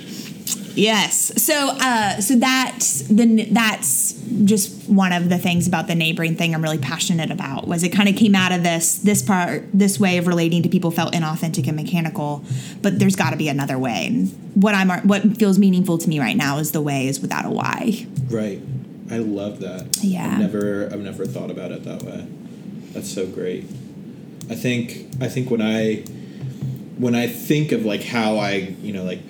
Yes. 0.74 1.42
So, 1.42 1.70
uh, 1.80 2.20
so 2.20 2.36
that's 2.36 3.02
the 3.02 3.48
that's 3.50 4.12
just 4.44 4.88
one 4.88 5.12
of 5.12 5.28
the 5.28 5.38
things 5.38 5.66
about 5.66 5.86
the 5.86 5.94
neighboring 5.94 6.36
thing 6.36 6.54
I'm 6.54 6.62
really 6.62 6.78
passionate 6.78 7.30
about. 7.30 7.66
Was 7.66 7.82
it 7.82 7.90
kind 7.90 8.08
of 8.08 8.16
came 8.16 8.34
out 8.34 8.52
of 8.52 8.62
this 8.62 8.98
this 8.98 9.22
part 9.22 9.64
this 9.72 9.98
way 9.98 10.18
of 10.18 10.26
relating 10.26 10.62
to 10.62 10.68
people 10.68 10.90
felt 10.90 11.12
inauthentic 11.12 11.66
and 11.66 11.76
mechanical, 11.76 12.44
but 12.82 12.98
there's 12.98 13.16
got 13.16 13.30
to 13.30 13.36
be 13.36 13.48
another 13.48 13.78
way. 13.78 14.06
And 14.06 14.28
what 14.54 14.74
I'm 14.74 14.90
what 15.06 15.22
feels 15.36 15.58
meaningful 15.58 15.98
to 15.98 16.08
me 16.08 16.18
right 16.20 16.36
now 16.36 16.58
is 16.58 16.72
the 16.72 16.80
way 16.80 17.06
is 17.06 17.20
without 17.20 17.44
a 17.44 17.50
why. 17.50 18.06
Right. 18.28 18.60
I 19.10 19.18
love 19.18 19.60
that. 19.60 19.98
Yeah. 20.02 20.32
I've 20.32 20.38
never 20.38 20.88
I've 20.92 21.00
never 21.00 21.26
thought 21.26 21.50
about 21.50 21.72
it 21.72 21.84
that 21.84 22.02
way. 22.02 22.26
That's 22.92 23.12
so 23.12 23.26
great. 23.26 23.64
I 24.48 24.54
think 24.54 25.06
I 25.20 25.28
think 25.28 25.50
when 25.50 25.62
I 25.62 26.04
when 26.98 27.14
I 27.14 27.26
think 27.28 27.72
of 27.72 27.84
like 27.84 28.04
how 28.04 28.36
I, 28.36 28.76
you 28.82 28.92
know, 28.92 29.04
like 29.04 29.20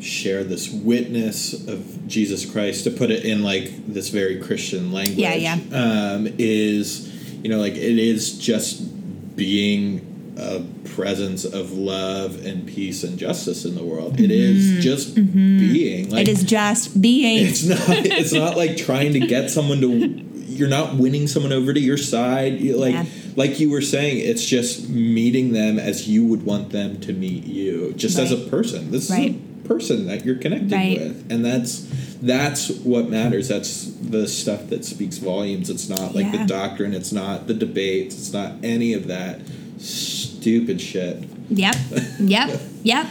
share 0.00 0.44
this 0.44 0.70
witness 0.70 1.52
of 1.68 2.06
Jesus 2.06 2.44
Christ 2.50 2.84
to 2.84 2.90
put 2.90 3.10
it 3.10 3.24
in 3.24 3.42
like 3.42 3.72
this 3.86 4.08
very 4.10 4.40
Christian 4.40 4.92
language. 4.92 5.18
Yeah, 5.18 5.34
yeah. 5.34 5.54
Um, 5.72 6.28
is 6.38 7.12
you 7.42 7.48
know 7.48 7.58
like 7.58 7.74
it 7.74 7.98
is 7.98 8.38
just 8.38 8.82
being 9.36 10.34
a 10.38 10.60
presence 10.90 11.44
of 11.44 11.72
love 11.72 12.44
and 12.44 12.66
peace 12.66 13.02
and 13.04 13.18
justice 13.18 13.64
in 13.64 13.74
the 13.74 13.82
world. 13.84 14.20
It 14.20 14.30
is 14.30 14.82
just 14.84 15.14
being. 15.14 16.10
Like, 16.10 16.10
Mm-hmm. 16.10 16.18
it 16.18 16.28
is 16.28 16.44
just 16.44 17.00
being. 17.00 17.46
it's 17.46 17.64
not. 17.64 17.78
It's 17.88 18.32
not 18.32 18.56
like 18.56 18.76
trying 18.76 19.12
to 19.14 19.20
get 19.20 19.50
someone 19.50 19.80
to. 19.80 20.22
You're 20.48 20.68
not 20.68 20.94
winning 20.96 21.26
someone 21.26 21.52
over 21.52 21.72
to 21.74 21.80
your 21.80 21.98
side. 21.98 22.60
Like, 22.62 22.92
Yeah. 22.94 23.04
like 23.34 23.58
you 23.60 23.68
were 23.70 23.82
saying, 23.82 24.18
it's 24.18 24.44
just 24.44 24.88
meeting 24.88 25.52
them 25.52 25.78
as 25.78 26.08
you 26.08 26.24
would 26.26 26.44
want 26.46 26.70
them 26.70 26.98
to 27.00 27.12
meet 27.12 27.44
you, 27.44 27.92
just 27.94 28.18
as 28.18 28.30
a 28.32 28.36
person. 28.36 28.90
This 28.90 29.10
Right. 29.10 29.30
is 29.30 29.36
a 29.36 29.55
person 29.66 30.06
that 30.06 30.24
you're 30.24 30.36
connecting 30.36 30.70
Right. 30.70 30.98
with, 30.98 31.30
and 31.30 31.44
that's 31.44 31.86
that's 32.22 32.70
what 32.70 33.10
matters. 33.10 33.48
That's 33.48 33.84
the 34.00 34.26
stuff 34.26 34.68
that 34.70 34.84
speaks 34.84 35.18
volumes. 35.18 35.68
It's 35.68 35.88
not 35.88 36.14
like 36.14 36.26
Yeah. 36.32 36.42
the 36.42 36.48
doctrine. 36.48 36.94
It's 36.94 37.12
not 37.12 37.46
the 37.46 37.54
debates. 37.54 38.14
It's 38.16 38.32
not 38.32 38.54
any 38.62 38.94
of 38.94 39.06
that 39.08 39.40
stupid 39.78 40.80
shit. 40.80 41.24
Yep. 41.50 41.76
Yep. 42.20 42.60
Yep. 42.84 43.06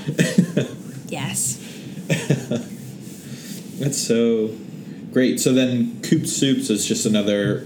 yes. 1.09 1.59
That's 3.79 3.97
so 3.97 4.51
great. 5.11 5.39
So 5.39 5.53
then, 5.53 5.99
Coop 6.01 6.25
Soups 6.25 6.69
is 6.69 6.85
just 6.85 7.05
another 7.05 7.65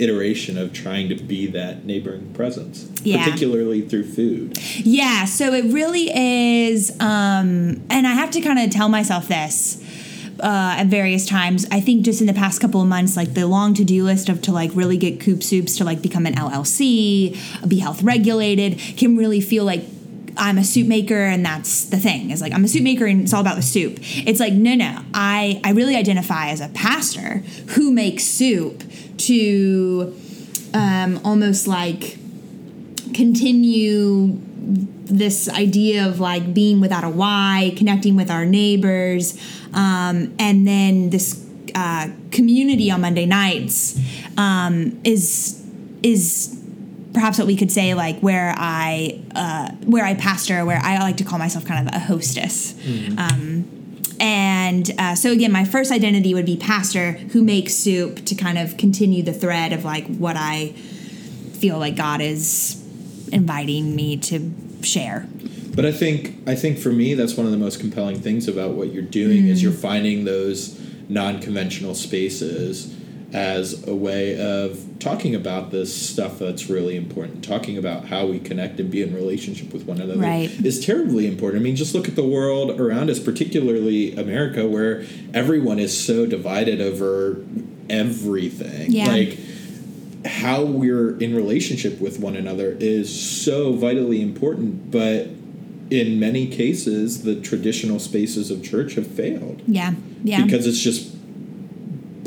iteration 0.00 0.56
of 0.58 0.72
trying 0.72 1.08
to 1.10 1.14
be 1.14 1.46
that 1.48 1.84
neighboring 1.84 2.32
presence, 2.32 2.88
Yeah. 3.04 3.24
particularly 3.24 3.82
through 3.82 4.04
food. 4.04 4.58
Yeah, 4.78 5.24
so 5.26 5.52
it 5.52 5.64
really 5.72 6.10
is, 6.14 6.90
um, 7.00 7.82
and 7.90 8.06
I 8.06 8.12
have 8.14 8.30
to 8.32 8.40
kind 8.40 8.58
of 8.58 8.70
tell 8.70 8.88
myself 8.88 9.28
this 9.28 9.82
uh, 10.42 10.76
at 10.78 10.86
various 10.86 11.26
times. 11.26 11.66
I 11.70 11.80
think 11.80 12.02
just 12.02 12.20
in 12.22 12.26
the 12.26 12.32
past 12.32 12.60
couple 12.62 12.80
of 12.80 12.88
months, 12.88 13.14
like 13.16 13.34
the 13.34 13.46
long 13.46 13.74
to 13.74 13.84
do 13.84 14.04
list 14.04 14.28
of 14.30 14.40
to 14.42 14.52
like 14.52 14.70
really 14.74 14.96
get 14.96 15.20
Coop 15.20 15.42
Soups 15.42 15.76
to 15.76 15.84
like 15.84 16.00
become 16.00 16.24
an 16.24 16.34
LLC, 16.34 17.36
be 17.68 17.78
health 17.78 18.02
regulated, 18.02 18.78
can 18.96 19.16
really 19.16 19.40
feel 19.40 19.64
like. 19.64 19.82
I'm 20.36 20.58
a 20.58 20.64
soup 20.64 20.86
maker 20.86 21.18
and 21.24 21.44
that's 21.44 21.86
the 21.86 21.98
thing. 21.98 22.30
Is 22.30 22.40
like 22.40 22.54
I'm 22.54 22.64
a 22.64 22.68
soup 22.68 22.84
maker 22.84 23.04
and 23.04 23.22
it's 23.22 23.34
all 23.34 23.40
about 23.42 23.56
the 23.56 23.62
soup. 23.62 23.98
It's 24.00 24.38
like 24.40 24.52
no 24.54 24.74
no. 24.74 25.00
I 25.12 25.60
I 25.64 25.72
really 25.72 25.96
identify 25.96 26.48
as 26.50 26.60
a 26.62 26.68
pastor 26.68 27.38
who 27.74 27.90
makes 27.90 28.24
soup 28.24 28.82
to 29.20 30.14
um, 30.74 31.20
almost 31.24 31.66
like 31.66 32.18
continue 33.14 34.38
this 35.04 35.48
idea 35.48 36.06
of 36.06 36.20
like 36.20 36.54
being 36.54 36.80
without 36.80 37.04
a 37.04 37.08
why, 37.08 37.74
connecting 37.76 38.16
with 38.16 38.30
our 38.30 38.44
neighbors, 38.44 39.40
um, 39.74 40.34
and 40.38 40.66
then 40.66 41.10
this 41.10 41.44
uh, 41.74 42.08
community 42.30 42.90
on 42.90 43.00
Monday 43.00 43.26
nights 43.26 43.98
um, 44.36 44.98
is 45.04 45.66
is 46.02 46.56
perhaps 47.12 47.38
what 47.38 47.46
we 47.46 47.56
could 47.56 47.72
say 47.72 47.94
like 47.94 48.20
where 48.20 48.54
I 48.56 49.20
uh, 49.34 49.72
where 49.84 50.04
I 50.04 50.14
pastor, 50.14 50.64
where 50.64 50.78
I 50.82 50.98
like 50.98 51.16
to 51.18 51.24
call 51.24 51.38
myself 51.38 51.64
kind 51.64 51.88
of 51.88 51.94
a 51.94 51.98
hostess. 51.98 52.74
Um, 53.18 53.79
and 54.20 54.90
uh, 54.98 55.14
so 55.14 55.32
again, 55.32 55.50
my 55.50 55.64
first 55.64 55.90
identity 55.90 56.34
would 56.34 56.44
be 56.44 56.56
pastor 56.56 57.12
who 57.12 57.42
makes 57.42 57.74
soup 57.74 58.24
to 58.26 58.34
kind 58.34 58.58
of 58.58 58.76
continue 58.76 59.22
the 59.22 59.32
thread 59.32 59.72
of 59.72 59.84
like 59.84 60.06
what 60.06 60.36
I 60.36 60.68
feel 61.54 61.78
like 61.78 61.96
God 61.96 62.20
is 62.20 62.76
inviting 63.32 63.96
me 63.96 64.18
to 64.18 64.52
share. 64.82 65.26
But 65.74 65.86
I 65.86 65.92
think 65.92 66.36
I 66.46 66.54
think 66.54 66.78
for 66.78 66.92
me 66.92 67.14
that's 67.14 67.34
one 67.34 67.46
of 67.46 67.52
the 67.52 67.58
most 67.58 67.80
compelling 67.80 68.20
things 68.20 68.46
about 68.46 68.72
what 68.72 68.92
you're 68.92 69.02
doing 69.02 69.48
is 69.48 69.62
you're 69.62 69.72
finding 69.72 70.24
those 70.24 70.78
non-conventional 71.08 71.94
spaces 71.94 72.94
as 73.32 73.86
a 73.86 73.94
way 73.94 74.38
of 74.40 74.98
talking 74.98 75.34
about 75.34 75.70
this 75.70 75.94
stuff 75.94 76.38
that's 76.38 76.68
really 76.68 76.96
important. 76.96 77.44
Talking 77.44 77.78
about 77.78 78.06
how 78.06 78.26
we 78.26 78.40
connect 78.40 78.80
and 78.80 78.90
be 78.90 79.02
in 79.02 79.14
relationship 79.14 79.72
with 79.72 79.84
one 79.86 80.00
another 80.00 80.18
Right. 80.20 80.50
is 80.64 80.84
terribly 80.84 81.26
important. 81.26 81.62
I 81.62 81.64
mean, 81.64 81.76
just 81.76 81.94
look 81.94 82.08
at 82.08 82.16
the 82.16 82.24
world 82.24 82.80
around 82.80 83.08
us, 83.08 83.20
particularly 83.20 84.14
America, 84.16 84.66
where 84.66 85.04
everyone 85.32 85.78
is 85.78 85.98
so 85.98 86.26
divided 86.26 86.80
over 86.80 87.44
everything. 87.88 88.92
Yeah. 88.92 89.06
Like 89.06 89.38
how 90.26 90.64
we're 90.64 91.16
in 91.18 91.34
relationship 91.34 92.00
with 92.00 92.18
one 92.18 92.36
another 92.36 92.76
is 92.80 93.08
so 93.42 93.72
vitally 93.74 94.20
important, 94.20 94.90
but 94.90 95.28
in 95.90 96.20
many 96.20 96.46
cases, 96.46 97.22
the 97.22 97.36
traditional 97.40 97.98
spaces 97.98 98.50
of 98.50 98.62
church 98.62 98.94
have 98.94 99.06
failed 99.06 99.62
Yeah, 99.66 99.94
yeah, 100.22 100.44
because 100.44 100.66
it's 100.66 100.80
just 100.80 101.16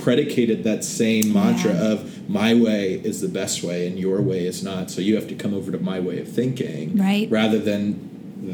predicated 0.04 0.64
that 0.66 0.84
same 0.84 1.32
mantra 1.34 1.74
Yeah. 1.74 1.92
of 1.94 2.30
my 2.30 2.54
way 2.54 3.00
is 3.04 3.22
the 3.22 3.28
best 3.30 3.64
way 3.64 3.88
and 3.88 3.98
your 3.98 4.22
way 4.22 4.46
is 4.46 4.62
not. 4.64 4.92
So 4.92 5.00
you 5.02 5.16
have 5.16 5.28
to 5.30 5.36
come 5.36 5.54
over 5.54 5.72
to 5.72 5.80
my 5.80 6.00
way 6.00 6.20
of 6.20 6.28
thinking, 6.28 6.98
Right. 6.98 7.28
Rather 7.32 7.58
than 7.60 8.10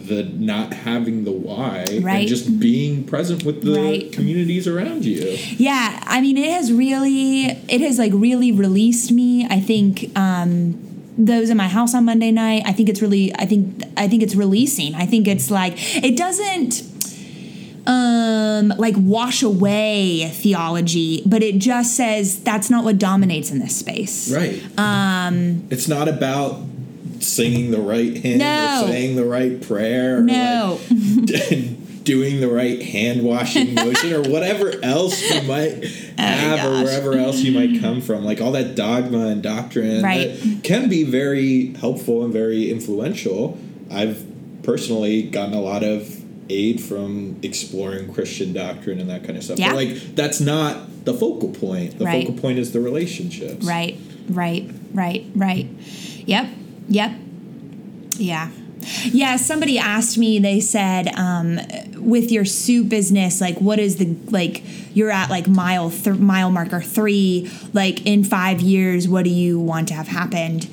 the 0.09 0.21
not 0.37 0.71
having 0.89 1.23
the 1.23 1.31
why 1.31 1.83
Right. 2.01 2.19
and 2.19 2.27
just 2.27 2.59
being 2.59 3.03
present 3.03 3.43
with 3.43 3.63
the 3.63 3.71
Right. 3.81 4.11
communities 4.11 4.67
around 4.67 5.03
you. 5.05 5.37
yeah. 5.57 5.99
I 6.05 6.21
mean, 6.21 6.37
it 6.37 6.51
has 6.51 6.71
really, 6.71 7.45
it 7.67 7.81
has 7.81 7.97
like 7.97 8.11
really 8.13 8.51
released 8.51 9.11
me. 9.11 9.47
I 9.49 9.59
think 9.59 10.11
um, 10.15 10.75
those 11.17 11.49
in 11.49 11.57
my 11.57 11.67
house 11.67 11.93
on 11.95 12.05
Monday 12.05 12.31
night. 12.31 12.61
I 12.65 12.71
think 12.71 12.87
it's 12.87 13.01
really, 13.01 13.33
I 13.35 13.45
think, 13.45 13.83
I 13.97 14.07
think 14.07 14.21
it's 14.23 14.35
releasing. 14.35 14.93
I 14.95 15.05
think 15.07 15.27
it's 15.27 15.49
like 15.51 15.73
it 16.03 16.15
doesn't. 16.15 16.83
Um 17.89 18.69
like 18.77 18.93
wash 18.97 19.41
away 19.41 20.29
theology 20.35 21.23
but 21.25 21.41
it 21.41 21.57
just 21.57 21.95
says 21.97 22.41
that's 22.43 22.69
not 22.69 22.83
what 22.83 22.97
dominates 22.99 23.49
in 23.51 23.59
this 23.59 23.75
space 23.75 24.31
Right. 24.31 24.61
Um, 24.77 25.67
it's 25.71 25.87
not 25.87 26.07
about 26.07 26.61
singing 27.19 27.71
the 27.71 27.81
right 27.81 28.15
hymn 28.15 28.37
No. 28.39 28.83
or 28.83 28.87
saying 28.87 29.15
the 29.15 29.25
right 29.25 29.59
prayer. 29.61 30.19
Or 30.19 30.21
no 30.21 30.79
like 30.89 32.03
doing 32.03 32.39
the 32.39 32.47
right 32.49 32.81
hand 32.81 33.23
washing 33.23 33.73
motion 33.75 34.13
or 34.13 34.21
whatever 34.29 34.73
else 34.83 35.21
you 35.29 35.41
might 35.47 35.83
have 36.17 36.65
or 36.65 36.69
Oh 36.77 36.83
wherever 36.83 37.13
else 37.13 37.37
you 37.39 37.51
might 37.51 37.81
come 37.81 38.01
from. 38.01 38.23
Like 38.23 38.39
all 38.41 38.51
that 38.53 38.75
dogma 38.75 39.27
and 39.27 39.41
doctrine 39.43 40.01
Right. 40.03 40.29
that 40.39 40.61
can 40.63 40.89
be 40.89 41.03
very 41.03 41.73
helpful 41.75 42.23
and 42.23 42.31
very 42.33 42.71
influential. 42.71 43.57
I've 43.91 44.25
personally 44.63 45.23
gotten 45.23 45.53
a 45.53 45.61
lot 45.61 45.83
of 45.83 46.15
aid 46.49 46.81
from 46.81 47.39
exploring 47.43 48.11
Christian 48.13 48.53
doctrine 48.53 48.99
and 48.99 49.09
that 49.09 49.23
kind 49.23 49.37
of 49.37 49.43
stuff. 49.43 49.59
Yeah. 49.59 49.69
But 49.69 49.75
like 49.75 50.15
that's 50.15 50.39
not 50.39 51.05
the 51.05 51.13
focal 51.13 51.49
point. 51.49 51.97
The 51.99 52.05
Right. 52.05 52.25
focal 52.25 52.41
point 52.41 52.59
is 52.59 52.71
the 52.71 52.81
relationships. 52.81 53.65
Right, 53.65 53.97
right, 54.29 54.69
right, 54.93 55.25
right. 55.35 55.67
Yep, 56.25 56.47
yep. 56.89 57.11
Yeah. 58.17 58.49
Yeah, 59.03 59.35
somebody 59.35 59.77
asked 59.77 60.17
me, 60.17 60.39
they 60.39 60.59
said, 60.61 61.13
um, 61.15 61.59
with 61.97 62.31
your 62.31 62.45
soup 62.45 62.87
business, 62.89 63.41
like, 63.41 63.59
what 63.59 63.77
is 63.77 63.97
the, 63.97 64.15
like, 64.29 64.63
you're 64.93 65.11
at 65.11 65.29
like 65.29 65.47
mile, 65.47 65.89
th- 65.89 66.17
mile 66.17 66.49
marker 66.49 66.79
three, 66.81 67.51
like, 67.73 68.05
in 68.05 68.23
five 68.23 68.61
years, 68.61 69.07
what 69.07 69.25
do 69.25 69.29
you 69.31 69.59
want 69.59 69.89
to 69.89 69.93
have 69.93 70.07
happened? 70.07 70.67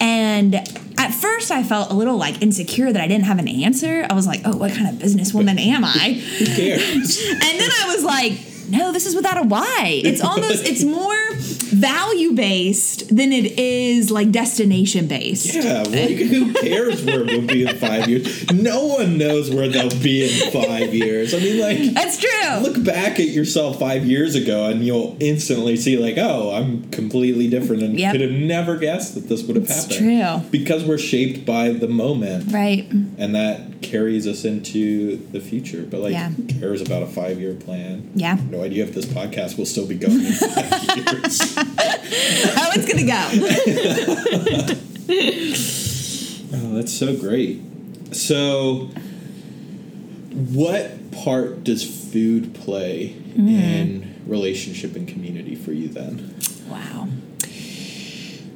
And 0.00 0.54
at 0.98 1.14
first, 1.14 1.50
I 1.50 1.62
felt 1.62 1.90
a 1.90 1.94
little 1.94 2.16
like 2.16 2.42
insecure 2.42 2.92
that 2.92 3.00
I 3.00 3.06
didn't 3.06 3.24
have 3.24 3.38
an 3.38 3.48
answer. 3.48 4.06
I 4.10 4.14
was 4.14 4.26
like, 4.26 4.40
oh, 4.44 4.56
what 4.56 4.72
kind 4.72 4.88
of 4.88 4.94
businesswoman 4.96 5.58
am 5.58 5.84
I? 5.84 6.20
Who 6.38 6.46
cares? 6.46 7.24
And 7.30 7.60
then 7.60 7.70
I 7.70 7.94
was 7.94 8.04
like, 8.04 8.32
no, 8.70 8.92
this 8.92 9.06
is 9.06 9.14
without 9.14 9.38
a 9.38 9.46
why. 9.46 10.00
It's 10.04 10.20
almost 10.22 10.66
it's 10.66 10.84
more 10.98 11.16
value 11.68 12.32
based 12.32 13.08
than 13.14 13.30
it 13.32 13.58
is 13.58 14.10
like 14.10 14.30
destination 14.32 15.06
based. 15.06 15.54
Yeah, 15.54 15.82
like, 15.82 16.16
who 16.16 16.52
cares 16.54 17.04
where 17.04 17.24
we'll 17.24 17.42
be 17.46 17.64
in 17.66 17.76
five 17.76 18.08
years? 18.08 18.50
No 18.52 18.86
one 18.86 19.18
knows 19.18 19.50
where 19.50 19.68
they'll 19.68 19.90
be 20.02 20.24
in 20.24 20.50
five 20.50 20.94
years. 20.94 21.34
I 21.34 21.38
mean, 21.38 21.60
like, 21.60 21.94
That's 21.94 22.18
true. 22.18 22.58
look 22.62 22.82
back 22.84 23.20
at 23.20 23.28
yourself 23.28 23.78
five 23.78 24.04
years 24.06 24.34
ago 24.34 24.66
and 24.66 24.84
you'll 24.84 25.16
instantly 25.20 25.76
see, 25.76 25.96
like, 25.98 26.16
oh, 26.18 26.50
I'm 26.54 26.88
completely 26.90 27.48
different 27.48 27.82
and 27.82 27.98
Yep. 27.98 28.12
could 28.12 28.20
have 28.22 28.30
never 28.32 28.76
guessed 28.76 29.14
that 29.14 29.28
this 29.28 29.42
would 29.42 29.56
have 29.56 29.64
It's 29.64 29.84
happened. 29.86 30.42
true. 30.42 30.50
Because 30.50 30.84
we're 30.84 30.98
shaped 30.98 31.44
by 31.44 31.70
the 31.70 31.88
moment. 31.88 32.52
right. 32.52 32.86
And 33.18 33.34
that 33.34 33.77
carries 33.82 34.26
us 34.26 34.44
into 34.44 35.16
the 35.32 35.40
future. 35.40 35.82
But 35.88 36.00
like, 36.00 36.12
Yeah. 36.12 36.30
who 36.30 36.42
cares 36.44 36.80
about 36.80 37.02
a 37.02 37.06
five 37.06 37.38
year 37.40 37.54
plan? 37.54 38.10
Yeah. 38.14 38.38
No 38.50 38.62
idea 38.62 38.84
if 38.84 38.94
this 38.94 39.06
podcast 39.06 39.56
will 39.58 39.66
still 39.66 39.86
be 39.86 39.94
going 39.96 40.24
in 40.24 40.32
five 40.32 40.72
years. 40.96 41.54
How 42.54 42.70
it's 42.74 42.86
gonna 42.86 43.06
go. 43.06 44.74
Oh, 46.50 46.74
that's 46.74 46.92
so 46.92 47.14
great. 47.16 47.60
So, 48.12 48.88
what 50.32 51.10
part 51.12 51.62
does 51.64 51.84
food 52.10 52.54
play 52.54 53.14
Mm-hmm. 53.38 53.48
in 53.48 54.14
relationship 54.26 54.96
and 54.96 55.06
community 55.06 55.54
for 55.54 55.72
you 55.72 55.86
then? 55.88 56.34
Wow. 56.68 57.08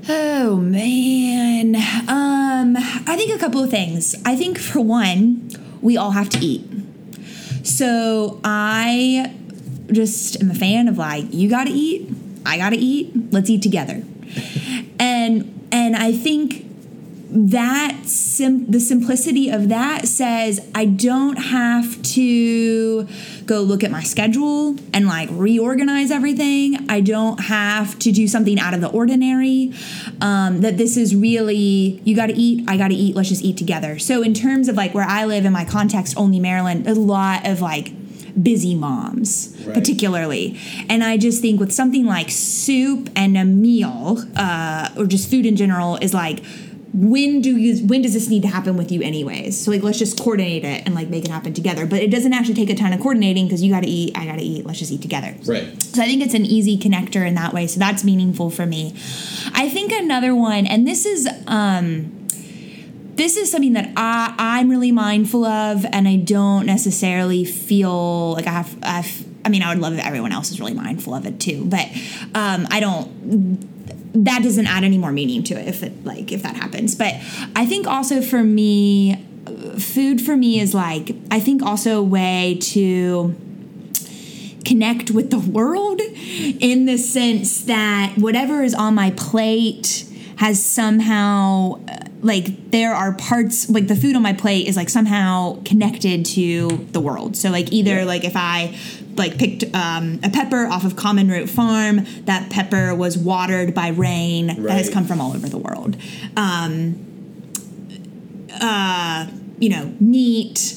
Oh 0.09 0.57
man. 0.57 1.77
Um 2.09 2.77
I 2.77 3.17
think 3.17 3.35
a 3.35 3.39
couple 3.39 3.63
of 3.63 3.71
things. 3.71 4.17
I 4.25 4.35
think 4.37 4.59
for 4.59 4.81
one, 4.81 5.49
we 5.81 5.97
all 5.97 6.13
have 6.13 6.29
to 6.31 6.39
eat. 6.39 6.69
So 7.63 8.41
I 8.43 9.33
just 9.91 10.43
am 10.43 10.51
a 10.51 10.55
fan 10.55 10.89
of 10.89 10.99
like 10.99 11.33
you 11.33 11.49
got 11.49 11.65
to 11.65 11.71
eat, 11.73 12.09
I 12.45 12.57
got 12.57 12.71
to 12.71 12.77
eat, 12.77 13.13
let's 13.33 13.49
eat 13.51 13.63
together. 13.63 14.03
and 14.99 15.69
and 15.71 15.97
I 15.97 16.13
think 16.13 16.62
that 17.35 17.97
sim- 18.05 18.71
the 18.71 18.79
simplicity 18.79 19.49
of 19.49 19.69
that 19.71 20.07
says 20.07 20.61
I 20.75 20.85
don't 20.85 21.37
have 21.37 22.03
to 22.03 23.05
go 23.47 23.63
look 23.63 23.83
at 23.83 23.91
my 23.91 24.03
schedule 24.03 24.77
and 24.93 25.07
like 25.07 25.29
reorganize 25.33 26.11
everything. 26.11 26.87
I 26.91 27.01
don't 27.01 27.39
have 27.45 27.99
to 28.01 28.13
do 28.13 28.29
something 28.29 28.59
out 28.59 28.75
of 28.75 28.81
the 28.83 28.89
ordinary. 28.91 29.73
Um, 30.21 30.61
that 30.61 30.77
this 30.77 30.97
is 30.97 31.17
really 31.17 32.01
you 32.05 32.15
got 32.15 32.27
to 32.27 32.35
eat, 32.35 32.69
I 32.69 32.77
got 32.77 32.89
to 32.89 32.95
eat. 32.95 33.17
Let's 33.17 33.31
just 33.31 33.43
eat 33.43 33.57
together. 33.57 33.99
So 33.99 34.23
in 34.23 34.35
terms 34.35 34.69
of 34.69 34.77
like 34.77 34.93
where 34.95 35.07
I 35.09 35.25
live 35.25 35.45
in 35.47 35.53
my 35.53 35.65
context, 35.65 36.17
Olney, 36.19 36.39
Maryland, 36.41 36.87
a 36.87 36.95
lot 36.95 37.47
of 37.47 37.61
like 37.63 37.93
busy 38.43 38.75
moms 38.75 39.55
Right. 39.67 39.75
particularly 39.75 40.59
and 40.89 41.05
i 41.05 41.19
just 41.19 41.43
think 41.43 41.61
with 41.61 41.71
something 41.71 42.07
like 42.07 42.31
soup 42.31 43.11
and 43.15 43.37
a 43.37 43.45
meal 43.45 44.25
uh, 44.37 44.89
or 44.97 45.05
just 45.05 45.31
food 45.31 45.45
in 45.45 45.55
general 45.55 45.97
is 45.97 46.15
like 46.15 46.43
when 46.95 47.41
do 47.41 47.57
you 47.57 47.87
when 47.87 48.03
does 48.03 48.13
this 48.13 48.29
need 48.29 48.43
to 48.43 48.49
happen 48.49 48.77
with 48.77 48.93
you 48.93 49.01
anyways 49.03 49.65
so 49.65 49.71
like 49.71 49.83
let's 49.83 49.99
just 49.99 50.19
coordinate 50.19 50.63
it 50.63 50.83
and 50.85 50.95
like 50.95 51.09
make 51.09 51.25
it 51.25 51.31
happen 51.31 51.55
together 51.55 51.87
but 51.87 52.01
it 52.01 52.11
doesn't 52.11 52.35
actually 52.35 52.53
take 52.53 52.69
a 52.69 52.75
ton 52.75 52.93
of 52.93 53.01
coordinating 53.01 53.47
because 53.47 53.63
you 53.63 53.73
got 53.73 53.83
to 53.83 53.89
eat 53.89 54.13
i 54.17 54.27
got 54.27 54.37
to 54.37 54.45
eat 54.45 54.67
let's 54.67 54.79
just 54.79 54.93
eat 54.93 55.01
together 55.01 55.35
Right. 55.47 55.83
so 55.83 56.03
I 56.03 56.07
think 56.07 56.23
it's 56.23 56.35
an 56.35 56.45
easy 56.45 56.77
connector 56.79 57.27
in 57.27 57.35
that 57.37 57.55
way. 57.55 57.67
So 57.67 57.79
that's 57.81 58.05
meaningful 58.05 58.51
for 58.51 58.67
me. 58.67 58.93
I 59.55 59.69
think 59.71 59.91
another 59.93 60.35
one, 60.35 60.67
and 60.67 60.87
this 60.87 61.07
is 61.07 61.29
um, 61.47 62.13
this 63.15 63.37
is 63.37 63.51
something 63.51 63.75
that 63.75 63.91
I, 63.97 64.35
I'm 64.39 64.71
really 64.71 64.93
mindful 64.93 65.45
of, 65.45 65.85
and 65.93 66.09
I 66.09 66.17
don't 66.17 66.67
necessarily 66.67 67.45
feel 67.45 68.33
like 68.33 68.47
I 68.47 68.51
have. 68.53 68.77
I've, 68.83 69.25
I 69.45 69.49
mean, 69.49 69.63
I 69.63 69.69
would 69.71 69.79
love 69.83 69.93
if 69.95 70.05
everyone 70.05 70.33
else 70.33 70.51
is 70.51 70.61
really 70.61 70.75
mindful 70.75 71.15
of 71.15 71.27
it 71.27 71.39
too, 71.41 71.65
but 71.67 71.87
um, 72.35 72.67
I 72.71 72.81
don't 72.81 73.82
that 74.15 74.43
doesn't 74.43 74.67
add 74.67 74.85
any 74.85 74.99
more 74.99 75.13
meaning 75.13 75.43
to 75.43 75.55
it 75.55 75.67
if 75.69 75.83
it 75.83 76.05
like 76.05 76.31
if 76.33 76.43
that 76.43 76.57
happens 76.57 76.95
but 76.95 77.15
i 77.57 77.65
think 77.67 77.87
also 77.87 78.21
for 78.21 78.43
me 78.43 79.25
food 79.79 80.21
for 80.21 80.37
me 80.37 80.61
is 80.61 80.75
like 80.75 81.15
i 81.31 81.41
think 81.41 81.63
also 81.63 81.99
a 81.99 82.03
way 82.03 82.59
to 82.61 83.35
connect 84.65 85.11
with 85.11 85.31
the 85.31 85.39
world 85.41 86.01
in 86.01 86.85
the 86.87 86.97
sense 86.97 87.63
that 87.65 88.15
whatever 88.17 88.63
is 88.63 88.75
on 88.75 88.95
my 88.95 89.11
plate 89.13 90.05
has 90.37 90.65
somehow 90.65 91.81
uh, 91.89 91.97
like 92.23 92.71
there 92.71 92.95
are 92.95 93.13
parts 93.15 93.69
like 93.69 93.89
the 93.89 93.97
food 93.97 94.15
on 94.15 94.23
my 94.23 94.33
plate 94.33 94.69
is 94.69 94.77
like 94.77 94.89
somehow 94.89 95.61
connected 95.65 96.25
to 96.25 96.69
the 96.93 97.01
world 97.01 97.37
so 97.37 97.51
like 97.51 97.73
either 97.73 97.97
Yeah. 97.99 98.05
like 98.05 98.25
if 98.25 98.37
i 98.37 98.77
like 99.17 99.39
picked 99.39 99.65
um, 99.75 100.21
a 100.23 100.31
pepper 100.31 100.67
off 100.67 100.85
of 100.85 100.97
common 100.97 101.29
root 101.29 101.49
farm 101.49 102.07
that 102.25 102.51
pepper 102.51 102.95
was 102.95 103.17
watered 103.19 103.75
by 103.75 103.89
rain 103.89 104.47
that 104.47 104.71
has 104.71 104.89
come 104.91 105.05
from 105.05 105.21
all 105.21 105.33
over 105.35 105.49
the 105.49 105.59
world 105.59 105.97
um, 106.37 107.09
uh, 108.61 109.27
you 109.59 109.69
know, 109.69 109.95
meat, 110.01 110.77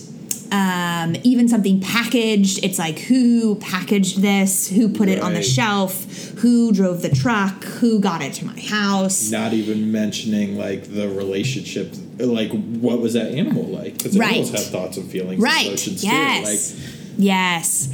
um, 0.52 1.16
even 1.24 1.48
something 1.50 1.82
packaged. 1.82 2.64
It's 2.64 2.78
like 2.80 3.00
who 3.00 3.56
packaged 3.56 4.22
this, 4.22 4.70
who 4.70 4.90
put 4.90 5.10
it 5.10 5.20
on 5.20 5.34
the 5.34 5.42
shelf, 5.42 6.06
who 6.40 6.72
drove 6.72 7.02
the 7.02 7.10
truck, 7.10 7.64
who 7.64 8.00
got 8.00 8.22
it 8.22 8.34
to 8.36 8.46
my 8.46 8.60
house. 8.60 9.32
Not 9.32 9.54
even 9.54 9.92
mentioning 9.92 10.58
like 10.58 10.94
the 10.94 11.10
relationship, 11.10 11.94
like 12.20 12.52
what 12.52 13.00
was 13.02 13.14
that 13.14 13.32
animal 13.32 13.64
like? 13.64 13.98
Because 13.98 14.18
Right. 14.18 14.30
animals 14.38 14.52
have 14.52 14.66
thoughts 14.68 14.98
and 14.98 15.10
feelings, 15.10 15.34
and 15.36 15.44
Right. 15.44 15.68
emotions 15.68 16.04
Yes. 16.04 16.72
too. 16.72 16.78
yes. 17.18 17.90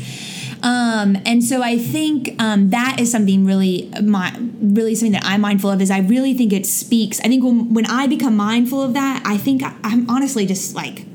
Um, 0.64 1.18
and 1.26 1.43
so 1.43 1.64
I 1.64 1.78
think 1.78 2.36
um, 2.39 2.70
that 2.70 2.99
is 2.99 3.12
something 3.12 3.45
really, 3.45 3.91
my, 4.03 4.36
really 4.62 4.93
something 4.95 5.14
that 5.14 5.26
I'm 5.26 5.41
mindful 5.41 5.72
of. 5.72 5.82
Is 5.82 5.89
I 5.89 5.99
really 5.99 6.34
think 6.34 6.53
it 6.53 6.66
speaks. 6.66 7.20
I 7.22 7.24
think 7.24 7.43
when, 7.43 7.74
when 7.74 7.86
I 7.88 8.07
become 8.07 8.36
mindful 8.36 8.82
of 8.82 8.93
that, 8.93 9.24
I 9.26 9.38
think 9.38 9.64
I, 9.64 9.76
I'm 9.84 10.09
honestly 10.09 10.45
just 10.45 10.76
like, 10.76 11.05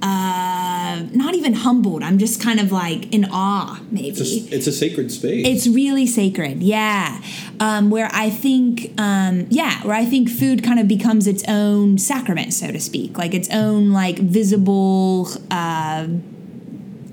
uh, 0.00 1.02
not 1.12 1.34
even 1.34 1.54
humbled. 1.54 2.04
I'm 2.04 2.18
just 2.18 2.40
kind 2.40 2.60
of 2.60 2.70
like 2.70 3.12
in 3.12 3.26
awe, 3.32 3.80
maybe. 3.90 4.10
It's, 4.10 4.20
a, 4.20 4.54
it's 4.54 4.66
a 4.68 4.72
sacred 4.72 5.10
space. 5.10 5.46
It's 5.46 5.66
really 5.66 6.06
sacred, 6.06 6.62
yeah. 6.62 7.20
Um, 7.58 7.90
where 7.90 8.08
I 8.12 8.30
think, 8.30 8.92
um, 8.98 9.46
yeah, 9.50 9.82
where 9.84 9.96
I 9.96 10.04
think 10.04 10.30
food 10.30 10.62
kind 10.62 10.78
of 10.78 10.86
becomes 10.86 11.26
its 11.26 11.42
own 11.48 11.98
sacrament, 11.98 12.54
so 12.54 12.70
to 12.70 12.78
speak, 12.78 13.18
like 13.18 13.34
its 13.34 13.50
own 13.50 13.90
like 13.90 14.18
visible, 14.18 15.28
uh, 15.50 16.06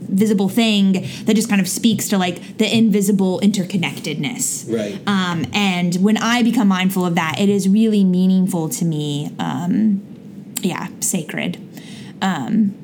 visible 0.07 0.49
thing 0.49 1.07
that 1.25 1.35
just 1.35 1.49
kind 1.49 1.61
of 1.61 1.67
speaks 1.67 2.07
to 2.09 2.17
like 2.17 2.57
the 2.57 2.75
invisible 2.75 3.39
interconnectedness. 3.41 4.71
right. 4.71 5.01
Um, 5.07 5.45
and 5.53 5.95
when 5.97 6.17
I 6.17 6.43
become 6.43 6.67
mindful 6.67 7.05
of 7.05 7.15
that, 7.15 7.39
it 7.39 7.49
is 7.49 7.67
really 7.67 8.03
meaningful 8.03 8.69
to 8.69 8.85
me. 8.85 9.35
Um, 9.39 10.01
yeah, 10.61 10.87
sacred. 10.99 11.57
Um, 12.21 12.75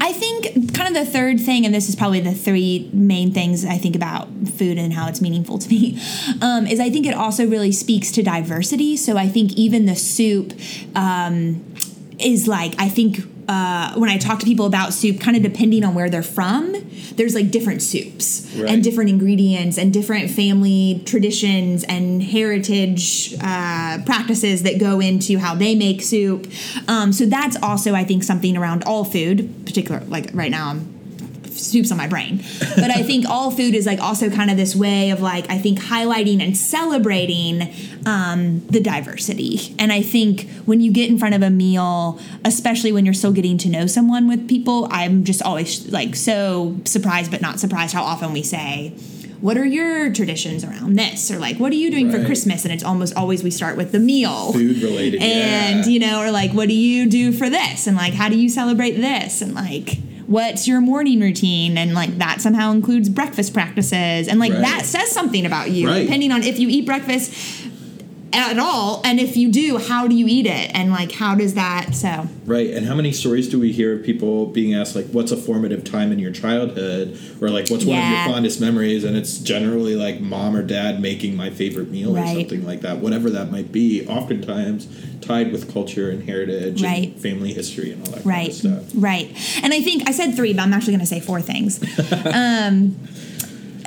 I 0.00 0.12
think 0.12 0.74
kind 0.74 0.88
of 0.88 0.94
the 0.94 1.10
third 1.10 1.40
thing, 1.40 1.64
and 1.64 1.74
this 1.74 1.88
is 1.88 1.96
probably 1.96 2.20
the 2.20 2.34
three 2.34 2.90
main 2.92 3.32
things 3.32 3.64
I 3.64 3.76
think 3.76 3.96
about 3.96 4.28
food 4.54 4.78
and 4.78 4.92
how 4.92 5.08
it's 5.08 5.20
meaningful 5.20 5.58
to 5.58 5.68
me, 5.68 6.00
um, 6.42 6.66
is 6.66 6.80
I 6.80 6.90
think 6.90 7.06
it 7.06 7.14
also 7.14 7.46
really 7.46 7.72
speaks 7.72 8.12
to 8.12 8.22
diversity. 8.22 8.96
So 8.96 9.16
I 9.16 9.28
think 9.28 9.52
even 9.54 9.86
the 9.86 9.96
soup 9.96 10.52
um, 10.94 11.64
is 12.18 12.46
like, 12.46 12.74
I 12.78 12.88
think 12.88 13.18
uh, 13.50 13.94
when 14.00 14.08
I 14.08 14.16
talk 14.16 14.38
to 14.38 14.46
people 14.46 14.66
about 14.66 14.92
soup, 14.92 15.18
kind 15.20 15.36
of 15.36 15.42
depending 15.42 15.84
on 15.84 15.92
where 15.94 16.08
they're 16.08 16.22
from, 16.22 16.72
there's 17.16 17.34
like 17.34 17.50
different 17.50 17.82
soups 17.82 18.46
Right. 18.56 18.70
and 18.70 18.82
different 18.82 19.10
ingredients 19.10 19.76
and 19.78 19.92
different 19.92 20.30
family 20.30 21.02
traditions 21.04 21.84
and 21.84 22.22
heritage 22.22 23.34
uh, 23.40 23.98
practices 24.06 24.62
that 24.64 24.78
go 24.78 25.00
into 25.00 25.38
how 25.38 25.54
they 25.54 25.74
make 25.74 26.02
soup. 26.02 26.46
Um, 26.88 27.12
so 27.12 27.26
that's 27.26 27.56
also, 27.62 27.94
I 27.94 28.04
think, 28.04 28.22
something 28.24 28.56
around 28.56 28.82
all 28.84 29.04
food, 29.04 29.66
particular 29.66 30.00
like 30.08 30.30
right 30.32 30.50
now. 30.50 30.70
I'm 30.70 30.89
soup's 31.64 31.90
on 31.90 31.98
my 31.98 32.06
brain. 32.08 32.42
But 32.58 32.90
I 32.90 33.02
think 33.02 33.28
all 33.28 33.50
food 33.50 33.74
is 33.74 33.86
like 33.86 34.00
also 34.00 34.30
kind 34.30 34.50
of 34.50 34.56
this 34.56 34.74
way 34.74 35.10
of 35.10 35.20
like 35.20 35.50
I 35.50 35.58
think 35.58 35.78
highlighting 35.78 36.42
and 36.42 36.56
celebrating 36.56 37.72
um, 38.06 38.66
the 38.66 38.80
diversity. 38.80 39.74
And 39.78 39.92
I 39.92 40.02
think 40.02 40.48
when 40.64 40.80
you 40.80 40.90
get 40.92 41.10
in 41.10 41.18
front 41.18 41.34
of 41.34 41.42
a 41.42 41.50
meal, 41.50 42.18
especially 42.44 42.92
when 42.92 43.04
you're 43.04 43.14
still 43.14 43.32
getting 43.32 43.58
to 43.58 43.68
know 43.68 43.86
someone 43.86 44.28
with 44.28 44.48
people, 44.48 44.88
I'm 44.90 45.24
just 45.24 45.42
always 45.42 45.90
like 45.92 46.16
so 46.16 46.76
surprised 46.84 47.30
but 47.30 47.40
not 47.40 47.60
surprised 47.60 47.94
how 47.94 48.02
often 48.02 48.32
we 48.32 48.42
say. 48.42 48.94
What 49.40 49.56
are 49.56 49.64
your 49.64 50.12
traditions 50.12 50.64
around 50.64 50.96
this? 50.98 51.30
Or 51.30 51.38
like, 51.38 51.56
what 51.56 51.72
are 51.72 51.76
you 51.76 51.90
doing 51.90 52.10
for 52.10 52.22
Christmas? 52.26 52.64
And 52.66 52.74
it's 52.74 52.84
almost 52.84 53.16
always 53.16 53.42
we 53.42 53.50
start 53.50 53.74
with 53.78 53.90
the 53.90 53.98
meal 53.98 54.52
Food 54.52 54.82
related. 54.82 55.22
and 55.22 55.86
yeah. 55.86 55.90
you 55.90 55.98
know 55.98 56.20
or 56.20 56.30
like 56.30 56.52
what 56.52 56.68
do 56.68 56.74
you 56.74 57.08
do 57.08 57.32
for 57.32 57.48
this 57.48 57.86
and 57.86 57.96
like 57.96 58.12
how 58.12 58.28
do 58.28 58.36
you 58.38 58.50
celebrate 58.50 58.92
this 58.92 59.40
and 59.40 59.54
like 59.54 59.96
what's 60.30 60.68
your 60.68 60.80
morning 60.80 61.18
routine 61.20 61.76
and 61.76 61.92
like 61.92 62.16
that 62.18 62.40
somehow 62.40 62.70
includes 62.70 63.08
breakfast 63.08 63.52
practices 63.52 64.28
and 64.28 64.38
like 64.38 64.52
Right. 64.52 64.60
that 64.62 64.86
says 64.86 65.10
something 65.10 65.44
about 65.44 65.72
you 65.72 65.88
Right. 65.88 66.02
depending 66.02 66.30
on 66.30 66.44
if 66.44 66.60
you 66.60 66.68
eat 66.68 66.86
breakfast 66.86 67.32
at 68.32 68.58
all 68.58 69.00
and 69.04 69.18
if 69.18 69.36
you 69.36 69.50
do 69.50 69.78
how 69.78 70.06
do 70.06 70.14
you 70.14 70.26
eat 70.28 70.46
it 70.46 70.70
and 70.74 70.90
like 70.92 71.10
how 71.12 71.34
does 71.34 71.54
that 71.54 71.94
so 71.94 72.26
Right, 72.46 72.70
and 72.70 72.84
how 72.84 72.96
many 72.96 73.12
stories 73.12 73.48
do 73.48 73.60
we 73.60 73.70
hear 73.70 73.92
of 73.96 74.02
people 74.04 74.46
being 74.46 74.74
asked 74.74 74.96
like, 74.96 75.06
"What's 75.10 75.30
a 75.30 75.36
formative 75.36 75.84
time 75.84 76.10
in 76.10 76.18
your 76.18 76.32
childhood?" 76.32 77.16
or 77.40 77.48
like, 77.48 77.68
"What's 77.70 77.84
one 77.84 77.96
of 77.98 78.04
your 78.10 78.24
fondest 78.34 78.60
memories?" 78.60 79.04
And 79.04 79.16
it's 79.16 79.38
generally 79.38 79.94
like 79.94 80.20
mom 80.20 80.56
or 80.56 80.62
dad 80.62 81.00
making 81.00 81.36
my 81.36 81.50
favorite 81.50 81.90
meal 81.92 82.18
or 82.18 82.26
something 82.26 82.66
like 82.66 82.80
that, 82.80 82.98
whatever 82.98 83.30
that 83.30 83.52
might 83.52 83.70
be. 83.70 84.04
Oftentimes 84.08 84.88
tied 85.20 85.52
with 85.52 85.72
culture 85.72 86.10
and 86.10 86.24
heritage 86.24 86.82
Right. 86.82 87.12
and 87.12 87.20
family 87.22 87.52
history 87.52 87.92
and 87.92 88.04
all 88.08 88.14
that 88.14 88.24
right 88.24 88.50
kind 88.62 88.78
of 88.78 88.88
stuff. 88.88 88.92
right 88.96 89.60
and 89.62 89.72
i 89.74 89.80
think 89.80 90.08
i 90.08 90.12
said 90.12 90.34
three 90.34 90.54
but 90.54 90.62
i'm 90.62 90.72
actually 90.72 90.94
going 90.94 91.00
to 91.00 91.06
say 91.06 91.20
four 91.20 91.40
things 91.42 91.78
um 92.34 92.96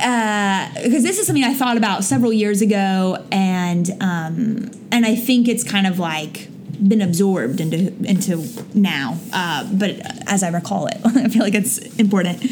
because 0.04 1.04
this 1.04 1.18
is 1.18 1.26
something 1.26 1.43
I 1.43 1.54
thought 1.54 1.78
about 1.78 2.04
several 2.04 2.34
years 2.34 2.62
ago, 2.62 3.26
and 3.32 3.89
um, 4.01 4.72
and 4.91 5.06
I 5.06 5.16
think 5.16 5.47
it's 5.47 5.64
kind 5.64 5.88
of 5.88 5.97
like 5.97 6.49
been 6.80 7.01
absorbed 7.01 7.59
into 7.59 7.93
into 8.03 8.47
now. 8.74 9.17
Uh, 9.32 9.67
but 9.74 9.99
as 10.28 10.43
I 10.43 10.49
recall 10.49 10.88
it, 10.88 10.97
I 11.05 11.28
feel 11.30 11.43
like 11.43 11.55
it's 11.55 11.78
important. 11.97 12.43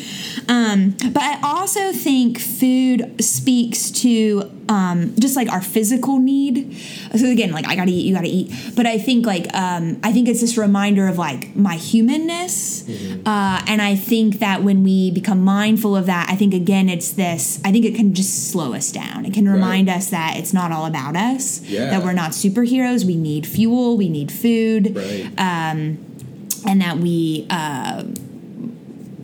Um, 0.48 0.96
but 1.12 1.22
I 1.22 1.40
also 1.44 1.92
think 1.94 2.40
food 2.40 3.24
speaks 3.24 3.92
to 3.92 4.52
um, 4.70 5.14
just 5.20 5.36
like 5.36 5.52
our 5.52 5.62
physical 5.62 6.20
need. 6.20 6.78
So 7.16 7.28
again, 7.28 7.52
like 7.52 7.68
I 7.68 7.76
gotta 7.76 7.92
eat, 7.92 8.06
you 8.06 8.16
gotta 8.16 8.28
eat. 8.28 8.54
But 8.76 8.86
I 8.86 8.98
think 8.98 9.26
like 9.26 9.54
um, 9.56 10.00
I 10.04 10.12
think 10.12 10.28
it's 10.28 10.42
this 10.42 10.58
reminder 10.58 11.08
of 11.08 11.18
like 11.18 11.56
my 11.56 11.76
humanness, 11.76 12.88
uh, 13.26 13.62
and 13.68 13.82
I 13.82 13.96
think 13.96 14.40
that 14.40 14.64
when 14.64 14.84
we 14.84 15.12
become 15.12 15.44
mindful 15.44 15.96
of 15.96 16.06
that, 16.06 16.30
I 16.30 16.36
think 16.36 16.54
again 16.54 16.90
it's 16.90 17.12
this. 17.12 17.60
I 17.66 17.72
think 17.72 17.86
it 17.86 17.96
can 17.96 18.14
just 18.14 18.52
slow 18.52 18.74
us 18.74 18.92
down. 18.92 19.26
It 19.26 19.34
can 19.34 19.48
remind 19.48 19.90
us 19.90 20.10
that 20.10 20.38
it's 20.38 20.54
not 20.54 20.72
all 20.72 20.86
about 20.86 21.16
us. 21.16 21.62
Yeah. 21.64 21.90
That 21.90 22.04
we're 22.04 22.14
not 22.14 22.32
superheroes. 22.32 23.06
We 23.06 23.16
need 23.16 23.46
fuel. 23.46 23.98
We 23.98 24.10
need 24.12 24.32
food 24.32 24.96
Right. 24.96 25.32
and 25.38 26.82
that 26.82 26.98
we 26.98 27.48
uh, 27.50 28.04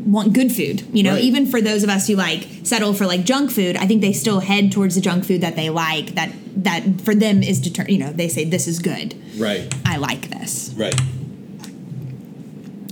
want 0.05 0.33
good 0.33 0.51
food. 0.51 0.83
You 0.93 1.03
know, 1.03 1.13
Right. 1.13 1.23
even 1.23 1.45
for 1.45 1.61
those 1.61 1.83
of 1.83 1.89
us 1.89 2.07
who 2.07 2.15
like 2.15 2.47
settle 2.63 2.93
for 2.93 3.05
like 3.05 3.23
junk 3.25 3.51
food, 3.51 3.75
I 3.77 3.85
think 3.87 4.01
they 4.01 4.13
still 4.13 4.39
head 4.39 4.71
towards 4.71 4.95
the 4.95 5.01
junk 5.01 5.25
food 5.25 5.41
that 5.41 5.55
they 5.55 5.69
like. 5.69 6.15
That 6.15 6.31
that 6.63 7.01
for 7.01 7.13
them 7.13 7.43
is 7.43 7.59
deter. 7.59 7.85
You 7.87 7.99
know, 7.99 8.11
they 8.11 8.27
say 8.29 8.43
this 8.45 8.67
is 8.67 8.79
good. 8.79 9.13
right. 9.37 9.71
I 9.85 9.97
like 9.97 10.29
this. 10.31 10.73
Right. 10.75 10.95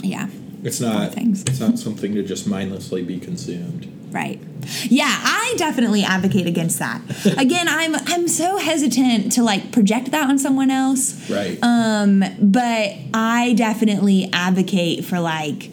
Yeah. 0.04 0.28
It's 0.64 0.80
not. 0.82 1.14
things. 1.14 1.44
It's 1.44 1.60
not 1.60 1.78
something 1.80 2.14
to 2.16 2.24
just 2.24 2.48
mindlessly 2.48 3.04
be 3.04 3.20
consumed. 3.20 3.92
Right. 4.16 4.40
Yeah, 4.86 5.06
I 5.10 5.56
definitely 5.58 6.04
advocate 6.04 6.48
against 6.48 6.80
that. 6.80 7.02
Again, 7.38 7.68
I'm 7.68 7.96
I'm 7.96 8.30
so 8.30 8.58
hesitant 8.58 9.34
to 9.34 9.44
like 9.44 9.74
project 9.74 10.12
that 10.12 10.30
on 10.30 10.40
someone 10.40 10.72
else. 10.72 11.30
Right. 11.30 11.60
Um, 11.62 12.24
but 12.40 12.94
I 13.14 13.54
definitely 13.58 14.30
advocate 14.32 15.04
for 15.04 15.20
like 15.20 15.70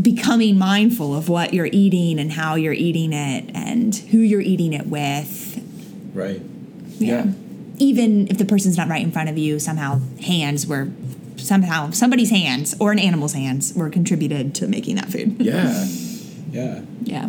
becoming 0.00 0.58
mindful 0.58 1.14
of 1.14 1.28
what 1.28 1.52
you're 1.52 1.68
eating 1.70 2.18
and 2.18 2.32
how 2.32 2.54
you're 2.54 2.72
eating 2.72 3.12
it 3.12 3.50
and 3.54 3.94
who 3.94 4.18
you're 4.18 4.40
eating 4.40 4.72
it 4.72 4.86
with. 4.86 5.62
right. 6.14 6.40
Yeah. 6.98 7.26
Even 7.78 8.26
if 8.28 8.38
the 8.38 8.46
person's 8.46 8.78
not 8.78 8.88
right 8.88 9.02
in 9.02 9.12
front 9.12 9.28
of 9.28 9.36
you, 9.36 9.58
somehow 9.58 10.00
hands 10.22 10.66
were 10.66 10.88
somehow 11.36 11.90
somebody's 11.90 12.30
hands 12.30 12.74
or 12.80 12.90
an 12.90 12.98
animal's 12.98 13.34
hands 13.34 13.74
were 13.76 13.90
contributed 13.90 14.54
to 14.54 14.66
making 14.66 14.96
that 14.96 15.10
food. 15.10 15.36
Yeah. 15.38 15.84
Yeah. 16.52 16.80
yeah. 17.02 17.28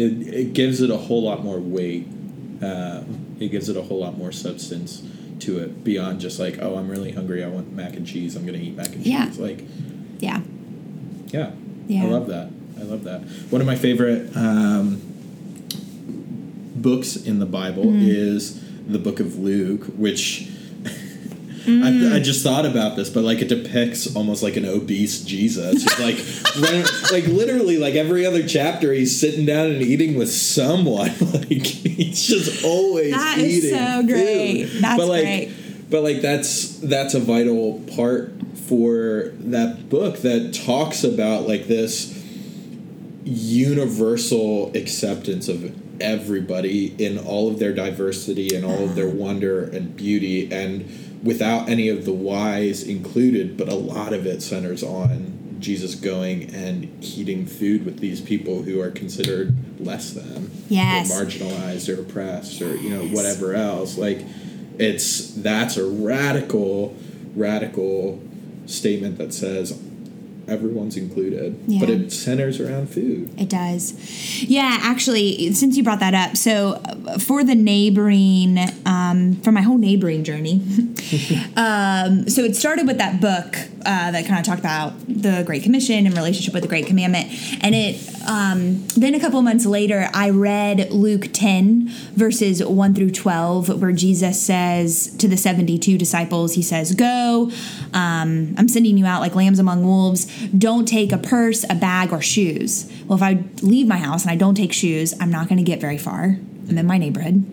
It, 0.00 0.34
it 0.34 0.52
gives 0.54 0.80
it 0.80 0.90
a 0.90 0.96
whole 0.96 1.22
lot 1.22 1.44
more 1.44 1.58
weight. 1.58 2.06
Um, 2.62 3.36
it 3.38 3.48
gives 3.50 3.68
it 3.68 3.76
a 3.76 3.82
whole 3.82 4.00
lot 4.00 4.16
more 4.16 4.32
substance 4.32 5.02
to 5.40 5.58
it 5.58 5.84
beyond 5.84 6.20
just 6.20 6.38
like, 6.38 6.58
oh, 6.60 6.76
I'm 6.76 6.88
really 6.88 7.12
hungry. 7.12 7.42
I 7.44 7.48
want 7.48 7.72
mac 7.72 7.96
and 7.96 8.06
cheese. 8.06 8.36
I'm 8.36 8.46
going 8.46 8.58
to 8.58 8.64
eat 8.64 8.76
mac 8.76 8.88
and 8.94 9.04
Yeah. 9.06 9.26
cheese. 9.26 9.38
Like, 9.38 9.64
Yeah. 10.20 10.40
yeah. 11.28 11.50
Yeah. 11.86 12.04
I 12.04 12.06
love 12.08 12.26
that. 12.28 12.50
I 12.78 12.82
love 12.84 13.04
that. 13.04 13.20
One 13.50 13.60
of 13.60 13.66
my 13.66 13.76
favorite 13.76 14.34
um, 14.36 15.00
books 16.76 17.16
in 17.16 17.38
the 17.38 17.46
Bible 17.46 17.84
Mm. 17.84 18.06
is 18.08 18.60
the 18.88 18.98
book 18.98 19.20
of 19.20 19.38
Luke, 19.38 19.84
which 19.96 20.48
Mm. 21.70 22.12
I, 22.12 22.16
I 22.16 22.20
just 22.20 22.42
thought 22.42 22.66
about 22.66 22.96
this, 22.96 23.08
but 23.10 23.24
like 23.24 23.40
it 23.40 23.48
depicts 23.48 24.14
almost 24.16 24.42
like 24.42 24.56
an 24.56 24.64
obese 24.64 25.22
Jesus. 25.22 25.82
He's 25.82 25.98
like, 25.98 26.62
running, 26.62 26.84
like 27.12 27.26
literally, 27.26 27.78
like 27.78 27.94
every 27.94 28.26
other 28.26 28.46
chapter, 28.46 28.92
he's 28.92 29.18
sitting 29.18 29.46
down 29.46 29.66
and 29.70 29.82
eating 29.82 30.16
with 30.16 30.30
someone. 30.30 31.10
Like 31.30 31.48
he's 31.48 32.26
just 32.26 32.64
always 32.64 33.12
That 33.12 33.38
eating. 33.38 33.70
That 33.70 34.00
is 34.00 34.06
so 34.06 34.06
great. 34.06 34.66
food. 34.68 34.82
That's 34.82 34.96
but 34.96 35.06
like, 35.08 35.22
great. 35.22 35.54
But 35.90 36.02
like 36.02 36.20
that's 36.22 36.78
that's 36.78 37.14
a 37.14 37.20
vital 37.20 37.80
part 37.94 38.32
for 38.68 39.32
that 39.40 39.88
book 39.88 40.18
that 40.18 40.54
talks 40.54 41.04
about 41.04 41.46
like 41.48 41.66
this 41.66 42.16
universal 43.24 44.72
acceptance 44.76 45.48
of 45.48 45.74
everybody 46.00 46.94
in 47.04 47.18
all 47.18 47.48
of 47.48 47.58
their 47.58 47.74
diversity 47.74 48.54
and 48.54 48.64
all 48.64 48.84
of 48.84 48.94
their 48.94 49.08
wonder 49.08 49.64
and 49.64 49.96
beauty 49.96 50.50
and 50.52 51.09
without 51.22 51.68
any 51.68 51.88
of 51.88 52.04
the 52.04 52.12
whys 52.12 52.82
included 52.82 53.56
but 53.56 53.68
a 53.68 53.74
lot 53.74 54.12
of 54.12 54.26
it 54.26 54.42
centers 54.42 54.82
on 54.82 55.56
Jesus 55.60 55.94
going 55.94 56.54
and 56.54 57.04
eating 57.04 57.44
food 57.46 57.84
with 57.84 57.98
these 57.98 58.20
people 58.22 58.62
who 58.62 58.80
are 58.80 58.90
considered 58.90 59.54
less 59.78 60.10
than 60.12 60.50
Yes. 60.68 61.10
or 61.10 61.24
marginalized 61.24 61.94
or 61.94 62.00
oppressed 62.00 62.62
or 62.62 62.74
you 62.76 62.88
know 62.90 63.04
whatever 63.14 63.54
else 63.54 63.98
like 63.98 64.24
it's 64.78 65.34
that's 65.34 65.76
a 65.76 65.84
radical 65.84 66.96
radical 67.36 68.22
statement 68.66 69.18
that 69.18 69.34
says 69.34 69.72
everyone's 70.48 70.96
included 70.96 71.58
but 71.80 71.88
it 71.90 72.12
centers 72.12 72.60
around 72.60 72.88
food 72.88 73.30
It 73.38 73.48
does. 73.48 73.94
Yeah, 74.42 74.78
actually, 74.80 75.52
since 75.52 75.76
you 75.76 75.82
brought 75.82 76.00
that 76.00 76.14
up, 76.14 76.36
so 76.36 76.80
uh, 76.84 77.18
for 77.18 77.44
the 77.44 77.54
neighboring, 77.54 78.58
um, 78.86 79.36
for 79.36 79.52
my 79.52 79.60
whole 79.62 79.78
neighboring 79.78 80.24
journey, 80.24 80.54
um, 81.56 82.28
so 82.28 82.42
it 82.42 82.56
started 82.56 82.86
with 82.86 82.98
that 82.98 83.20
book 83.20 83.56
uh, 83.86 84.10
that 84.10 84.26
kind 84.26 84.38
of 84.38 84.44
talked 84.44 84.60
about 84.60 84.92
the 85.06 85.42
Great 85.44 85.62
Commission 85.62 86.06
and 86.06 86.16
relationship 86.16 86.54
with 86.54 86.62
the 86.62 86.68
Great 86.68 86.86
Commandment, 86.86 87.28
and 87.62 87.74
it. 87.74 88.06
Um, 88.28 88.86
then 88.96 89.14
a 89.14 89.20
couple 89.20 89.40
months 89.40 89.64
later, 89.64 90.08
I 90.12 90.28
read 90.28 90.90
Luke 90.90 91.30
ten 91.32 91.88
verses 92.14 92.62
one 92.62 92.94
through 92.94 93.12
twelve, 93.12 93.80
where 93.80 93.92
Jesus 93.92 94.40
says 94.40 95.16
to 95.16 95.26
the 95.26 95.36
seventy-two 95.36 95.96
disciples, 95.96 96.54
He 96.54 96.62
says, 96.62 96.94
"Go, 96.94 97.50
um, 97.94 98.54
I'm 98.58 98.68
sending 98.68 98.98
you 98.98 99.06
out 99.06 99.20
like 99.20 99.34
lambs 99.34 99.58
among 99.58 99.84
wolves. 99.84 100.26
Don't 100.48 100.86
take 100.86 101.12
a 101.12 101.18
purse, 101.18 101.64
a 101.68 101.74
bag, 101.74 102.12
or 102.12 102.20
shoes. 102.20 102.90
Well, 103.06 103.16
if 103.16 103.22
I 103.22 103.42
leave 103.62 103.86
my 103.86 103.96
house 103.98 104.22
and 104.22 104.30
I 104.30 104.36
don't 104.36 104.54
take 104.54 104.72
shoes, 104.72 105.14
I'm 105.20 105.30
not 105.30 105.48
going 105.48 105.58
to 105.58 105.64
get 105.64 105.80
very 105.80 105.98
far. 105.98 106.38
I'm 106.68 106.78
in 106.78 106.86
my 106.86 106.98
neighborhood. 106.98 107.44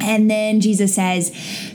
And 0.00 0.30
then 0.30 0.60
Jesus 0.60 0.94
says, 0.94 1.30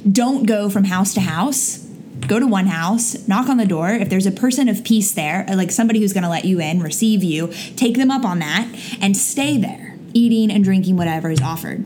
Don't 0.09 0.45
go 0.45 0.69
from 0.69 0.85
house 0.85 1.13
to 1.13 1.21
house. 1.21 1.84
Go 2.27 2.39
to 2.39 2.47
one 2.47 2.67
house, 2.67 3.27
knock 3.27 3.49
on 3.49 3.57
the 3.57 3.65
door. 3.65 3.89
If 3.89 4.09
there's 4.09 4.25
a 4.25 4.31
person 4.31 4.67
of 4.67 4.83
peace 4.83 5.11
there, 5.11 5.45
like 5.47 5.71
somebody 5.71 5.99
who's 5.99 6.13
going 6.13 6.23
to 6.23 6.29
let 6.29 6.45
you 6.45 6.59
in, 6.59 6.81
receive 6.81 7.23
you, 7.23 7.53
take 7.75 7.97
them 7.97 8.09
up 8.09 8.25
on 8.25 8.39
that 8.39 8.67
and 8.99 9.15
stay 9.15 9.57
there, 9.57 9.95
eating 10.13 10.51
and 10.51 10.63
drinking 10.63 10.97
whatever 10.97 11.29
is 11.29 11.41
offered. 11.41 11.85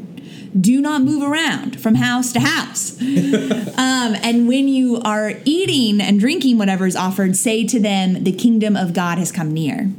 Do 0.59 0.81
not 0.81 1.01
move 1.01 1.23
around 1.23 1.79
from 1.79 1.95
house 1.95 2.31
to 2.33 2.39
house. 2.39 2.97
Um, 3.79 4.15
and 4.23 4.49
when 4.49 4.67
you 4.67 4.99
are 5.01 5.33
eating 5.45 6.01
and 6.01 6.19
drinking 6.19 6.57
whatever 6.57 6.85
is 6.85 6.97
offered, 6.97 7.37
say 7.37 7.65
to 7.65 7.79
them, 7.79 8.25
The 8.25 8.33
kingdom 8.33 8.75
of 8.75 8.93
God 8.93 9.17
has 9.17 9.31
come 9.31 9.53
near. 9.53 9.89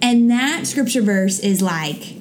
And 0.00 0.30
that 0.30 0.66
scripture 0.66 1.02
verse 1.02 1.38
is 1.38 1.60
like 1.60 2.14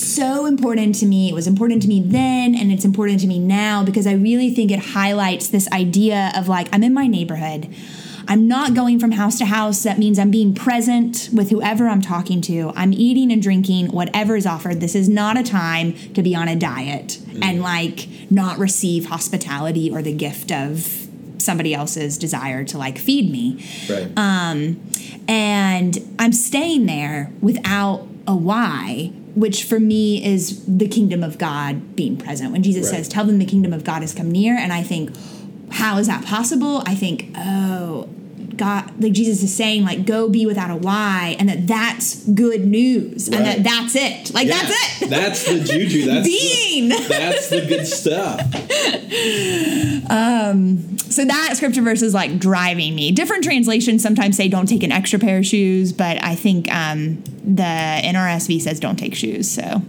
so 0.00 0.46
important 0.46 0.94
to 0.96 1.06
me. 1.06 1.28
It 1.28 1.34
was 1.34 1.46
important 1.46 1.82
to 1.82 1.88
me 1.88 2.00
then, 2.00 2.54
and 2.54 2.72
it's 2.72 2.84
important 2.84 3.20
to 3.20 3.26
me 3.26 3.38
now 3.38 3.84
because 3.84 4.06
I 4.06 4.14
really 4.14 4.50
think 4.50 4.70
it 4.70 4.78
highlights 4.78 5.48
this 5.48 5.70
idea 5.72 6.32
of 6.34 6.48
like, 6.48 6.68
I'm 6.72 6.82
in 6.82 6.94
my 6.94 7.06
neighborhood. 7.06 7.74
I'm 8.28 8.46
not 8.46 8.74
going 8.74 9.00
from 9.00 9.12
house 9.12 9.36
to 9.38 9.44
house. 9.44 9.82
That 9.82 9.98
means 9.98 10.18
I'm 10.18 10.30
being 10.30 10.54
present 10.54 11.28
with 11.32 11.50
whoever 11.50 11.88
I'm 11.88 12.00
talking 12.00 12.40
to. 12.42 12.72
I'm 12.76 12.92
eating 12.92 13.32
and 13.32 13.42
drinking 13.42 13.88
whatever 13.88 14.36
is 14.36 14.46
offered. 14.46 14.80
This 14.80 14.94
is 14.94 15.08
not 15.08 15.36
a 15.36 15.42
time 15.42 15.94
to 16.14 16.22
be 16.22 16.34
on 16.34 16.46
a 16.46 16.54
diet 16.54 17.18
and 17.42 17.58
mm. 17.58 17.62
like 17.62 18.08
not 18.30 18.58
receive 18.58 19.06
hospitality 19.06 19.90
or 19.90 20.02
the 20.02 20.14
gift 20.14 20.52
of 20.52 21.08
somebody 21.38 21.74
else's 21.74 22.16
desire 22.16 22.62
to 22.62 22.78
like 22.78 22.96
feed 22.96 23.28
me 23.28 23.66
right 23.90 24.16
um, 24.16 24.80
and 25.26 25.98
I'm 26.20 26.32
staying 26.32 26.86
there 26.86 27.32
without 27.40 28.06
a 28.26 28.36
why, 28.36 29.12
which 29.34 29.64
for 29.64 29.80
me 29.80 30.24
is 30.24 30.64
the 30.66 30.88
kingdom 30.88 31.22
of 31.22 31.38
God 31.38 31.96
being 31.96 32.16
present. 32.16 32.52
When 32.52 32.62
Jesus 32.62 32.86
Right. 32.90 32.98
says, 32.98 33.08
Tell 33.08 33.24
them 33.24 33.38
the 33.38 33.46
kingdom 33.46 33.72
of 33.72 33.84
God 33.84 34.02
has 34.02 34.12
come 34.14 34.30
near, 34.30 34.56
and 34.56 34.72
I 34.72 34.82
think, 34.82 35.10
How 35.70 35.98
is 35.98 36.06
that 36.06 36.24
possible? 36.24 36.82
I 36.86 36.94
think, 36.94 37.28
Oh, 37.36 38.08
God, 38.62 39.02
like 39.02 39.12
Jesus 39.12 39.42
is 39.42 39.52
saying, 39.52 39.82
like, 39.84 40.06
go 40.06 40.28
be 40.28 40.46
without 40.46 40.70
a 40.70 40.76
why, 40.76 41.34
and 41.40 41.48
that 41.48 41.66
that's 41.66 42.24
good 42.28 42.64
news, 42.64 43.26
and 43.26 43.44
that 43.44 43.64
that's 43.64 43.96
it. 43.96 44.32
Like, 44.32 44.46
Yeah, 44.46 44.62
that's 44.62 45.02
it. 45.02 45.10
that's 45.10 45.44
the 45.46 45.58
juju 45.64 46.06
that's 46.10 46.28
Being. 46.28 46.88
the, 46.90 46.96
that's 47.08 47.48
the 47.48 47.66
good 47.66 47.86
stuff 47.86 48.40
Um, 50.10 50.98
So 50.98 51.24
that 51.24 51.54
scripture 51.56 51.82
verse 51.82 52.02
is 52.02 52.14
like 52.14 52.38
driving 52.38 52.94
me. 52.94 53.10
Different 53.10 53.42
translations 53.42 54.00
sometimes 54.02 54.36
say 54.36 54.46
don't 54.48 54.66
take 54.68 54.84
an 54.84 54.92
extra 54.92 55.18
pair 55.18 55.38
of 55.38 55.46
shoes, 55.46 55.92
but 55.92 56.22
I 56.22 56.34
think 56.36 56.72
um, 56.72 57.22
the 57.44 57.62
NRSV 57.64 58.60
says 58.60 58.78
don't 58.78 58.96
take 58.96 59.14
shoes. 59.16 59.50
So 59.50 59.82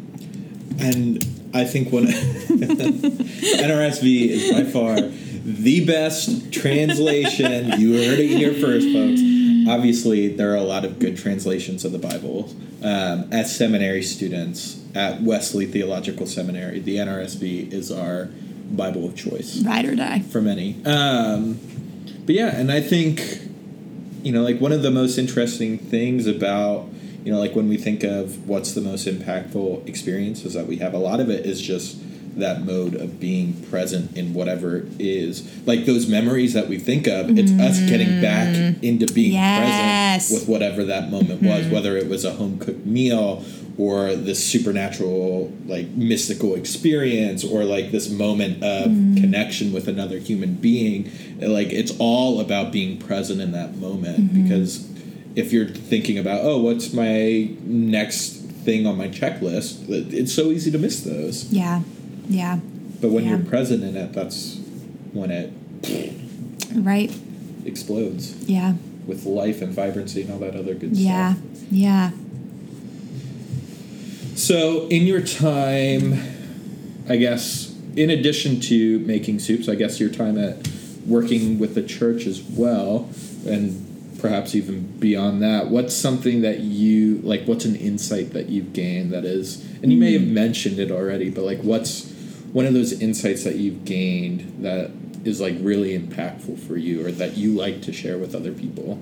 and 0.79 1.23
I 1.53 1.63
think 1.65 1.91
one 1.93 2.07
NRSV 3.67 4.29
is 4.29 4.51
by 4.51 4.63
far 4.63 4.97
the 5.43 5.85
best 5.85 6.51
translation. 6.53 7.71
You 7.79 7.93
heard 7.93 8.19
it 8.19 8.27
here 8.27 8.53
first, 8.53 8.87
folks. 8.87 9.21
Obviously, 9.67 10.27
there 10.29 10.51
are 10.51 10.57
a 10.57 10.63
lot 10.63 10.85
of 10.85 10.99
good 10.99 11.17
translations 11.17 11.83
of 11.85 11.91
the 11.91 11.99
Bible. 11.99 12.53
Um, 12.83 13.29
as 13.31 13.55
seminary 13.55 14.03
students 14.03 14.81
at 14.93 15.21
Wesley 15.21 15.65
Theological 15.65 16.27
Seminary, 16.27 16.79
the 16.79 16.97
NRSV 16.97 17.71
is 17.71 17.91
our 17.91 18.29
Bible 18.71 19.05
of 19.05 19.15
choice 19.15 19.61
ride 19.63 19.85
or 19.85 19.95
die. 19.95 20.19
for 20.19 20.41
many. 20.41 20.83
Um, 20.85 21.59
but 22.25 22.35
yeah, 22.35 22.55
and 22.55 22.71
I 22.71 22.81
think 22.81 23.41
you 24.23 24.31
know, 24.31 24.41
like 24.41 24.59
one 24.59 24.71
of 24.71 24.81
the 24.81 24.91
most 24.91 25.17
interesting 25.17 25.77
things 25.77 26.27
about 26.27 26.87
you 27.23 27.31
know, 27.31 27.39
like 27.39 27.55
when 27.55 27.69
we 27.69 27.77
think 27.77 28.03
of 28.03 28.47
what's 28.47 28.73
the 28.73 28.81
most 28.81 29.07
impactful 29.07 29.87
experiences 29.87 30.53
that 30.53 30.67
we 30.67 30.77
have 30.77 30.93
a 30.93 30.97
lot 30.97 31.19
of 31.19 31.29
it 31.29 31.45
is 31.45 31.61
just 31.61 31.97
that 32.37 32.63
mode 32.63 32.95
of 32.95 33.19
being 33.19 33.53
present 33.69 34.17
in 34.17 34.33
whatever 34.33 34.85
is. 34.99 35.47
Like 35.65 35.85
those 35.85 36.07
memories 36.07 36.53
that 36.53 36.67
we 36.67 36.77
think 36.77 37.07
of 37.07 37.37
it's 37.37 37.51
us 37.51 37.79
getting 37.89 38.21
back 38.21 38.49
mm. 38.49 38.83
into 38.83 39.11
being 39.13 39.33
Yes. 39.33 40.29
present 40.29 40.41
with 40.41 40.49
whatever 40.49 40.83
that 40.85 41.09
moment 41.09 41.41
was 41.41 41.65
mm-hmm. 41.65 41.73
whether 41.73 41.97
it 41.97 42.07
was 42.07 42.25
a 42.25 42.33
home 42.33 42.59
cooked 42.59 42.85
meal 42.85 43.43
or 43.77 44.15
this 44.15 44.43
supernatural 44.43 45.51
like 45.65 45.87
mystical 45.89 46.55
experience 46.55 47.43
or 47.43 47.63
like 47.63 47.91
this 47.91 48.09
moment 48.09 48.63
of 48.63 48.87
mm-hmm. 48.87 49.15
connection 49.15 49.73
with 49.73 49.87
another 49.87 50.17
human 50.17 50.55
being. 50.55 51.11
Like 51.39 51.71
it's 51.71 51.93
all 51.99 52.39
about 52.39 52.71
being 52.71 52.97
present 52.97 53.41
in 53.41 53.51
that 53.53 53.75
moment 53.77 54.19
mm-hmm. 54.19 54.43
because 54.43 54.89
if 55.35 55.51
you're 55.51 55.67
thinking 55.67 56.17
about 56.17 56.41
oh 56.43 56.59
what's 56.59 56.93
my 56.93 57.49
next 57.63 58.43
thing 58.63 58.87
on 58.87 58.97
my 58.97 59.07
checklist? 59.07 59.85
It's 59.89 60.33
so 60.33 60.51
easy 60.51 60.71
to 60.71 60.77
miss 60.77 61.01
those. 61.01 61.51
Yeah. 61.51 61.81
Yeah. 62.27 62.59
but 63.01 63.11
when 63.11 63.25
you're 63.25 63.39
present 63.39 63.83
in 63.83 63.95
it 63.95 64.13
that's 64.13 64.59
when 65.11 65.31
it 65.31 65.51
Right. 66.73 67.11
explodes 67.65 68.35
Yeah. 68.47 68.75
with 69.05 69.25
life 69.25 69.61
and 69.61 69.73
vibrancy 69.73 70.21
and 70.21 70.31
all 70.31 70.39
that 70.39 70.55
other 70.55 70.73
good 70.73 70.95
Yeah. 70.95 71.33
stuff 71.33 71.43
Yeah. 71.71 72.11
Yeah. 72.11 72.11
So 74.35 74.87
in 74.87 75.03
your 75.05 75.21
time 75.21 76.19
i 77.09 77.15
guess 77.17 77.75
in 77.95 78.09
addition 78.09 78.59
to 78.59 78.99
making 78.99 79.39
soups 79.39 79.67
i 79.69 79.75
guess 79.75 79.99
your 79.99 80.09
time 80.09 80.37
at 80.37 80.67
working 81.05 81.59
with 81.59 81.75
the 81.75 81.83
church 81.83 82.25
as 82.25 82.41
well 82.41 83.09
and 83.45 84.17
perhaps 84.19 84.55
even 84.55 84.81
beyond 84.99 85.41
that 85.41 85.67
what's 85.67 85.93
something 85.93 86.41
that 86.41 86.59
you 86.59 87.17
like 87.23 87.43
what's 87.45 87.65
an 87.65 87.75
insight 87.75 88.31
that 88.31 88.47
you've 88.47 88.71
gained 88.71 89.11
that 89.11 89.25
is 89.25 89.63
and 89.81 89.91
you 89.91 89.97
may 89.97 90.15
hmm. 90.17 90.23
have 90.23 90.33
mentioned 90.33 90.79
it 90.79 90.91
already 90.91 91.29
but 91.29 91.43
like 91.43 91.59
what's 91.61 92.12
one 92.53 92.65
of 92.65 92.73
those 92.73 92.93
insights 93.01 93.43
that 93.43 93.55
you've 93.55 93.83
gained 93.83 94.63
that 94.63 94.91
is 95.25 95.41
like 95.41 95.55
really 95.59 95.97
impactful 95.97 96.59
for 96.59 96.77
you 96.77 97.05
or 97.05 97.11
that 97.11 97.35
you 97.37 97.53
like 97.53 97.81
to 97.81 97.91
share 97.91 98.17
with 98.17 98.35
other 98.35 98.51
people 98.51 98.99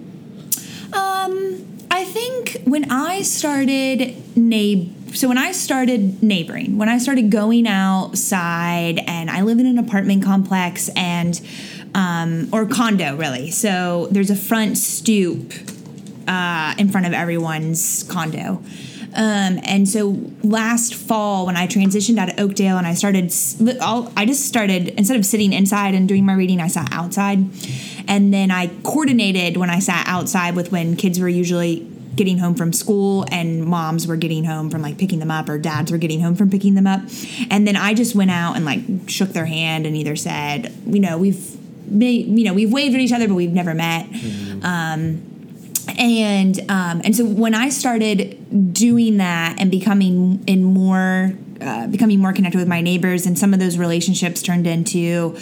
Um, 0.93 1.67
I 1.89 2.05
think 2.05 2.61
when 2.65 2.91
I 2.91 3.21
started 3.21 4.15
neigh 4.37 4.91
so 5.13 5.27
when 5.27 5.37
I 5.37 5.51
started 5.51 6.23
neighboring, 6.23 6.77
when 6.77 6.87
I 6.87 6.97
started 6.97 7.31
going 7.31 7.67
outside, 7.67 8.99
and 8.99 9.29
I 9.29 9.41
live 9.41 9.59
in 9.59 9.65
an 9.65 9.77
apartment 9.77 10.23
complex 10.23 10.89
and 10.95 11.39
um, 11.93 12.47
or 12.53 12.65
condo 12.65 13.15
really. 13.17 13.51
So 13.51 14.07
there's 14.11 14.29
a 14.29 14.35
front 14.35 14.77
stoop 14.77 15.53
uh, 16.27 16.75
in 16.77 16.89
front 16.89 17.07
of 17.07 17.13
everyone's 17.13 18.03
condo. 18.03 18.63
Um, 19.13 19.59
and 19.63 19.87
so 19.87 20.17
last 20.43 20.95
fall, 20.95 21.45
when 21.45 21.57
I 21.57 21.67
transitioned 21.67 22.17
out 22.17 22.29
of 22.29 22.39
Oakdale 22.39 22.77
and 22.77 22.87
I 22.87 22.93
started, 22.93 23.33
I 24.15 24.25
just 24.25 24.45
started, 24.45 24.89
instead 24.89 25.17
of 25.17 25.25
sitting 25.25 25.53
inside 25.53 25.93
and 25.95 26.07
doing 26.07 26.25
my 26.25 26.33
reading, 26.33 26.61
I 26.61 26.67
sat 26.67 26.89
outside. 26.91 27.39
And 28.07 28.33
then 28.33 28.51
I 28.51 28.67
coordinated 28.83 29.57
when 29.57 29.69
I 29.69 29.79
sat 29.79 30.07
outside 30.07 30.55
with 30.55 30.71
when 30.71 30.95
kids 30.95 31.19
were 31.19 31.29
usually 31.29 31.87
getting 32.15 32.37
home 32.37 32.55
from 32.55 32.73
school 32.73 33.25
and 33.31 33.63
moms 33.63 34.05
were 34.07 34.17
getting 34.17 34.43
home 34.43 34.69
from 34.69 34.81
like 34.81 34.97
picking 34.97 35.19
them 35.19 35.31
up 35.31 35.47
or 35.49 35.57
dads 35.57 35.91
were 35.91 35.97
getting 35.97 36.21
home 36.21 36.35
from 36.35 36.49
picking 36.49 36.75
them 36.75 36.87
up. 36.87 37.01
And 37.49 37.67
then 37.67 37.75
I 37.75 37.93
just 37.93 38.15
went 38.15 38.31
out 38.31 38.55
and 38.55 38.65
like 38.65 38.81
shook 39.07 39.29
their 39.29 39.45
hand 39.45 39.85
and 39.85 39.95
either 39.95 40.15
said, 40.15 40.73
you 40.85 40.99
know, 40.99 41.17
we've 41.17 41.57
you 41.93 42.45
know, 42.45 42.53
we've 42.53 42.71
waved 42.71 42.95
at 42.95 43.01
each 43.01 43.11
other, 43.11 43.27
but 43.27 43.33
we've 43.33 43.51
never 43.51 43.73
met 43.73 44.07
and 45.97 46.59
um, 46.69 47.01
and 47.03 47.15
so 47.15 47.25
when 47.25 47.55
I 47.55 47.69
started 47.69 48.73
doing 48.73 49.17
that 49.17 49.59
and 49.59 49.71
becoming 49.71 50.43
in 50.47 50.63
more 50.63 51.33
uh, 51.61 51.87
becoming 51.87 52.19
more 52.19 52.33
connected 52.33 52.57
with 52.57 52.67
my 52.67 52.81
neighbors, 52.81 53.25
and 53.25 53.37
some 53.37 53.53
of 53.53 53.59
those 53.59 53.77
relationships 53.77 54.41
turned 54.41 54.67
into 54.67 55.37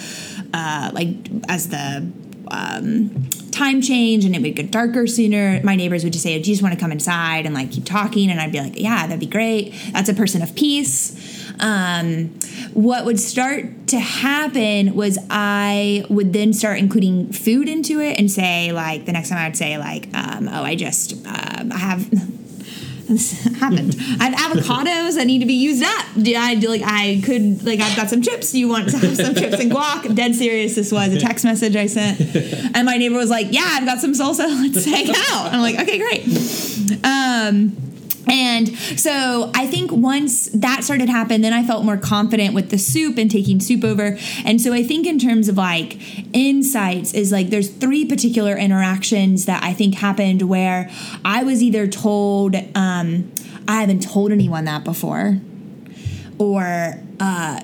uh, 0.54 0.92
like 0.94 1.10
as 1.48 1.70
the 1.70 2.12
um, 2.52 3.30
time 3.60 3.82
change 3.82 4.24
and 4.26 4.36
it 4.36 4.42
would 4.42 4.56
get 4.56 4.72
darker 4.72 5.06
sooner. 5.06 5.60
My 5.64 5.76
neighbors 5.76 6.04
would 6.04 6.14
just 6.14 6.24
say, 6.24 6.40
"Do 6.42 6.50
you 6.50 6.56
just 6.56 6.64
want 6.64 6.74
to 6.74 6.80
come 6.80 6.92
inside 6.92 7.46
and 7.46 7.54
like 7.54 7.72
keep 7.72 7.86
talking?" 7.86 8.32
And 8.32 8.40
I'd 8.40 8.52
be 8.52 8.60
like, 8.60 8.80
"Yeah, 8.80 9.06
that'd 9.06 9.20
be 9.20 9.26
great." 9.26 9.74
That's 9.92 10.10
a 10.10 10.14
person 10.14 10.42
of 10.42 10.56
peace. 10.56 11.46
Um, 11.60 12.30
what 12.74 13.04
would 13.06 13.20
start 13.20 13.88
to 13.88 14.00
happen 14.00 14.96
was 14.96 15.18
I 15.30 16.06
would 16.10 16.32
then 16.32 16.54
start 16.54 16.80
including 16.80 17.34
food 17.34 17.68
into 17.68 18.00
it 18.00 18.18
and 18.18 18.32
say 18.32 18.72
like 18.72 19.06
the 19.06 19.12
next 19.12 19.30
time 19.30 19.40
I'd 19.40 19.58
say 19.58 19.78
like, 19.78 20.08
um, 20.14 20.48
"Oh, 20.48 20.64
I 20.64 20.76
just 20.76 21.14
um, 21.28 21.72
I 21.72 21.78
have." 21.78 22.10
This 23.10 23.44
happened. 23.60 23.96
I 24.20 24.30
have 24.30 24.52
avocados 24.54 25.16
that 25.16 25.26
need 25.26 25.40
to 25.40 25.48
be 25.48 25.56
used 25.56 25.84
up. 25.84 26.06
Did 26.22 26.36
I 26.36 26.54
do 26.54 26.70
like 26.70 26.84
I 26.86 27.22
could 27.26 27.64
like 27.66 27.80
I've 27.80 27.96
got 27.96 28.08
some 28.10 28.22
chips. 28.22 28.52
Do 28.52 28.60
you 28.60 28.68
want 28.70 28.90
to 28.90 28.98
have 29.00 29.16
some 29.16 29.34
chips 29.34 29.60
and 29.60 29.72
guac? 29.72 30.14
Dead 30.16 30.36
serious. 30.36 30.76
This 30.76 30.92
was 30.92 31.12
a 31.14 31.20
text 31.20 31.44
message 31.44 31.76
I 31.76 31.88
sent, 31.88 32.22
and 32.76 32.86
my 32.86 32.98
neighbor 32.98 33.16
was 33.16 33.32
like, 33.32 33.48
"Yeah, 33.50 33.66
I've 33.66 33.86
got 33.86 34.00
some 34.00 34.14
salsa. 34.14 34.46
Let's 34.62 34.86
hang 34.86 35.10
out." 35.10 35.52
I'm 35.52 35.62
like, 35.62 35.80
"Okay, 35.80 35.98
great." 35.98 36.24
Um, 37.04 37.76
and 38.28 38.76
so 38.78 39.52
I 39.56 39.68
think 39.68 39.92
once 39.92 40.48
that 40.50 40.84
started 40.84 41.08
to 41.08 41.12
happen, 41.12 41.42
then 41.42 41.54
I 41.54 41.64
felt 41.64 41.84
more 41.86 41.98
confident 41.98 42.54
with 42.54 42.70
the 42.70 42.78
soup 42.78 43.18
and 43.18 43.30
taking 43.30 43.60
soup 43.60 43.84
over. 43.84 44.18
And 44.46 44.62
so 44.62 44.74
I 44.74 44.84
think 44.84 45.08
in 45.08 45.20
terms 45.20 45.48
of 45.48 45.58
like 45.58 45.98
insights 46.36 47.14
is 47.14 47.32
like 47.32 47.50
there's 47.50 47.70
three 47.70 48.06
particular 48.06 48.56
interactions 48.56 49.46
that 49.46 49.64
I 49.64 49.74
think 49.74 49.96
happened 49.96 50.44
where 50.44 50.90
I 51.24 51.44
was 51.44 51.64
either 51.64 51.88
told 51.88 52.56
um, 52.76 53.32
I 53.68 53.82
haven't 53.82 54.02
told 54.02 54.32
anyone 54.32 54.66
that 54.66 54.84
before, 54.84 55.40
or 56.38 56.96
uh, 57.20 57.62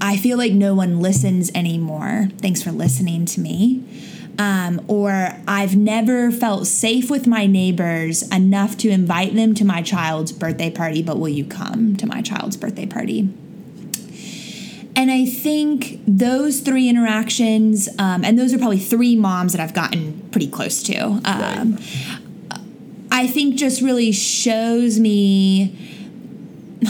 I 0.00 0.16
feel 0.18 0.36
like 0.36 0.52
no 0.52 0.74
one 0.74 1.00
listens 1.00 1.50
anymore. 1.54 2.28
Thanks 2.38 2.62
for 2.62 2.72
listening 2.72 3.24
to 3.26 3.40
me. 3.40 3.82
Um, 4.38 4.84
or 4.86 5.32
I've 5.48 5.76
never 5.76 6.30
felt 6.30 6.66
safe 6.66 7.10
with 7.10 7.26
my 7.26 7.46
neighbors 7.46 8.22
enough 8.30 8.76
to 8.78 8.90
invite 8.90 9.34
them 9.34 9.54
to 9.54 9.64
my 9.64 9.80
child's 9.80 10.30
birthday 10.32 10.70
party, 10.70 11.02
but 11.02 11.18
will 11.18 11.30
you 11.30 11.44
come 11.44 11.96
to 11.96 12.06
my 12.06 12.20
child's 12.20 12.56
birthday 12.56 12.86
party? 12.86 13.30
And 14.94 15.10
I 15.10 15.26
think 15.26 16.00
those 16.06 16.60
three 16.60 16.88
interactions, 16.88 17.88
um, 17.98 18.24
and 18.24 18.38
those 18.38 18.54
are 18.54 18.58
probably 18.58 18.78
three 18.78 19.14
moms 19.14 19.52
that 19.52 19.60
I've 19.60 19.74
gotten 19.74 20.26
pretty 20.30 20.48
close 20.48 20.82
to. 20.84 21.20
Um, 21.24 21.78
I 23.10 23.26
think 23.26 23.56
just 23.56 23.82
really 23.82 24.10
shows 24.12 24.98
me 24.98 25.95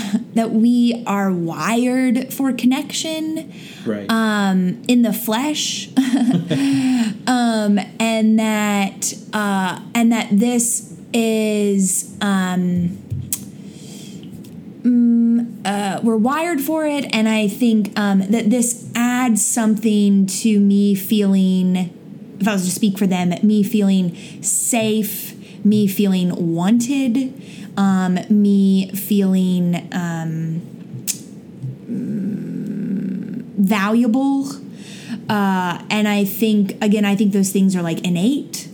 that 0.35 0.51
we 0.51 1.03
are 1.07 1.33
wired 1.33 2.33
for 2.33 2.53
connection 2.53 3.53
right 3.85 4.11
um, 4.11 4.83
in 4.89 5.03
the 5.03 5.13
flesh, 5.13 5.89
um, 7.27 7.79
and 8.01 8.39
that 8.39 9.15
uh, 9.33 9.81
and 9.95 10.13
that 10.13 10.29
this 10.31 10.95
is 11.13 12.17
um, 12.21 12.99
mm, 14.83 15.67
uh, 15.67 16.01
we're 16.03 16.17
wired 16.17 16.61
for 16.61 16.85
it, 16.87 17.07
and 17.15 17.29
I 17.29 17.49
think 17.49 17.99
um, 17.99 18.21
that 18.31 18.51
this 18.51 18.91
adds 18.95 19.45
something 19.45 20.27
to 20.27 20.61
me 20.61 20.95
feeling. 20.95 21.93
If 22.39 22.47
I 22.47 22.53
was 22.53 22.67
to 22.67 22.71
speak 22.71 22.99
for 22.99 23.07
them, 23.07 23.33
me 23.43 23.63
feeling 23.63 24.15
safe, 24.43 25.35
me 25.65 25.87
feeling 25.87 26.55
wanted, 26.55 27.33
um, 27.77 28.19
me 28.31 28.91
feeling 28.91 29.89
um, 29.93 30.61
valuable. 33.59 34.49
Uh, 35.29 35.83
and 35.91 36.07
I 36.07 36.25
think, 36.25 36.83
again, 36.83 37.05
I 37.05 37.17
think 37.17 37.33
those 37.33 37.51
things 37.51 37.75
are 37.75 37.83
like 37.83 38.05
innate. 38.05 38.69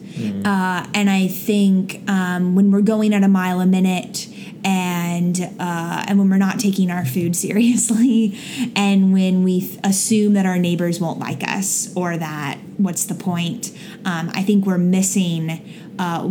Uh, 0.44 0.86
and 0.94 1.08
I 1.08 1.26
think 1.26 2.08
um, 2.08 2.54
when 2.54 2.70
we're 2.70 2.82
going 2.82 3.14
at 3.14 3.24
a 3.24 3.28
mile 3.28 3.60
a 3.60 3.66
minute 3.66 4.28
and 4.64 5.40
uh, 5.58 6.04
and 6.06 6.18
when 6.18 6.30
we're 6.30 6.36
not 6.36 6.58
taking 6.60 6.90
our 6.90 7.04
food 7.04 7.34
seriously 7.46 8.38
and 8.76 9.12
when 9.12 9.42
we 9.42 9.60
th- 9.60 9.80
assume 9.84 10.34
that 10.34 10.46
our 10.46 10.58
neighbors 10.58 11.00
won't 11.00 11.18
like 11.18 11.46
us 11.48 11.94
or 11.96 12.16
that 12.16 12.58
what's 12.76 13.04
the 13.04 13.14
point 13.14 13.72
um, 14.04 14.30
i 14.34 14.42
think 14.42 14.64
we're 14.64 14.78
missing 14.78 15.60
uh, 15.98 16.22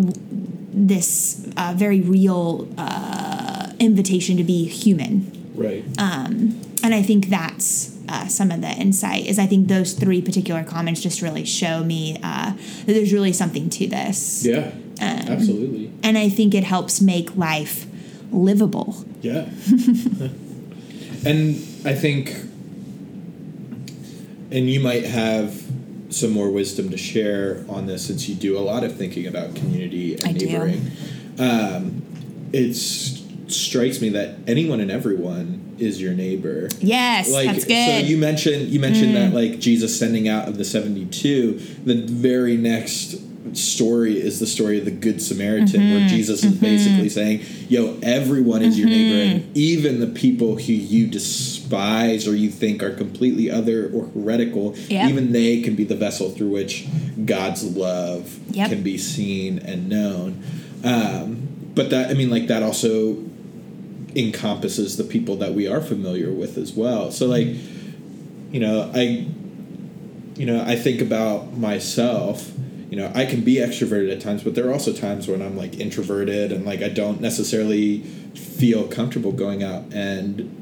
this 0.74 1.48
uh, 1.58 1.74
very 1.76 2.02
real 2.02 2.68
uh, 2.78 3.72
invitation 3.80 4.38
to 4.38 4.44
be 4.44 4.66
human 4.66 5.32
right 5.56 5.84
um, 6.00 6.60
and 6.84 6.94
I 6.96 7.02
think 7.02 7.28
that's 7.28 7.98
uh, 8.10 8.28
some 8.28 8.52
of 8.52 8.62
the 8.62 8.68
insight. 8.68 9.28
Is 9.28 9.40
I 9.40 9.46
think 9.46 9.68
those 9.68 9.94
three 9.94 10.22
particular 10.22 10.64
comments 10.64 11.02
just 11.02 11.22
really 11.22 11.46
show 11.46 11.84
me 11.84 12.18
uh, 12.24 12.52
that 12.52 12.86
there's 12.86 13.14
really 13.14 13.34
something 13.34 13.70
to 13.70 13.88
this, 13.88 14.46
yeah 14.46 14.72
absolutely 15.00 15.92
and 16.04 16.18
I 16.18 16.30
think 16.30 16.54
it 16.54 16.64
helps 16.64 17.02
make 17.02 17.36
life 17.36 17.86
livable. 18.32 19.06
Yeah. 19.22 19.42
and 21.26 21.56
I 21.86 21.94
think, 21.94 22.36
and 24.52 24.70
you 24.70 24.80
might 24.80 25.06
have 25.06 25.62
some 26.12 26.32
more 26.32 26.50
wisdom 26.50 26.90
to 26.90 26.98
share 26.98 27.64
on 27.70 27.86
this 27.86 28.06
since 28.06 28.28
you 28.28 28.36
do 28.36 28.58
a 28.58 28.62
lot 28.62 28.84
of 28.84 28.96
thinking 28.96 29.28
about 29.28 29.56
community 29.56 30.16
and 30.16 30.26
I 30.26 30.32
neighboring. 30.34 30.92
Um, 31.40 32.02
it 32.54 32.76
strikes 32.76 34.02
me 34.02 34.10
that 34.10 34.36
anyone 34.48 34.80
and 34.80 34.92
everyone 34.92 35.76
is 35.80 36.02
your 36.02 36.14
neighbor. 36.14 36.70
Yes, 36.80 37.32
Like 37.32 37.48
that's 37.48 37.66
good. 37.66 37.74
Mm. 37.74 38.02
so 38.02 38.08
you 38.08 38.18
mentioned 38.18 38.70
you 38.70 38.80
mentioned 38.80 39.16
that 39.16 39.34
like 39.34 39.60
Jesus 39.60 39.98
sending 39.98 40.28
out 40.28 40.48
of 40.48 40.58
the 40.58 40.66
72 40.66 41.54
the 41.84 42.06
very 42.06 42.58
next 42.58 43.16
story 43.54 44.20
is 44.22 44.40
the 44.40 44.48
story 44.48 44.78
of 44.80 44.86
the 44.86 44.92
good 44.92 45.22
Samaritan 45.22 45.82
Mm-hmm. 45.82 45.92
where 46.00 46.08
Jesus 46.08 46.44
is 46.44 46.54
basically 46.56 47.10
saying 47.10 47.42
yo 47.70 47.98
everyone 48.04 48.62
is 48.62 48.78
your 48.80 48.88
neighbor 48.88 49.16
Mm-hmm. 49.16 49.46
and 49.48 49.58
even 49.58 50.00
the 50.00 50.08
people 50.08 50.56
who 50.58 50.74
you 50.74 51.08
despise 51.08 52.28
or 52.28 52.36
you 52.36 52.50
think 52.50 52.84
are 52.84 52.94
completely 52.94 53.50
other 53.50 53.90
or 53.94 54.06
heretical 54.08 54.76
Yep. 54.90 55.10
even 55.10 55.32
they 55.32 55.62
can 55.62 55.76
be 55.76 55.84
the 55.84 55.96
vessel 55.96 56.30
through 56.30 56.50
which 56.50 56.88
God's 57.26 57.64
love 57.76 58.38
Yep. 58.52 58.70
can 58.70 58.84
be 58.84 58.98
seen 58.98 59.60
and 59.60 59.90
known 59.90 60.44
um, 60.84 61.48
but 61.76 61.90
that 61.90 62.10
I 62.10 62.14
mean 62.14 62.30
like 62.30 62.48
that 62.48 62.64
also 62.64 63.18
encompasses 64.16 64.98
the 64.98 65.04
people 65.04 65.38
that 65.38 65.54
we 65.54 65.68
are 65.68 65.80
familiar 65.80 66.32
with 66.32 66.58
as 66.58 66.74
well. 66.74 67.12
So 67.12 67.28
like, 67.28 67.48
you 68.52 68.60
know, 68.60 68.92
I 68.94 69.26
you 70.36 70.46
know, 70.46 70.62
I 70.66 70.76
think 70.76 71.02
about 71.02 71.54
myself, 71.58 72.52
you 72.92 72.98
know, 72.98 73.10
I 73.16 73.26
can 73.26 73.42
be 73.42 73.56
extroverted 73.56 74.12
at 74.12 74.20
times, 74.20 74.44
but 74.44 74.54
there 74.54 74.68
are 74.68 74.74
also 74.74 74.92
times 74.92 75.26
when 75.26 75.42
I'm 75.42 75.56
like 75.56 75.80
introverted 75.80 76.52
and 76.52 76.66
like 76.66 76.82
I 76.82 76.90
don't 76.90 77.22
necessarily 77.22 78.04
feel 78.36 78.86
comfortable 78.88 79.32
going 79.32 79.64
out 79.64 79.86
and 79.94 80.58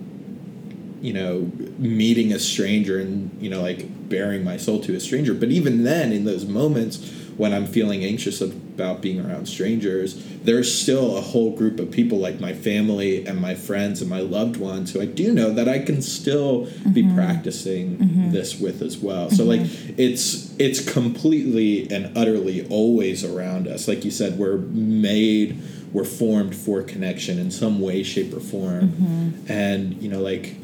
you 1.02 1.14
know, 1.14 1.50
meeting 1.78 2.34
a 2.34 2.40
stranger 2.40 3.00
and, 3.00 3.32
you 3.42 3.50
know, 3.50 3.62
like 3.62 4.10
bearing 4.10 4.44
my 4.44 4.58
soul 4.58 4.82
to 4.82 4.94
a 4.96 5.00
stranger. 5.00 5.34
But 5.34 5.50
even 5.50 5.84
then, 5.84 6.12
in 6.12 6.26
those 6.26 6.46
moments 6.46 6.98
when 7.38 7.54
I'm 7.54 7.66
feeling 7.66 8.04
anxious 8.04 8.42
about 8.80 9.02
being 9.02 9.20
around 9.20 9.48
strangers, 9.48 10.24
there's 10.44 10.74
still 10.74 11.18
a 11.18 11.22
whole 11.22 11.56
group 11.56 11.80
of 11.80 11.92
people 11.92 12.18
like 12.18 12.40
my 12.40 12.54
family 12.54 13.26
and 13.26 13.40
my 13.40 13.56
friends 13.56 14.02
and 14.02 14.10
my 14.10 14.22
loved 14.22 14.58
ones 14.58 14.94
who 14.94 15.02
I 15.02 15.06
do 15.06 15.34
know 15.34 15.52
that 15.52 15.68
I 15.68 15.80
can 15.80 16.02
still 16.02 16.66
be 16.94 17.04
mm-hmm. 17.04 17.16
practicing 17.16 17.98
mm-hmm. 17.98 18.32
this 18.32 18.60
with 18.60 18.82
as 18.82 18.98
well. 18.98 19.30
So 19.30 19.46
mm-hmm. 19.46 19.64
like 19.64 20.00
it's 20.00 20.58
it's 20.58 20.92
completely 20.92 21.92
and 21.92 22.18
utterly 22.18 22.66
always 22.70 23.26
around 23.26 23.68
us. 23.68 23.88
Like 23.88 24.06
you 24.06 24.12
said, 24.12 24.40
we're 24.40 24.58
made, 24.58 25.62
we're 25.92 26.06
formed 26.06 26.56
for 26.56 26.82
connection 26.82 27.38
in 27.38 27.52
some 27.52 27.82
way, 27.82 28.04
shape, 28.04 28.34
or 28.34 28.40
form. 28.40 29.44
And 29.50 30.02
you 30.02 30.10
know, 30.10 30.22
like 30.22 30.56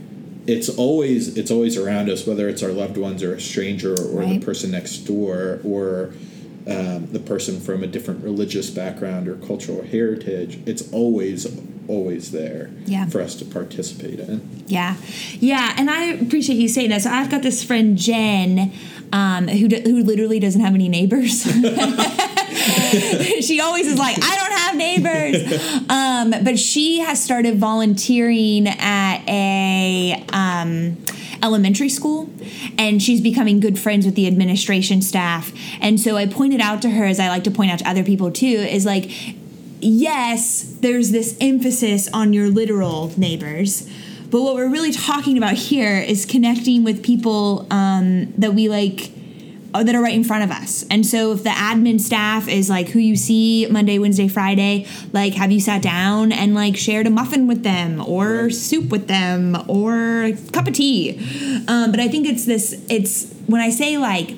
it's 0.47 0.70
always 0.70 1.38
it's 1.38 1.51
always 1.51 1.78
around 1.78 2.09
us, 2.09 2.26
whether 2.26 2.47
it's 2.47 2.63
our 2.63 2.72
loved 2.72 2.97
ones 2.97 3.24
or 3.24 3.34
a 3.34 3.41
stranger 3.41 3.93
or 3.93 4.22
Right. 4.22 4.39
the 4.39 4.45
person 4.45 4.72
next 4.72 4.99
door 4.99 5.59
or 5.66 6.13
um, 6.68 7.07
the 7.11 7.20
person 7.20 7.59
from 7.59 7.84
a 7.84 7.88
different 7.88 8.24
religious 8.24 8.70
background 8.70 9.28
or 9.28 9.36
cultural 9.36 9.84
heritage. 9.84 10.59
It's 10.66 10.91
always 10.91 11.45
always 11.88 12.32
there 12.32 12.72
Yeah. 12.88 13.05
for 13.05 13.22
us 13.22 13.36
to 13.36 13.45
participate 13.45 14.20
in. 14.20 14.41
Yeah, 14.66 14.95
yeah, 15.39 15.76
and 15.78 15.88
I 15.91 16.05
appreciate 16.05 16.55
you 16.57 16.68
saying 16.68 16.89
that. 16.89 17.03
So 17.03 17.11
I've 17.11 17.30
got 17.30 17.43
this 17.43 17.63
friend 17.63 17.95
Jen, 17.95 18.72
um, 19.11 19.47
who 19.47 19.67
d- 19.67 19.81
who 19.81 20.03
literally 20.03 20.39
doesn't 20.39 20.61
have 20.61 20.73
any 20.73 20.89
neighbors. 20.89 21.43
she 23.41 23.59
always 23.61 23.87
is 23.87 23.99
like, 23.99 24.17
I 24.21 24.35
don't 24.35 24.51
have 24.59 24.75
neighbors, 24.75 25.89
um, 25.89 26.43
but 26.43 26.59
she 26.59 26.99
has 26.99 27.23
started 27.23 27.57
volunteering 27.57 28.67
at 28.67 29.23
a. 29.27 30.23
Um, 30.31 30.97
elementary 31.43 31.89
school 31.89 32.29
and 32.79 33.03
she's 33.03 33.21
becoming 33.21 33.59
good 33.59 33.77
friends 33.77 34.03
with 34.05 34.15
the 34.15 34.25
administration 34.25 34.99
staff 34.99 35.51
and 35.79 35.99
so 35.99 36.15
i 36.15 36.25
pointed 36.25 36.59
out 36.59 36.81
to 36.81 36.89
her 36.89 37.05
as 37.05 37.19
i 37.19 37.27
like 37.27 37.43
to 37.43 37.51
point 37.51 37.69
out 37.69 37.77
to 37.77 37.87
other 37.87 38.03
people 38.03 38.31
too 38.31 38.45
is 38.47 38.83
like 38.83 39.11
yes, 39.85 40.63
there's 40.79 41.11
this 41.11 41.37
emphasis 41.39 42.09
on 42.11 42.33
your 42.33 42.49
literal 42.49 43.11
neighbors. 43.17 43.89
But 44.36 44.41
what 44.41 44.55
we're 44.55 44.69
really 44.69 44.91
talking 44.91 45.38
about 45.38 45.53
here 45.53 45.97
is 45.97 46.25
connecting 46.25 46.83
with 46.83 47.01
people 47.01 47.65
um, 47.71 48.33
that 48.33 48.53
we 48.53 48.67
like 48.67 49.09
uh, 49.73 49.81
that 49.81 49.95
are 49.95 50.01
right 50.01 50.13
in 50.13 50.25
front 50.25 50.43
of 50.43 50.51
us. 50.51 50.86
And 50.91 51.05
so 51.05 51.31
if 51.31 51.43
the 51.43 51.51
admin 51.51 52.01
staff 52.01 52.49
is 52.49 52.69
like 52.69 52.89
who 52.89 52.99
you 52.99 53.15
see 53.15 53.65
Monday, 53.71 53.97
Wednesday, 53.97 54.27
Friday, 54.27 54.88
like 55.13 55.36
have 55.36 55.53
you 55.53 55.61
sat 55.61 55.81
down 55.81 56.33
and 56.33 56.53
like 56.53 56.75
shared 56.75 57.07
a 57.07 57.09
muffin 57.09 57.47
with 57.47 57.63
them 57.63 58.03
or 58.05 58.49
soup 58.49 58.89
with 58.89 59.07
them 59.07 59.55
or 59.69 60.23
a 60.23 60.33
cup 60.51 60.67
of 60.67 60.73
tea? 60.73 61.17
Um, 61.69 61.91
but 61.91 62.01
I 62.01 62.09
think 62.09 62.27
it's 62.27 62.43
this, 62.43 62.86
it's 62.89 63.31
when 63.47 63.61
I 63.61 63.69
say 63.69 63.97
like, 63.97 64.31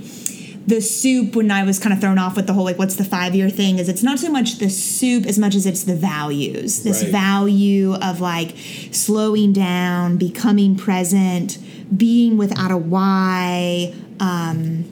the 0.68 0.82
soup 0.82 1.36
when 1.36 1.50
I 1.50 1.64
was 1.64 1.80
kind 1.80 1.94
of 1.94 2.02
thrown 2.02 2.18
off 2.20 2.36
with 2.36 2.46
the 2.46 2.54
whole 2.54 2.66
like 2.66 2.78
what's 2.78 2.96
the 2.98 3.06
five 3.06 3.34
year 3.34 3.50
thing 3.50 3.80
is 3.80 3.88
it's 3.88 4.04
not 4.04 4.20
so 4.20 4.30
much 4.30 4.58
the 4.60 4.70
soup 4.70 5.26
as 5.26 5.40
much 5.40 5.56
as 5.56 5.66
it's 5.66 5.84
the 5.84 5.96
values. 5.96 6.84
This 6.84 7.04
Right. 7.04 7.12
value 7.12 7.94
of 7.96 8.20
like 8.20 8.54
slowing 8.92 9.54
down, 9.54 10.18
becoming 10.18 10.76
present, 10.76 11.58
being 11.96 12.36
without 12.38 12.70
a 12.72 12.78
why, 12.78 13.94
um, 14.20 14.84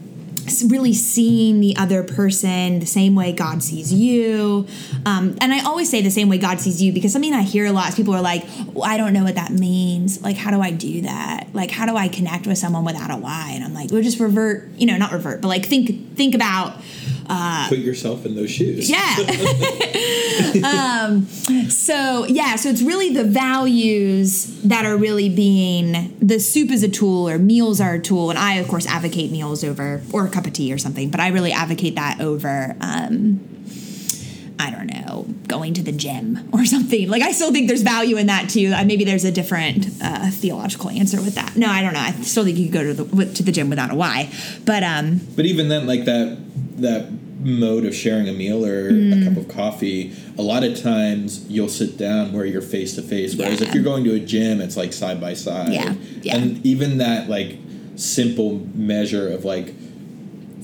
really 0.64 0.94
seeing 0.94 1.60
the 1.60 1.76
other 1.78 2.04
person 2.04 2.80
the 2.80 2.86
same 2.86 3.16
way 3.16 3.32
God 3.32 3.64
sees 3.64 3.92
you. 3.92 4.68
Um, 5.06 5.38
and 5.42 5.54
I 5.54 5.64
always 5.64 5.90
say 5.90 6.02
the 6.02 6.12
same 6.12 6.30
way 6.30 6.38
God 6.38 6.60
sees 6.60 6.82
you 6.82 6.92
because 6.92 7.12
something 7.14 7.34
I 7.34 7.42
hear 7.42 7.66
a 7.66 7.72
lot 7.72 7.90
is 7.90 7.96
people 7.96 8.14
are 8.14 8.22
like, 8.22 8.44
well, 8.74 8.84
I 8.84 8.98
don't 8.98 9.14
know 9.14 9.24
what 9.24 9.36
that 9.36 9.52
means. 9.52 10.22
Like, 10.22 10.38
how 10.38 10.52
do 10.52 10.62
I 10.62 10.72
do 10.72 11.02
that? 11.02 11.48
Like, 11.54 11.72
how 11.72 11.86
do 11.86 11.96
I 11.96 12.08
connect 12.08 12.48
with 12.48 12.58
someone 12.58 12.86
without 12.86 13.12
a 13.12 13.18
why? 13.18 13.52
And 13.56 13.64
I'm 13.64 13.74
like, 13.74 13.92
we'll 13.92 14.04
just 14.04 14.20
revert, 14.20 14.70
you 14.78 14.86
know, 14.86 14.98
not 14.98 15.12
revert, 15.12 15.42
but 15.42 15.48
like 15.48 15.66
think 15.66 16.16
think 16.16 16.36
about 16.36 16.80
Put 17.70 17.80
yourself 17.80 18.26
in 18.26 18.36
those 18.36 18.50
shoes. 18.50 18.90
yeah. 18.90 19.16
um, 21.06 21.26
so 21.70 22.26
yeah, 22.26 22.56
so 22.56 22.70
it's 22.70 22.82
really 22.82 23.14
the 23.14 23.24
values 23.24 24.62
that 24.64 24.86
are 24.86 24.98
really 24.98 25.30
being 25.30 26.16
the 26.20 26.40
soup 26.40 26.72
is 26.72 26.84
a 26.84 26.90
tool 26.90 27.30
or 27.30 27.38
meals 27.38 27.80
are 27.82 27.96
a 27.96 28.00
tool, 28.00 28.30
and 28.30 28.40
I 28.40 28.56
of 28.56 28.68
course 28.68 28.86
advocate 28.88 29.32
meals 29.32 29.64
over 29.64 30.02
or 30.12 30.26
a 30.26 30.30
cup 30.30 30.46
of 30.46 30.54
tea 30.54 30.74
or 30.74 30.78
something, 30.78 31.10
but 31.10 31.20
I 31.20 31.30
really 31.30 31.52
advocate 31.52 31.96
that 31.96 32.22
over. 32.22 32.76
Um, 32.82 33.40
I 34.58 34.72
don't 34.72 34.88
know, 34.88 35.05
going 35.48 35.74
to 35.76 35.82
the 35.84 35.92
gym 35.92 36.50
or 36.54 36.66
something. 36.76 37.08
Like 37.10 37.22
I 37.22 37.32
still 37.32 37.52
think 37.52 37.68
there's 37.68 37.82
value 37.82 38.18
in 38.18 38.28
that 38.28 38.50
too. 38.50 38.72
Maybe 38.86 39.04
there's 39.04 39.26
a 39.26 39.32
different 39.32 39.88
uh, 40.02 40.30
theological 40.32 40.90
answer 40.90 41.18
with 41.18 41.36
that. 41.36 41.56
No, 41.56 41.68
I 41.68 41.82
don't 41.82 41.94
know. 41.94 42.00
I 42.00 42.12
still 42.12 42.44
think 42.44 42.58
you 42.58 42.66
could 42.66 42.74
go 42.74 42.84
to 42.84 42.94
the 43.04 43.26
to 43.34 43.44
the 43.44 43.52
gym 43.52 43.70
without 43.70 43.92
a 43.92 43.96
why. 43.96 44.30
But 44.66 44.84
um, 44.84 45.22
But 45.36 45.46
even 45.46 45.70
then, 45.70 45.86
like 45.88 46.06
that 46.06 46.38
that 46.78 47.10
mode 47.42 47.86
of 47.86 47.94
sharing 47.94 48.28
a 48.28 48.34
meal 48.34 48.66
or 48.66 48.92
Mm. 48.92 49.22
a 49.22 49.30
cup 49.30 49.38
of 49.38 49.48
coffee, 49.48 50.14
a 50.38 50.42
lot 50.42 50.64
of 50.64 50.82
times 50.82 51.46
you'll 51.48 51.70
sit 51.70 51.96
down 51.98 52.34
where 52.34 52.46
you're 52.46 52.62
face 52.62 52.96
to 52.96 53.02
face. 53.04 53.36
Whereas 53.36 53.62
if 53.62 53.74
you're 53.74 53.84
going 53.84 54.04
to 54.06 54.16
a 54.16 54.20
gym, 54.20 54.62
it's 54.62 54.76
like 54.76 54.94
side 54.94 55.22
by 55.22 55.34
side. 55.36 55.72
Yeah, 55.72 55.94
yeah. 56.24 56.36
And 56.38 56.66
even 56.66 56.98
that 57.00 57.30
like 57.30 57.58
simple 57.96 58.62
measure 58.74 59.32
of 59.32 59.46
like 59.46 59.74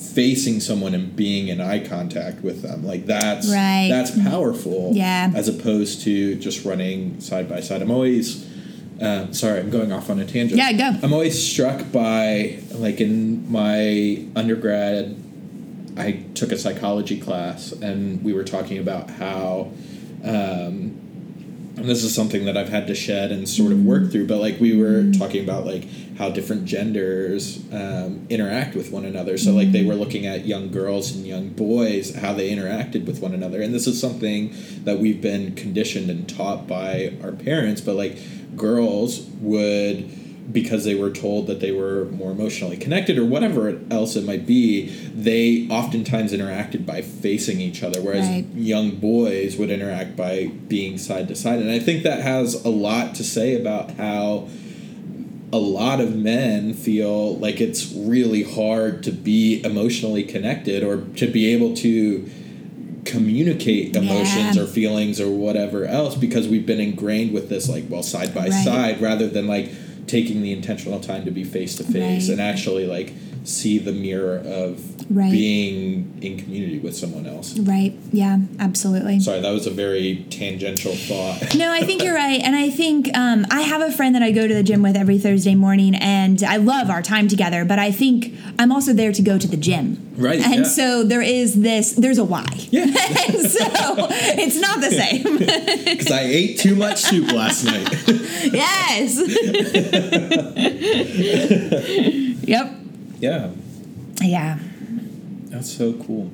facing 0.01 0.59
someone 0.59 0.93
and 0.95 1.15
being 1.15 1.47
in 1.47 1.61
eye 1.61 1.79
contact 1.79 2.41
with 2.43 2.61
them 2.61 2.83
like 2.85 3.05
that's 3.05 3.47
Right. 3.47 3.87
that's 3.89 4.11
powerful 4.23 4.91
Yeah. 4.93 5.31
as 5.35 5.47
opposed 5.47 6.01
to 6.03 6.35
just 6.35 6.65
running 6.65 7.19
side 7.21 7.47
by 7.47 7.59
side 7.61 7.81
i'm 7.81 7.91
always 7.91 8.45
uh, 9.01 9.31
sorry 9.31 9.59
i'm 9.59 9.69
going 9.69 9.91
off 9.91 10.09
on 10.09 10.19
a 10.19 10.25
tangent 10.25 10.57
Yeah, 10.57 10.71
go. 10.73 10.97
i'm 11.03 11.13
always 11.13 11.41
struck 11.41 11.91
by 11.91 12.59
like 12.73 12.99
in 13.01 13.49
my 13.51 14.25
undergrad 14.35 15.15
I 15.97 16.23
took 16.35 16.53
a 16.53 16.57
psychology 16.57 17.19
class 17.19 17.73
and 17.73 18.23
we 18.23 18.31
were 18.31 18.45
talking 18.45 18.77
about 18.77 19.09
how 19.09 19.71
um, 20.23 21.00
and 21.81 21.89
this 21.89 22.03
is 22.03 22.13
something 22.13 22.45
that 22.45 22.55
I've 22.55 22.69
had 22.69 22.85
to 22.87 22.95
shed 22.95 23.31
and 23.31 23.49
sort 23.49 23.71
of 23.71 23.83
work 23.83 24.11
through, 24.11 24.27
but 24.27 24.37
like 24.37 24.59
we 24.59 24.77
were 24.77 25.11
talking 25.11 25.43
about 25.43 25.65
like 25.65 25.87
how 26.15 26.29
different 26.29 26.65
genders 26.65 27.59
um, 27.73 28.27
interact 28.29 28.75
with 28.75 28.91
one 28.91 29.03
another. 29.03 29.35
So 29.39 29.51
like 29.51 29.71
they 29.71 29.83
were 29.83 29.95
looking 29.95 30.27
at 30.27 30.45
young 30.45 30.69
girls 30.71 31.11
and 31.15 31.25
young 31.25 31.49
boys, 31.49 32.15
how 32.15 32.33
they 32.33 32.51
interacted 32.51 33.07
with 33.07 33.19
one 33.19 33.33
another, 33.33 33.63
and 33.63 33.73
this 33.73 33.87
is 33.87 33.99
something 33.99 34.53
that 34.83 34.99
we've 34.99 35.21
been 35.21 35.55
conditioned 35.55 36.11
and 36.11 36.29
taught 36.29 36.67
by 36.67 37.13
our 37.23 37.31
parents. 37.31 37.81
But 37.81 37.95
like 37.95 38.17
girls 38.55 39.21
would 39.39 40.07
because 40.51 40.83
they 40.85 40.95
were 40.95 41.09
told 41.11 41.47
that 41.47 41.59
they 41.59 41.71
were 41.71 42.05
more 42.05 42.31
emotionally 42.31 42.75
connected 42.77 43.17
or 43.17 43.25
whatever 43.25 43.79
else 43.89 44.15
it 44.15 44.25
might 44.25 44.45
be, 44.45 44.87
they 45.15 45.67
oftentimes 45.69 46.33
interacted 46.33 46.85
by 46.85 47.01
facing 47.01 47.61
each 47.61 47.83
other, 47.83 48.01
whereas 48.01 48.27
Right. 48.27 48.45
young 48.55 48.91
boys 48.91 49.55
would 49.57 49.69
interact 49.69 50.15
by 50.17 50.49
being 50.67 50.97
side 50.97 51.27
to 51.29 51.35
side. 51.35 51.59
And 51.59 51.69
I 51.69 51.79
think 51.79 52.03
that 52.03 52.21
has 52.21 52.63
a 52.65 52.69
lot 52.69 53.15
to 53.15 53.23
say 53.23 53.55
about 53.55 53.91
how 53.91 54.47
a 55.53 55.57
lot 55.59 55.99
of 55.99 56.15
men 56.15 56.73
feel 56.73 57.35
like 57.37 57.59
it's 57.59 57.91
really 57.93 58.43
hard 58.43 59.03
to 59.03 59.11
be 59.11 59.61
emotionally 59.65 60.23
connected 60.23 60.81
or 60.83 60.97
to 61.17 61.27
be 61.27 61.53
able 61.53 61.75
to 61.75 62.29
communicate 63.03 63.95
emotions 63.95 64.55
Yeah. 64.55 64.61
or 64.63 64.65
feelings 64.67 65.19
or 65.19 65.29
whatever 65.29 65.85
else 65.85 66.15
because 66.15 66.47
we've 66.47 66.65
been 66.65 66.79
ingrained 66.79 67.33
with 67.33 67.49
this 67.49 67.67
like 67.67 67.85
well 67.89 68.03
side 68.03 68.33
by 68.33 68.47
Right. 68.47 68.63
side 68.63 69.01
rather 69.01 69.27
than 69.27 69.47
like 69.47 69.69
taking 70.11 70.41
the 70.41 70.51
intentional 70.51 70.99
time 70.99 71.23
to 71.23 71.31
be 71.31 71.43
face 71.45 71.75
to 71.75 71.83
face 71.85 72.27
and 72.27 72.41
actually 72.41 72.85
like 72.85 73.13
see 73.43 73.77
the 73.79 73.91
mirror 73.91 74.37
of 74.45 74.79
Right. 75.09 75.31
being 75.31 76.17
in 76.21 76.37
community 76.37 76.79
with 76.79 76.95
someone 76.95 77.25
else. 77.25 77.57
Right. 77.59 77.93
Yeah, 78.13 78.37
absolutely. 78.59 79.19
Sorry, 79.19 79.41
that 79.41 79.51
was 79.51 79.67
a 79.67 79.71
very 79.71 80.25
tangential 80.29 80.93
thought. 80.95 81.53
No, 81.61 81.69
I 81.71 81.81
think 81.83 82.01
you're 82.01 82.15
right. 82.27 82.39
And 82.41 82.55
I 82.55 82.69
think 82.69 83.09
um, 83.17 83.45
I 83.51 83.61
have 83.61 83.81
a 83.81 83.91
friend 83.91 84.15
that 84.15 84.23
I 84.23 84.31
go 84.31 84.47
to 84.47 84.53
the 84.53 84.63
gym 84.63 84.81
with 84.81 84.95
every 84.95 85.17
Thursday 85.19 85.53
morning, 85.53 85.95
and 85.95 86.41
I 86.43 86.55
love 86.57 86.89
our 86.89 87.01
time 87.01 87.27
together. 87.27 87.65
But 87.65 87.77
I 87.77 87.91
think 87.91 88.33
I'm 88.57 88.71
also 88.71 88.93
there 88.93 89.11
to 89.11 89.21
go 89.21 89.37
to 89.37 89.47
the 89.47 89.57
gym. 89.57 90.07
Right, 90.15 90.39
And 90.39 90.55
yeah. 90.57 90.63
so 90.63 91.03
there 91.03 91.21
is 91.21 91.59
this, 91.61 91.93
there's 91.93 92.17
a 92.19 92.23
why. 92.23 92.45
Yeah. 92.69 92.83
and 92.85 92.93
so 93.49 93.67
it's 94.37 94.59
not 94.61 94.79
the 94.81 94.91
same. 94.91 95.37
Because 95.95 96.11
I 96.11 96.21
ate 96.21 96.57
too 96.59 96.75
much 96.75 96.99
soup 96.99 97.31
last 97.33 97.65
night. 97.65 97.89
yes. 98.53 99.17
yep. 102.47 102.77
Yeah, 103.21 103.51
Yeah. 104.21 104.57
that's 105.49 105.71
so 105.71 105.93
cool. 105.93 106.31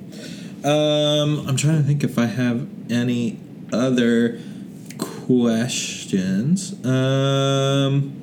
Um, 0.64 1.46
I'm 1.46 1.56
trying 1.56 1.76
to 1.76 1.82
think 1.84 2.02
if 2.02 2.18
I 2.18 2.26
have 2.26 2.66
any 2.90 3.38
other 3.72 4.40
questions. 4.98 6.74
Um, 6.84 8.14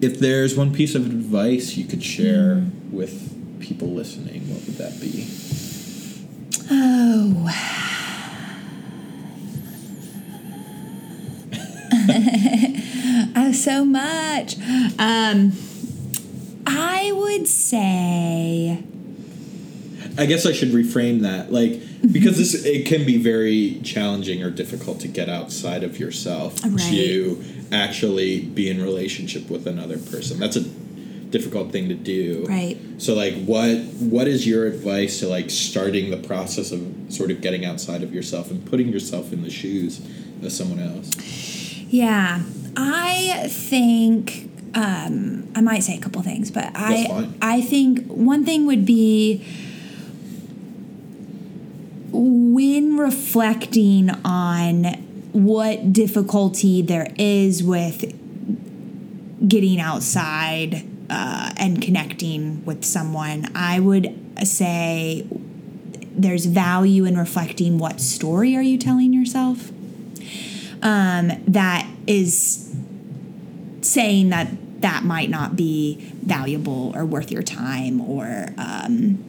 if 0.00 0.18
there's 0.18 0.56
one 0.56 0.72
piece 0.72 0.94
of 0.94 1.06
advice 1.06 1.76
you 1.76 1.84
could 1.84 2.02
share 2.02 2.64
with 2.90 3.60
people 3.60 3.88
listening, 3.88 4.48
what 4.52 4.64
would 4.66 4.78
that 4.78 4.98
be? 5.00 5.28
Oh. 6.70 7.48
oh, 13.36 13.52
so 13.52 13.84
much. 13.84 14.56
Um, 14.98 15.52
I 16.72 17.12
would 17.12 17.46
say. 17.48 18.82
I 20.18 20.26
guess 20.26 20.44
I 20.44 20.52
should 20.52 20.70
reframe 20.70 21.20
that, 21.22 21.52
like 21.52 21.80
because 22.12 22.36
this 22.38 22.54
it 22.64 22.86
can 22.86 23.04
be 23.06 23.16
very 23.16 23.80
challenging 23.84 24.42
or 24.42 24.50
difficult 24.50 25.00
to 25.00 25.08
get 25.08 25.28
outside 25.28 25.82
of 25.84 25.98
yourself 25.98 26.62
Right. 26.64 26.78
to 26.78 27.42
actually 27.72 28.40
be 28.40 28.68
in 28.68 28.82
relationship 28.82 29.48
with 29.50 29.66
another 29.66 29.98
person. 29.98 30.38
That's 30.38 30.56
a 30.56 30.62
difficult 31.30 31.70
thing 31.70 31.88
to 31.88 31.94
do. 31.94 32.44
Right. 32.48 32.76
So 32.98 33.14
like 33.14 33.34
what 33.44 33.78
what 34.00 34.26
is 34.26 34.46
your 34.46 34.66
advice 34.66 35.20
to 35.20 35.28
like 35.28 35.48
starting 35.50 36.10
the 36.10 36.16
process 36.16 36.72
of 36.72 36.80
sort 37.08 37.30
of 37.30 37.40
getting 37.40 37.64
outside 37.64 38.02
of 38.02 38.12
yourself 38.12 38.50
and 38.50 38.64
putting 38.66 38.88
yourself 38.88 39.32
in 39.32 39.42
the 39.42 39.50
shoes 39.50 40.00
of 40.42 40.50
someone 40.52 40.80
else? 40.80 41.10
Yeah, 41.88 42.42
I 42.76 43.46
think 43.48 44.49
um, 44.74 45.50
I 45.54 45.60
might 45.60 45.82
say 45.82 45.96
a 45.96 46.00
couple 46.00 46.22
things, 46.22 46.50
but 46.50 46.70
I. 46.74 47.28
I 47.42 47.60
think 47.60 48.06
one 48.06 48.44
thing 48.44 48.66
would 48.66 48.84
be 48.86 49.44
when 52.12 52.96
reflecting 52.96 54.10
on 54.24 54.84
what 55.32 55.92
difficulty 55.92 56.82
there 56.82 57.12
is 57.18 57.62
with 57.62 58.16
getting 59.46 59.80
outside 59.80 60.84
uh, 61.08 61.52
and 61.56 61.80
connecting 61.80 62.64
with 62.64 62.84
someone, 62.84 63.46
I 63.54 63.80
would 63.80 64.14
say 64.44 65.26
there's 66.12 66.46
value 66.46 67.04
in 67.04 67.16
reflecting 67.16 67.78
what 67.78 68.00
story 68.00 68.56
are 68.56 68.62
you 68.62 68.76
telling 68.76 69.12
yourself 69.12 69.70
um, 70.82 71.32
that 71.46 71.88
is 72.06 72.69
saying 73.90 74.30
that 74.30 74.48
that 74.80 75.04
might 75.04 75.28
not 75.28 75.56
be 75.56 75.98
valuable 76.22 76.92
or 76.94 77.04
worth 77.04 77.30
your 77.30 77.42
time 77.42 78.00
or 78.00 78.46
um, 78.56 79.22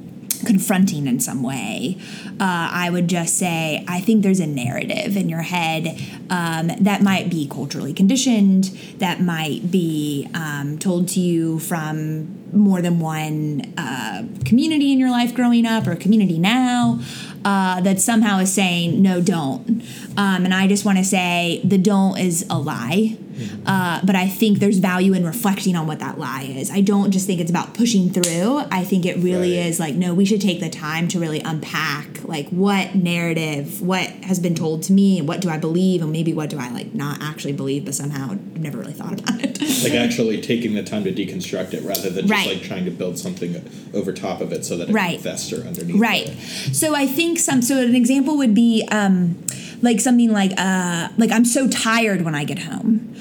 confronting 0.46 1.08
in 1.08 1.20
some 1.20 1.44
way. 1.44 1.98
Uh, 2.40 2.70
I 2.72 2.90
would 2.90 3.08
just 3.08 3.38
say, 3.38 3.84
I 3.88 4.00
think 4.00 4.24
there's 4.24 4.40
a 4.40 4.48
narrative 4.48 5.16
in 5.16 5.30
your 5.30 5.42
head 5.42 6.00
um, 6.30 6.68
that 6.80 7.02
might 7.02 7.30
be 7.30 7.48
culturally 7.48 7.94
conditioned, 7.94 8.66
that 8.98 9.22
might 9.22 9.72
be 9.72 10.28
um, 10.34 10.78
told 10.80 11.08
to 11.10 11.20
you 11.20 11.60
from 11.60 12.38
more 12.54 12.82
than 12.82 13.00
one 13.00 13.74
uh, 13.78 14.24
community 14.46 14.92
in 14.92 15.00
your 15.00 15.12
life 15.12 15.34
growing 15.34 15.66
up 15.66 15.88
or 15.88 15.96
community 15.96 16.38
now 16.40 17.00
uh, 17.46 17.82
that 17.82 18.00
somehow 18.00 18.40
is 18.40 18.52
saying, 18.52 19.02
no, 19.02 19.22
don't. 19.22 19.84
Um, 20.18 20.46
and 20.46 20.54
I 20.54 20.68
just 20.68 20.86
want 20.86 20.98
to 20.98 21.04
say 21.04 21.62
the 21.64 21.78
don't 21.78 22.18
is 22.18 22.46
a 22.50 22.58
lie. 22.58 23.18
Uh, 23.66 24.00
but 24.04 24.16
I 24.16 24.28
think 24.28 24.60
there's 24.60 24.78
value 24.80 25.14
in 25.14 25.26
reflecting 25.26 25.76
on 25.76 25.88
what 25.88 26.00
that 26.00 26.18
lie 26.20 26.44
is. 26.44 26.72
I 26.72 26.82
don't 26.82 27.12
just 27.12 27.26
think 27.28 27.40
it's 27.40 27.50
about 27.52 27.74
pushing 27.74 28.10
through. 28.10 28.64
I 28.72 28.84
think 28.84 29.06
it 29.06 29.18
really 29.18 29.58
Right. 29.58 29.66
is 29.68 29.80
like, 29.80 29.96
no, 29.96 30.14
we 30.14 30.26
should 30.26 30.42
take 30.42 30.60
the 30.60 30.70
time 30.70 31.08
to 31.10 31.20
really 31.20 31.40
unpack 31.42 32.24
like 32.24 32.50
what 32.50 32.96
narrative, 32.96 33.82
what 33.82 34.08
has 34.24 34.40
been 34.40 34.56
told 34.56 34.84
to 34.84 34.94
me, 34.94 35.20
and 35.20 35.28
what 35.28 35.42
do 35.42 35.50
I 35.50 35.58
believe, 35.58 36.02
and 36.02 36.12
maybe 36.12 36.34
what 36.34 36.50
do 36.50 36.58
I 36.60 36.70
like 36.72 36.94
not 36.94 37.22
actually 37.22 37.54
believe, 37.54 37.86
but 37.86 37.96
somehow 37.96 38.32
I've 38.32 38.58
never 38.58 38.78
really 38.78 38.94
thought 38.94 39.20
about 39.20 39.44
it. 39.44 39.60
Like 39.84 39.94
actually 40.06 40.40
taking 40.42 40.74
the 40.74 40.84
time 40.84 41.04
to 41.04 41.12
deconstruct 41.12 41.74
it 41.74 41.84
rather 41.84 42.10
than 42.10 42.28
just 42.28 42.32
Right. 42.32 42.56
like 42.56 42.64
trying 42.64 42.86
to 42.86 42.92
build 42.92 43.18
something 43.18 43.64
over 43.94 44.12
top 44.14 44.42
of 44.42 44.52
it 44.54 44.66
so 44.66 44.78
that 44.78 44.90
it 44.90 44.94
Right. 44.94 45.16
can 45.16 45.24
fester 45.24 45.58
underneath. 45.68 45.96
Right. 46.00 46.28
it. 46.30 46.76
So 46.76 46.96
I 46.96 47.06
think 47.08 47.40
some. 47.40 47.62
So 47.62 47.78
an 47.82 47.96
example 47.96 48.38
would 48.38 48.54
be 48.56 48.88
um, 48.92 49.36
like 49.82 50.00
something 50.00 50.32
like 50.32 50.54
uh, 50.58 51.10
like 51.18 51.32
I'm 51.32 51.46
so 51.46 51.68
tired 51.68 52.22
when 52.22 52.36
I 52.36 52.44
get 52.44 52.60
home, 52.60 53.16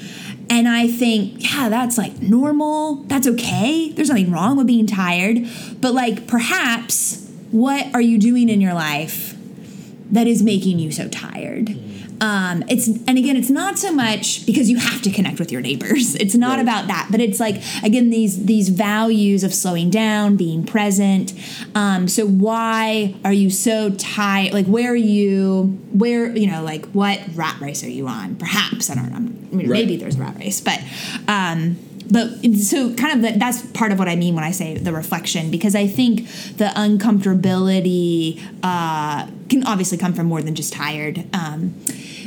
and 0.49 0.67
I 0.67 0.87
think 0.87 1.43
yeah 1.43 1.69
that's 1.69 1.97
like 1.97 2.21
normal. 2.21 2.95
That's 3.03 3.27
okay. 3.27 3.89
There's 3.89 4.09
nothing 4.09 4.31
wrong 4.31 4.57
with 4.57 4.67
being 4.67 4.87
tired, 4.87 5.47
but 5.79 5.93
like 5.93 6.27
perhaps 6.27 7.27
what 7.51 7.93
are 7.93 8.01
you 8.01 8.17
doing 8.17 8.49
in 8.49 8.61
your 8.61 8.73
life 8.73 9.35
that 10.11 10.27
is 10.27 10.41
making 10.41 10.79
you 10.79 10.91
so 10.91 11.07
tired? 11.07 11.77
Um, 12.21 12.63
it's 12.69 12.87
and 12.87 13.17
again, 13.17 13.35
it's 13.35 13.49
not 13.49 13.77
so 13.79 13.91
much 13.91 14.45
because 14.45 14.69
you 14.69 14.77
have 14.77 15.01
to 15.01 15.11
connect 15.11 15.39
with 15.39 15.51
your 15.51 15.59
neighbors. 15.61 16.15
It's 16.15 16.35
not 16.35 16.51
Right. 16.57 16.61
about 16.61 16.87
that, 16.87 17.07
but 17.11 17.19
it's 17.19 17.39
like 17.39 17.61
again 17.83 18.09
these 18.11 18.45
these 18.45 18.69
values 18.69 19.43
of 19.43 19.53
slowing 19.53 19.89
down, 19.89 20.37
being 20.37 20.63
present. 20.63 21.33
Um, 21.75 22.07
so 22.07 22.25
why 22.27 23.15
are 23.25 23.33
you 23.33 23.49
so 23.49 23.89
tired? 23.97 24.53
Like 24.53 24.67
where 24.67 24.91
are 24.91 24.95
you? 24.95 25.79
Where 25.91 26.35
you 26.37 26.47
know 26.47 26.63
like 26.63 26.85
what 26.91 27.19
rat 27.33 27.59
race 27.59 27.83
are 27.83 27.89
you 27.89 28.07
on? 28.07 28.35
Perhaps 28.35 28.89
I 28.89 28.95
don't 28.95 29.09
know. 29.09 29.15
I 29.17 29.19
mean, 29.19 29.67
Right. 29.69 29.79
maybe 29.79 29.97
there's 29.97 30.15
a 30.15 30.19
rat 30.19 30.37
race, 30.39 30.61
but. 30.61 30.79
Um, 31.27 31.77
but 32.09 32.29
so 32.55 32.93
kind 32.95 33.13
of 33.13 33.21
that, 33.21 33.39
that's 33.39 33.65
part 33.67 33.91
of 33.91 33.99
what 33.99 34.07
I 34.07 34.15
mean 34.15 34.35
when 34.35 34.43
I 34.43 34.51
say 34.51 34.77
the 34.77 34.93
reflection 34.93 35.51
because 35.51 35.75
I 35.75 35.87
think 35.87 36.27
the 36.57 36.71
uncomfortability 36.75 38.41
uh, 38.63 39.27
can 39.49 39.63
obviously 39.65 39.97
come 39.97 40.13
from 40.13 40.27
more 40.27 40.41
than 40.41 40.55
just 40.55 40.73
tired. 40.73 41.23
Um, 41.33 41.75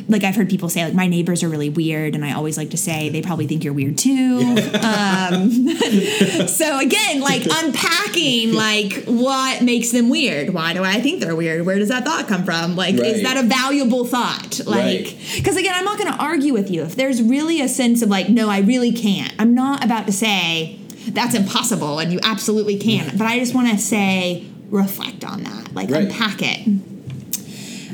like 0.09 0.23
I've 0.25 0.37
heard 0.37 0.51
people 0.51 0.69
say 0.69 0.85
like 0.85 0.95
my 0.95 1.07
neighbors 1.07 1.43
are 1.43 1.49
really 1.49 1.69
weird, 1.71 2.15
and 2.15 2.25
I 2.25 2.33
always 2.35 2.57
like 2.59 2.71
to 2.71 2.77
say 2.77 3.09
they 3.09 3.23
probably 3.23 3.47
think 3.47 3.65
you're 3.65 3.73
weird 3.73 3.97
too. 3.99 4.39
um, 4.83 5.51
so 6.49 6.79
again, 6.79 7.21
like 7.21 7.47
unpacking 7.51 8.53
like 8.53 9.05
what 9.07 9.63
makes 9.63 9.91
them 9.93 10.11
weird. 10.11 10.51
Why 10.51 10.73
do 10.75 10.85
I 10.85 11.01
think 11.01 11.21
they're 11.21 11.37
weird? 11.37 11.65
Where 11.67 11.79
does 11.79 11.89
that 11.89 12.05
thought 12.05 12.29
come 12.29 12.45
from? 12.45 12.77
Like, 12.77 12.97
Right. 12.97 13.07
is 13.07 13.23
that 13.23 13.37
a 13.37 13.43
valuable 13.47 14.05
thought? 14.05 14.61
Like, 14.67 14.77
Right. 15.07 15.17
because 15.37 15.57
again, 15.57 15.73
I'm 15.75 15.85
not 15.85 15.99
going 15.99 16.13
to 16.13 16.19
argue 16.19 16.53
with 16.53 16.71
you. 16.71 16.83
If 16.83 16.97
there's 16.97 17.23
really 17.23 17.61
a 17.61 17.69
sense 17.69 18.03
of 18.03 18.09
like, 18.11 18.29
no, 18.29 18.49
I 18.49 18.61
really 18.61 18.93
can't. 18.93 19.33
I'm 19.39 19.55
not 19.55 19.85
about 19.85 20.07
to 20.07 20.13
say 20.13 20.79
that's 21.09 21.35
impossible 21.35 21.99
and 21.99 22.13
you 22.13 22.19
absolutely 22.23 22.79
can't. 22.79 23.17
But 23.19 23.27
I 23.27 23.39
just 23.39 23.55
want 23.55 23.69
to 23.71 23.79
say, 23.79 24.47
reflect 24.71 25.25
on 25.25 25.43
that, 25.45 25.75
like 25.75 25.91
Right. 25.91 26.05
unpack 26.05 26.39
it. 26.43 26.69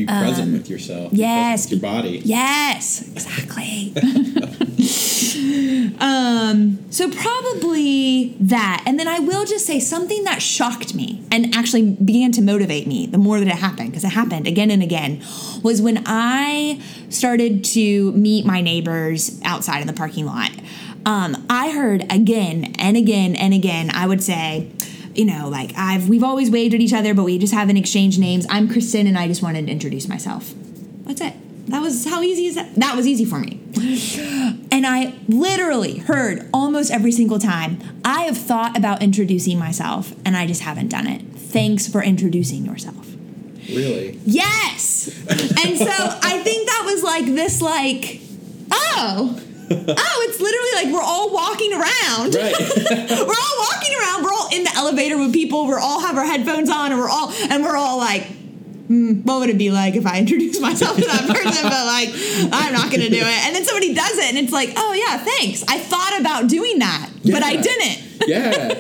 Be 0.01 0.07
present 0.07 0.55
with 0.55 0.71
yourself. 0.71 1.13
Yes. 1.13 1.67
with 1.67 1.83
your 1.83 1.93
body. 1.93 2.23
Yes, 2.25 3.03
exactly. 3.03 3.93
um, 6.01 6.79
so 6.91 7.11
probably 7.11 8.35
that. 8.41 8.83
And 8.87 8.99
then 8.99 9.09
I 9.09 9.19
will 9.19 9.45
just 9.45 9.67
say 9.67 9.79
something 9.79 10.25
that 10.25 10.41
shocked 10.41 10.95
me 10.95 11.23
and 11.31 11.55
actually 11.55 11.93
began 11.93 12.33
to 12.33 12.41
motivate 12.41 12.87
me 12.87 13.05
the 13.07 13.19
more 13.19 13.41
that 13.41 13.49
it 13.49 13.57
happened, 13.57 13.91
because 13.91 14.05
it 14.05 14.13
happened 14.13 14.47
again 14.47 14.71
and 14.71 14.83
again, 14.83 15.23
was 15.63 15.83
when 15.83 16.03
I 16.07 16.81
started 17.11 17.63
to 17.65 18.13
meet 18.13 18.47
my 18.47 18.63
neighbors 18.63 19.39
outside 19.45 19.83
in 19.83 19.87
the 19.87 19.93
parking 19.93 20.25
lot. 20.25 20.51
Um, 21.05 21.45
I 21.51 21.73
heard 21.73 22.11
again 22.11 22.75
and 22.79 22.97
again 22.97 23.35
and 23.35 23.53
again, 23.53 23.91
I 23.93 24.07
would 24.07 24.23
say, 24.23 24.71
you 25.15 25.25
know, 25.25 25.49
like 25.49 25.73
I've 25.77 26.09
we've 26.09 26.25
always 26.25 26.51
waved 26.51 26.75
at 26.75 26.81
each 26.81 26.93
other, 26.93 27.15
but 27.15 27.25
we 27.25 27.39
just 27.39 27.55
haven't 27.55 27.77
exchanged 27.77 28.19
names. 28.19 28.47
I'm 28.49 28.69
Cristin, 28.69 29.07
and 29.07 29.19
I 29.19 29.27
just 29.29 29.43
wanted 29.43 29.67
to 29.67 29.73
introduce 29.73 30.09
myself. 30.09 30.53
That's 31.05 31.21
it. 31.21 31.35
That 31.71 31.83
was 31.83 32.07
how 32.07 32.23
easy 32.23 32.47
is 32.47 32.57
that? 32.57 32.75
That 32.77 32.97
was 32.97 33.07
easy 33.07 33.25
for 33.25 33.39
me. 33.39 33.61
And 34.73 34.87
I 34.87 35.15
literally 35.29 35.99
heard 35.99 36.49
almost 36.55 36.91
every 36.91 37.13
single 37.13 37.39
time, 37.39 37.81
I 38.05 38.23
have 38.23 38.39
thought 38.39 38.79
about 38.79 39.03
introducing 39.03 39.59
myself, 39.59 40.15
and 40.25 40.37
I 40.37 40.47
just 40.47 40.63
haven't 40.63 40.89
done 40.89 41.07
it. 41.07 41.21
Thanks 41.35 41.87
for 41.89 42.03
introducing 42.03 42.65
yourself. 42.65 43.15
Really? 43.69 44.19
Yes. 44.25 45.09
And 45.29 45.77
so 45.77 45.91
I 45.91 46.41
think 46.45 46.69
that 46.69 46.83
was 46.87 47.03
like 47.03 47.27
this, 47.27 47.61
like, 47.61 48.21
oh, 48.71 49.43
oh, 49.71 50.27
it's 50.29 50.41
literally 50.41 50.73
like 50.85 50.95
we're 50.95 51.03
all 51.07 51.33
walking 51.33 51.73
around. 51.73 52.35
Right. 52.35 52.55
we're 53.27 53.41
all 53.41 53.57
walking 53.59 53.95
around. 53.99 54.25
We're 54.25 54.33
all 54.33 54.49
in 54.53 54.65
the 54.65 54.73
elevator 54.77 55.17
with 55.19 55.33
people. 55.33 55.67
We're 55.67 55.79
all 55.79 56.01
have 56.01 56.17
our 56.17 56.25
headphones 56.25 56.69
on, 56.71 56.93
and 56.93 57.01
we're 57.01 57.09
all 57.09 57.33
and 57.51 57.63
we're 57.63 57.77
all 57.77 57.99
like. 57.99 58.23
"Hmm, 58.91 59.23
What 59.23 59.39
would 59.41 59.51
it 59.51 59.59
be 59.59 59.71
like 59.71 59.95
if 59.95 60.05
I 60.07 60.19
introduced 60.25 60.61
myself 60.61 60.97
to 60.97 61.05
that 61.07 61.23
person? 61.29 61.63
but 61.63 61.87
like, 61.87 62.09
I'm 62.53 62.73
not 62.73 62.91
gonna 62.91 63.09
do 63.09 63.17
it. 63.23 63.47
And 63.47 63.55
then 63.55 63.65
somebody 63.65 63.95
does 63.95 64.19
it, 64.19 64.29
and 64.35 64.39
it's 64.39 64.53
like, 64.53 64.73
oh 64.77 64.93
yeah, 64.93 65.19
thanks. 65.19 65.63
I 65.69 65.79
thought 65.79 66.19
about 66.21 66.49
doing 66.49 66.81
that, 66.81 67.09
but 67.25 67.43
I 67.45 67.57
didn't. 67.57 67.99
Yeah. 68.27 68.75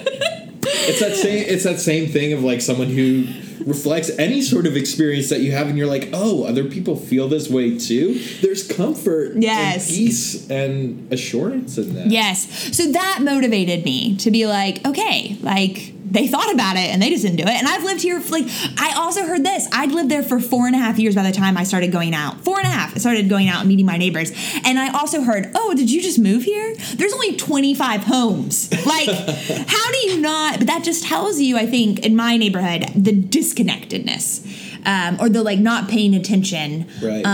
it's 0.62 1.00
that 1.00 1.14
same 1.16 1.44
it's 1.48 1.64
that 1.64 1.78
same 1.80 2.08
thing 2.10 2.32
of 2.32 2.42
like 2.42 2.60
someone 2.60 2.88
who 2.88 3.24
reflects 3.66 4.10
any 4.18 4.40
sort 4.42 4.66
of 4.66 4.76
experience 4.76 5.28
that 5.30 5.40
you 5.40 5.52
have 5.52 5.68
and 5.68 5.76
you're 5.78 5.86
like, 5.86 6.08
"Oh, 6.12 6.44
other 6.44 6.64
people 6.64 6.96
feel 6.96 7.28
this 7.28 7.48
way 7.48 7.78
too." 7.78 8.20
There's 8.42 8.62
comfort 8.66 9.34
Yes. 9.38 9.88
and 9.88 9.96
peace 9.96 10.50
and 10.50 11.12
assurance 11.12 11.78
in 11.78 11.94
that. 11.94 12.10
Yes. 12.10 12.48
So 12.76 12.90
that 12.92 13.20
motivated 13.22 13.84
me 13.84 14.16
to 14.16 14.30
be 14.30 14.46
like, 14.46 14.86
okay, 14.86 15.36
like 15.42 15.92
they 16.10 16.26
thought 16.26 16.52
about 16.52 16.76
it 16.76 16.90
and 16.90 17.00
they 17.00 17.10
just 17.10 17.22
didn't 17.22 17.36
do 17.36 17.44
it. 17.44 17.48
And 17.50 17.66
I've 17.68 17.84
lived 17.84 18.02
here, 18.02 18.22
like, 18.30 18.44
I 18.78 18.94
also 18.96 19.24
heard 19.24 19.44
this. 19.44 19.68
I'd 19.72 19.92
lived 19.92 20.10
there 20.10 20.22
for 20.22 20.40
four 20.40 20.66
and 20.66 20.74
a 20.74 20.78
half 20.78 20.98
years 20.98 21.14
by 21.14 21.22
the 21.22 21.32
time 21.32 21.56
I 21.56 21.64
started 21.64 21.92
going 21.92 22.14
out. 22.14 22.40
Four 22.40 22.58
and 22.58 22.66
a 22.66 22.70
half. 22.70 22.94
I 22.94 22.98
started 22.98 23.28
going 23.28 23.48
out 23.48 23.60
and 23.60 23.68
meeting 23.68 23.86
my 23.86 23.96
neighbors. 23.96 24.32
And 24.64 24.78
I 24.78 24.92
also 24.92 25.22
heard, 25.22 25.50
oh, 25.54 25.74
did 25.74 25.90
you 25.90 26.02
just 26.02 26.18
move 26.18 26.42
here? 26.42 26.74
There's 26.94 27.12
only 27.12 27.36
25 27.36 28.04
homes. 28.04 28.70
Like, 28.86 29.08
how 29.68 29.92
do 29.92 29.98
you 30.08 30.20
not? 30.20 30.58
But 30.58 30.66
that 30.66 30.82
just 30.84 31.04
tells 31.04 31.40
you, 31.40 31.56
I 31.56 31.66
think, 31.66 32.04
in 32.04 32.16
my 32.16 32.36
neighborhood, 32.36 32.86
the 32.94 33.12
disconnectedness. 33.12 34.46
Um, 34.86 35.18
or 35.20 35.28
the 35.28 35.42
like 35.42 35.58
not 35.58 35.90
paying 35.90 36.14
attention 36.14 36.86
Right. 37.02 37.24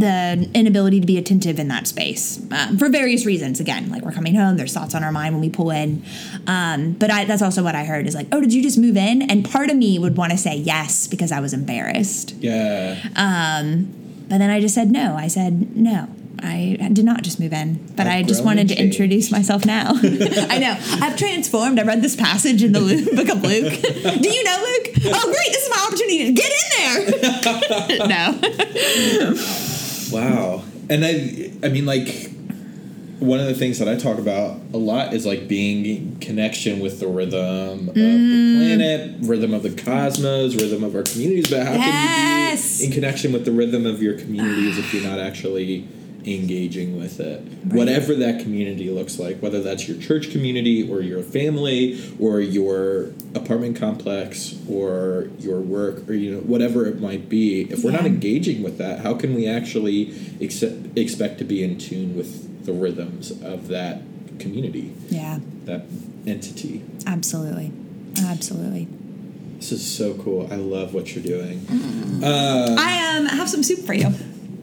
The 0.00 0.50
inability 0.54 1.00
to 1.00 1.06
be 1.06 1.18
attentive 1.18 1.58
in 1.58 1.68
that 1.68 1.86
space 1.86 2.40
um, 2.52 2.78
for 2.78 2.88
various 2.88 3.24
reasons. 3.24 3.60
Again, 3.60 3.90
like 3.90 4.02
we're 4.02 4.12
coming 4.12 4.34
home, 4.34 4.56
there's 4.56 4.72
thoughts 4.74 4.94
on 4.94 5.04
our 5.04 5.12
mind 5.12 5.34
when 5.34 5.40
we 5.40 5.50
pull 5.50 5.70
in. 5.70 6.02
Um, 6.46 6.92
but 6.92 7.10
I, 7.10 7.24
that's 7.24 7.42
also 7.42 7.62
what 7.62 7.74
I 7.74 7.84
heard 7.84 8.06
is 8.06 8.14
like, 8.14 8.26
oh, 8.32 8.40
did 8.40 8.52
you 8.52 8.62
just 8.62 8.78
move 8.78 8.96
in? 8.96 9.22
And 9.22 9.48
part 9.48 9.70
of 9.70 9.76
me 9.76 9.98
would 9.98 10.16
want 10.16 10.32
to 10.32 10.38
say 10.38 10.56
yes 10.56 11.06
because 11.06 11.32
I 11.32 11.40
was 11.40 11.52
embarrassed. 11.52 12.34
yeah. 12.36 13.00
But 14.30 14.38
then 14.38 14.48
I 14.50 14.60
just 14.60 14.76
said 14.76 14.92
no. 14.92 15.16
I 15.16 15.26
said 15.26 15.76
no. 15.76 16.08
I 16.42 16.88
did 16.92 17.04
not 17.04 17.22
just 17.22 17.38
move 17.40 17.52
in, 17.52 17.84
but 17.96 18.06
I've 18.06 18.24
I 18.24 18.28
just 18.28 18.44
wanted 18.44 18.68
to 18.68 18.80
introduce 18.80 19.30
myself 19.30 19.66
now. 19.66 19.92
I 20.02 20.58
know. 20.58 20.76
I've 21.04 21.16
transformed. 21.16 21.78
I 21.78 21.82
read 21.82 22.00
this 22.00 22.16
passage 22.16 22.62
in 22.62 22.72
the 22.72 22.80
Luke, 22.80 23.10
book 23.14 23.28
of 23.28 23.42
Luke. 23.42 23.72
Do 23.82 24.28
you 24.30 24.44
know 24.44 24.56
Luke? 24.62 24.94
Oh, 25.06 25.24
great. 25.24 25.52
This 25.52 25.64
is 25.64 25.70
my 25.70 25.84
opportunity 25.86 26.26
to 26.26 26.32
get 26.32 26.50
in 26.52 27.98
there. 27.98 28.08
no. 28.08 29.69
Wow. 30.12 30.62
And 30.88 31.04
I 31.04 31.50
I 31.62 31.68
mean 31.68 31.86
like 31.86 32.30
one 33.20 33.38
of 33.38 33.46
the 33.46 33.54
things 33.54 33.78
that 33.78 33.88
I 33.88 33.96
talk 33.96 34.18
about 34.18 34.58
a 34.72 34.78
lot 34.78 35.12
is 35.12 35.26
like 35.26 35.46
being 35.46 35.84
in 35.84 36.16
connection 36.20 36.80
with 36.80 37.00
the 37.00 37.06
rhythm 37.06 37.90
of 37.90 37.94
Mm. 37.94 37.94
the 37.94 38.56
planet, 38.56 39.14
rhythm 39.20 39.52
of 39.52 39.62
the 39.62 39.70
cosmos, 39.70 40.54
rhythm 40.54 40.82
of 40.82 40.94
our 40.96 41.02
communities. 41.02 41.48
But 41.50 41.66
how 41.66 41.74
Yes. 41.74 42.78
can 42.78 42.78
you 42.78 42.78
be 42.78 42.86
in 42.86 42.92
connection 42.92 43.32
with 43.32 43.44
the 43.44 43.52
rhythm 43.52 43.84
of 43.84 44.02
your 44.02 44.14
communities 44.14 44.78
if 44.78 44.94
you're 44.94 45.02
not 45.04 45.18
actually 45.18 45.84
engaging 46.26 46.98
with 46.98 47.20
it? 47.20 47.40
Whatever 47.64 48.14
that 48.16 48.40
community 48.40 48.90
looks 48.90 49.18
like, 49.18 49.38
whether 49.40 49.62
that's 49.62 49.88
your 49.88 49.98
church 50.00 50.30
community 50.30 50.88
or 50.90 51.00
your 51.00 51.22
family 51.22 52.00
or 52.18 52.40
your 52.40 53.10
apartment 53.34 53.76
complex 53.76 54.58
or 54.68 55.30
your 55.38 55.60
work 55.60 56.08
or 56.08 56.14
you 56.14 56.32
know 56.34 56.40
whatever 56.40 56.86
it 56.86 57.00
might 57.00 57.28
be. 57.28 57.62
If 57.62 57.84
we're 57.84 57.92
not 57.92 58.06
engaging 58.06 58.62
with 58.62 58.78
that, 58.78 59.00
how 59.00 59.14
can 59.14 59.34
we 59.34 59.46
actually 59.48 60.14
accept, 60.40 60.98
expect 60.98 61.38
to 61.38 61.44
be 61.44 61.62
in 61.62 61.78
tune 61.78 62.16
with 62.16 62.64
the 62.66 62.72
rhythms 62.72 63.30
of 63.42 63.68
that 63.68 64.02
community, 64.38 64.92
Yeah. 65.08 65.40
that 65.64 65.84
entity? 66.26 66.82
Absolutely. 67.06 67.72
Absolutely. 68.22 68.88
This 69.56 69.72
is 69.72 69.86
so 69.86 70.14
cool. 70.14 70.48
I 70.50 70.56
love 70.56 70.94
what 70.94 71.14
you're 71.14 71.24
doing. 71.24 71.66
I 72.24 73.16
um 73.18 73.26
have 73.26 73.48
some 73.48 73.62
soup 73.62 73.80
for 73.80 73.92
you. 73.94 74.08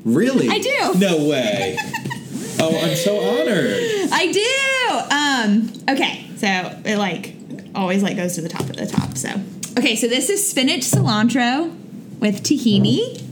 Really? 0.07 0.47
I 0.47 0.59
do. 0.59 0.99
No 0.99 1.27
way. 1.27 1.77
oh, 2.59 2.79
I'm 2.81 2.95
so 2.95 3.19
honored. 3.19 3.75
I 4.11 4.31
do. 4.31 5.13
Um 5.13 5.95
okay. 5.95 6.29
So 6.37 6.47
it 6.85 6.97
like 6.97 7.35
always 7.75 8.01
like 8.03 8.15
goes 8.15 8.35
to 8.35 8.41
the 8.41 8.49
top 8.49 8.61
of 8.61 8.77
the 8.77 8.87
top. 8.87 9.17
So 9.17 9.29
okay, 9.77 9.95
so 9.97 10.07
this 10.07 10.29
is 10.29 10.49
spinach 10.49 10.81
cilantro 10.83 11.75
with 12.19 12.41
tahini. 12.41 13.23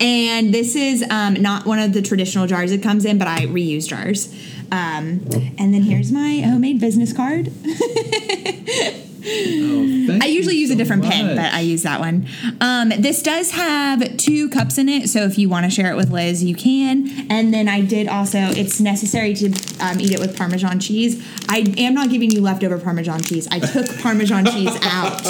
And 0.00 0.54
this 0.54 0.74
is 0.74 1.04
um, 1.10 1.34
not 1.34 1.66
one 1.66 1.80
of 1.80 1.92
the 1.92 2.00
traditional 2.00 2.46
jars 2.46 2.72
it 2.72 2.82
comes 2.82 3.04
in, 3.04 3.18
but 3.18 3.28
I 3.28 3.40
reuse 3.40 3.86
jars. 3.88 4.32
Um, 4.70 5.26
and 5.58 5.74
then 5.74 5.82
here's 5.82 6.10
my 6.12 6.40
homemade 6.40 6.80
business 6.80 7.12
card. 7.12 7.52
Oh, 9.24 10.18
I 10.20 10.26
usually 10.26 10.56
use 10.56 10.70
a 10.70 10.74
so 10.74 10.78
different 10.78 11.04
pen, 11.04 11.36
but 11.36 11.52
I 11.52 11.60
use 11.60 11.82
that 11.82 12.00
one. 12.00 12.26
Um, 12.60 12.90
this 12.98 13.22
does 13.22 13.52
have 13.52 14.16
two 14.16 14.48
cups 14.48 14.78
in 14.78 14.88
it, 14.88 15.08
so 15.08 15.22
if 15.22 15.38
you 15.38 15.48
want 15.48 15.64
to 15.64 15.70
share 15.70 15.90
it 15.92 15.96
with 15.96 16.10
Liz, 16.10 16.42
you 16.42 16.54
can. 16.54 17.08
And 17.30 17.52
then 17.52 17.68
I 17.68 17.80
did 17.80 18.08
also, 18.08 18.38
it's 18.38 18.80
necessary 18.80 19.34
to 19.34 19.46
um, 19.80 20.00
eat 20.00 20.12
it 20.12 20.18
with 20.20 20.36
Parmesan 20.36 20.80
cheese. 20.80 21.24
I 21.48 21.72
am 21.78 21.94
not 21.94 22.10
giving 22.10 22.30
you 22.30 22.40
leftover 22.40 22.78
Parmesan 22.78 23.22
cheese. 23.22 23.48
I 23.50 23.58
took 23.60 23.86
Parmesan 24.00 24.46
cheese 24.46 24.76
out. 24.82 25.22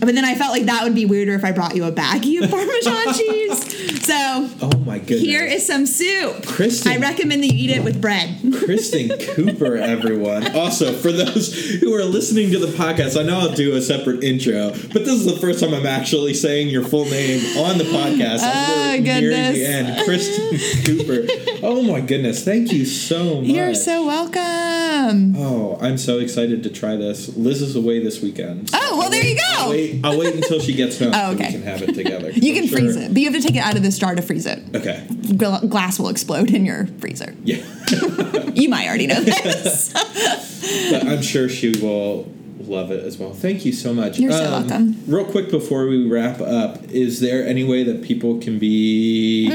But 0.00 0.14
then 0.14 0.24
I 0.24 0.34
felt 0.34 0.52
like 0.52 0.64
that 0.64 0.84
would 0.84 0.94
be 0.94 1.06
weirder 1.06 1.34
if 1.34 1.44
I 1.44 1.52
brought 1.52 1.74
you 1.76 1.84
a 1.84 1.92
baggie 1.92 2.42
of 2.42 2.50
Parmesan 2.50 3.14
cheese. 3.14 4.04
So 4.04 4.48
Oh 4.62 4.70
my 4.84 4.98
goodness. 4.98 5.20
here 5.20 5.44
is 5.44 5.66
some 5.66 5.86
soup. 5.86 6.36
Cristin. 6.44 6.92
I 6.92 6.96
recommend 6.98 7.42
that 7.42 7.48
you 7.52 7.64
eat 7.64 7.70
it 7.70 7.82
with 7.84 8.00
bread. 8.00 8.36
Cristin 8.40 9.10
Cooper, 9.34 9.76
everyone. 9.76 10.54
Also, 10.54 10.92
for 10.92 11.10
those 11.12 11.80
who 11.80 11.94
are 11.94 12.04
listening 12.04 12.50
to 12.52 12.58
the 12.58 12.68
podcast, 12.68 13.18
I 13.18 13.24
know 13.24 13.35
I'll 13.36 13.52
do 13.54 13.74
a 13.76 13.80
separate 13.82 14.22
intro, 14.24 14.70
but 14.70 15.04
this 15.04 15.08
is 15.14 15.24
the 15.26 15.36
first 15.40 15.60
time 15.60 15.74
I'm 15.74 15.86
actually 15.86 16.34
saying 16.34 16.68
your 16.68 16.82
full 16.84 17.04
name 17.04 17.40
on 17.58 17.78
the 17.78 17.84
podcast. 17.84 18.40
as 18.42 18.42
Oh, 18.44 18.90
we're 18.96 19.00
nearing 19.02 19.22
goodness. 19.22 19.54
the 19.56 19.66
end. 19.66 19.86
Cristin 20.08 20.86
Cooper. 20.86 21.62
Oh 21.66 21.82
my 21.82 22.00
goodness. 22.00 22.44
Thank 22.44 22.72
you 22.72 22.84
so 22.84 23.40
much. 23.40 23.46
You're 23.50 23.74
so 23.74 24.06
welcome. 24.06 25.34
Oh, 25.36 25.78
I'm 25.80 25.98
so 25.98 26.18
excited 26.18 26.62
to 26.64 26.70
try 26.70 26.96
this. 26.96 27.36
Liz 27.36 27.62
is 27.62 27.76
away 27.76 28.02
this 28.02 28.20
weekend. 28.22 28.70
so 28.70 28.78
Oh, 28.80 28.96
well, 28.96 29.02
I'll 29.04 29.10
there 29.10 29.24
you 29.24 29.36
go. 29.36 29.42
I'll 29.58 29.70
wait, 29.70 30.00
I'll 30.04 30.18
wait 30.18 30.34
until 30.34 30.60
she 30.60 30.74
gets 30.74 30.98
home 30.98 31.10
Oh, 31.14 31.30
so 31.30 31.34
okay. 31.34 31.46
we 31.46 31.52
can 31.52 31.62
have 31.62 31.82
it 31.82 31.94
together. 31.94 32.30
You 32.30 32.52
I'm 32.54 32.60
can 32.60 32.68
sure- 32.68 32.78
freeze 32.78 32.96
it, 32.96 33.08
but 33.12 33.18
you 33.18 33.30
have 33.30 33.40
to 33.40 33.46
take 33.46 33.56
it 33.56 33.60
out 33.64 33.76
of 33.76 33.82
the 33.82 33.90
jar 33.90 34.14
to 34.14 34.22
freeze 34.22 34.46
it. 34.46 34.62
Okay. 34.74 35.06
Gla- 35.36 35.66
glass 35.68 35.98
will 35.98 36.08
explode 36.08 36.50
in 36.52 36.64
your 36.66 36.86
freezer. 36.98 37.34
Yeah. 37.44 37.62
You 38.56 38.70
might 38.70 38.86
already 38.88 39.06
know 39.06 39.20
this. 39.20 39.92
but 39.92 41.06
I'm 41.06 41.20
sure 41.20 41.46
she 41.46 41.78
will 41.78 42.22
love 42.66 42.90
it 42.90 43.04
as 43.04 43.18
well. 43.18 43.32
Thank 43.32 43.64
you 43.64 43.72
so 43.72 43.94
much. 43.94 44.16
Um, 44.18 44.22
You're 44.24 44.32
so 44.32 44.50
welcome. 44.50 44.96
Real 45.06 45.24
quick 45.24 45.50
before 45.50 45.86
we 45.86 46.08
wrap 46.08 46.40
up, 46.40 46.82
is 46.90 47.20
there 47.20 47.46
any 47.46 47.64
way 47.64 47.82
that 47.84 48.02
people 48.02 48.38
can 48.40 48.58
be 48.58 49.48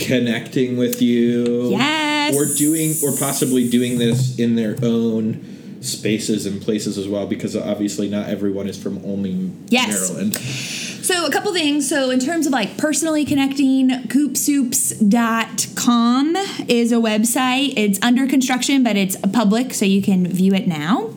connecting 0.00 0.76
with 0.76 1.00
you? 1.02 1.44
Mm. 1.44 1.70
Yes. 1.72 2.34
Or 2.34 2.46
doing, 2.56 2.94
or 3.04 3.16
possibly 3.16 3.68
doing 3.68 3.98
this 3.98 4.38
in 4.38 4.56
their 4.56 4.76
own 4.82 5.44
spaces 5.80 6.46
and 6.46 6.60
places 6.60 6.98
as 6.98 7.06
well, 7.06 7.26
because 7.26 7.54
obviously 7.54 8.08
not 8.08 8.28
everyone 8.28 8.68
is 8.68 8.80
from 8.82 9.04
Olney 9.04 9.52
Yes. 9.68 10.10
Maryland. 10.10 10.34
so, 10.34 11.26
a 11.26 11.30
couple 11.30 11.52
things. 11.52 11.88
So, 11.88 12.10
in 12.10 12.18
terms 12.18 12.46
of 12.46 12.52
like 12.52 12.76
personally 12.76 13.24
connecting, 13.24 13.90
coopsoups.com 13.90 16.36
is 16.68 16.90
a 16.92 16.96
website. 16.96 17.74
It's 17.76 18.00
under 18.02 18.26
construction, 18.26 18.82
but 18.82 18.96
it's 18.96 19.16
public, 19.32 19.72
so 19.74 19.84
you 19.84 20.02
can 20.02 20.26
view 20.26 20.54
it 20.54 20.66
now. 20.66 21.10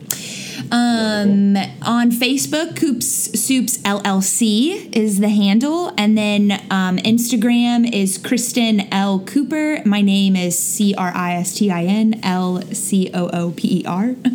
Um, 0.71 1.57
on 1.81 2.11
Facebook, 2.11 2.75
Coops 2.75 3.39
Soups 3.39 3.77
LLC 3.79 4.95
is 4.95 5.19
the 5.19 5.29
handle, 5.29 5.91
and 5.97 6.17
then 6.17 6.51
um, 6.69 6.97
Instagram 6.97 7.91
is 7.91 8.17
Cristin 8.19 8.87
L 8.91 9.19
Cooper. 9.19 9.81
My 9.85 10.01
name 10.01 10.35
is 10.35 10.57
C 10.57 10.93
R 10.95 11.11
I 11.15 11.33
S 11.35 11.55
T 11.55 11.71
I 11.71 11.85
N 11.85 12.19
L 12.21 12.61
C 12.71 13.09
O 13.13 13.29
O 13.29 13.51
P 13.51 13.79
E 13.81 13.85
R. 13.85 14.15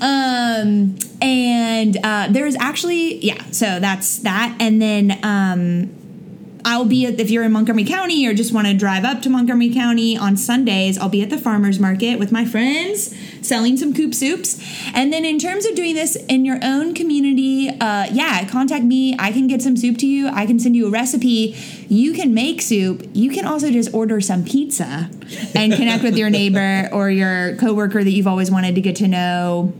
Um, 0.00 0.96
and 1.20 1.96
uh, 2.02 2.28
there's 2.30 2.56
actually, 2.56 3.16
yeah, 3.18 3.42
so 3.50 3.80
that's 3.80 4.20
that. 4.20 4.56
And 4.60 4.80
then 4.80 5.18
um, 5.22 5.94
I'll 6.64 6.84
be 6.84 7.06
at, 7.06 7.18
if 7.20 7.30
you're 7.30 7.44
in 7.44 7.52
Montgomery 7.52 7.84
County 7.84 8.26
or 8.26 8.34
just 8.34 8.52
want 8.52 8.66
to 8.66 8.74
drive 8.74 9.04
up 9.04 9.22
to 9.22 9.30
Montgomery 9.30 9.70
County 9.72 10.16
on 10.16 10.36
Sundays, 10.36 10.98
I'll 10.98 11.08
be 11.08 11.22
at 11.22 11.30
the 11.30 11.38
farmer's 11.38 11.78
market 11.78 12.18
with 12.18 12.32
my 12.32 12.44
friends 12.44 13.16
selling 13.46 13.76
some 13.76 13.94
coop 13.94 14.14
soups. 14.14 14.60
And 14.94 15.12
then 15.12 15.24
in 15.24 15.38
terms 15.38 15.66
of 15.66 15.74
doing 15.74 15.94
this 15.94 16.16
in 16.28 16.44
your 16.44 16.58
own 16.62 16.94
community, 16.94 17.68
uh, 17.68 18.08
yeah, 18.10 18.46
contact 18.48 18.84
me. 18.84 19.16
I 19.18 19.32
can 19.32 19.46
get 19.46 19.62
some 19.62 19.76
soup 19.76 19.98
to 19.98 20.06
you. 20.06 20.28
I 20.28 20.46
can 20.46 20.58
send 20.58 20.76
you 20.76 20.86
a 20.86 20.90
recipe. 20.90 21.56
You 21.88 22.12
can 22.12 22.34
make 22.34 22.60
soup. 22.60 23.08
You 23.12 23.30
can 23.30 23.46
also 23.46 23.70
just 23.70 23.92
order 23.94 24.20
some 24.20 24.44
pizza 24.44 25.10
and 25.54 25.72
connect 25.72 26.02
with 26.02 26.16
your 26.16 26.30
neighbor 26.30 26.88
or 26.92 27.10
your 27.10 27.56
coworker 27.56 28.04
that 28.04 28.10
you've 28.10 28.26
always 28.26 28.50
wanted 28.50 28.74
to 28.74 28.80
get 28.80 28.96
to 28.96 29.08
know 29.08 29.72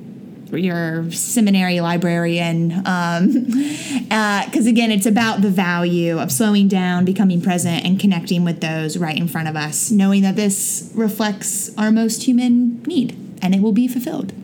your 0.52 1.10
seminary 1.10 1.80
librarian 1.80 2.72
um, 2.86 3.46
uh, 4.10 4.44
because 4.46 4.66
again 4.66 4.90
it's 4.90 5.06
about 5.06 5.42
the 5.42 5.50
value 5.50 6.18
of 6.18 6.32
slowing 6.32 6.68
down 6.68 7.04
becoming 7.04 7.40
present 7.40 7.84
and 7.84 8.00
connecting 8.00 8.44
with 8.44 8.60
those 8.60 8.96
right 8.96 9.16
in 9.16 9.28
front 9.28 9.48
of 9.48 9.56
us 9.56 9.90
knowing 9.90 10.22
that 10.22 10.36
this 10.36 10.90
reflects 10.94 11.76
our 11.76 11.90
most 11.90 12.22
human 12.24 12.82
need 12.84 13.16
and 13.42 13.54
it 13.54 13.62
will 13.62 13.72
be 13.72 13.88
fulfilled. 13.88 14.32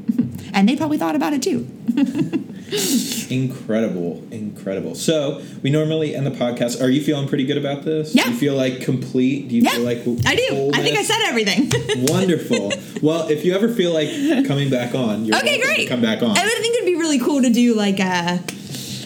And 0.57 0.69
they 0.69 0.77
probably 0.77 0.99
thought 0.99 1.17
about 1.17 1.33
it 1.33 1.43
too 1.43 1.67
incredible, 3.31 4.23
incredible. 4.31 4.95
So 4.95 5.43
we 5.63 5.71
normally 5.71 6.15
end 6.15 6.27
the 6.27 6.31
podcast. 6.31 6.81
Are 6.83 6.91
you 6.91 7.03
feeling 7.03 7.29
pretty 7.29 7.45
good 7.45 7.59
about 7.59 7.85
this? 7.85 8.15
Yeah. 8.15 8.25
Do 8.25 8.31
you 8.33 8.37
feel 8.37 8.55
like 8.55 8.81
complete? 8.81 9.49
Do 9.49 9.57
you 9.57 9.63
Yeah, 9.63 9.71
feel 9.71 9.85
like 9.85 9.99
I 10.27 10.35
do. 10.37 10.71
I 10.75 10.83
think 10.83 10.97
I 10.99 11.03
said 11.03 11.21
everything. 11.27 11.71
Wonderful. 12.09 12.73
Well, 13.03 13.29
if 13.29 13.45
you 13.45 13.55
ever 13.55 13.69
feel 13.69 13.93
like 13.93 14.09
coming 14.47 14.71
back 14.71 14.95
on, 14.95 15.25
you're 15.25 15.37
okay, 15.37 15.61
great. 15.61 15.89
come 15.89 16.01
back 16.01 16.23
on. 16.23 16.37
I 16.37 16.43
would 16.45 16.53
think 16.59 16.75
it'd 16.77 16.87
be 16.87 16.97
really 16.97 17.19
cool 17.19 17.43
to 17.43 17.51
do 17.51 17.75
like 17.75 18.01
a. 18.01 18.43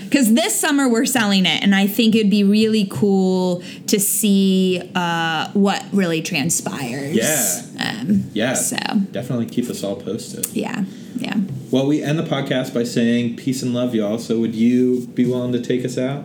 Because 0.04 0.32
this 0.32 0.58
summer 0.58 0.88
we're 0.88 1.04
selling 1.04 1.44
it, 1.44 1.62
and 1.62 1.74
I 1.74 1.86
think 1.86 2.14
it'd 2.14 2.30
be 2.30 2.42
really 2.42 2.88
cool 2.90 3.62
to 3.88 4.00
see 4.00 4.90
uh, 4.94 5.50
what 5.52 5.84
really 5.92 6.22
transpires. 6.22 7.14
Yeah. 7.14 7.62
Um, 7.78 8.30
yeah. 8.32 8.54
So 8.54 8.76
Definitely 9.12 9.46
keep 9.46 9.66
us 9.68 9.84
all 9.84 9.96
posted. 9.96 10.46
yeah, 10.56 10.84
yeah. 11.16 11.36
Well, 11.70 11.86
we 11.86 12.02
end 12.02 12.18
the 12.18 12.22
podcast 12.22 12.72
by 12.72 12.84
saying 12.84 13.36
peace 13.36 13.62
and 13.62 13.74
love, 13.74 13.94
y'all. 13.94 14.18
So 14.18 14.38
would 14.38 14.54
you 14.54 15.06
be 15.08 15.26
willing 15.26 15.52
to 15.52 15.60
take 15.60 15.84
us 15.84 15.98
out? 15.98 16.24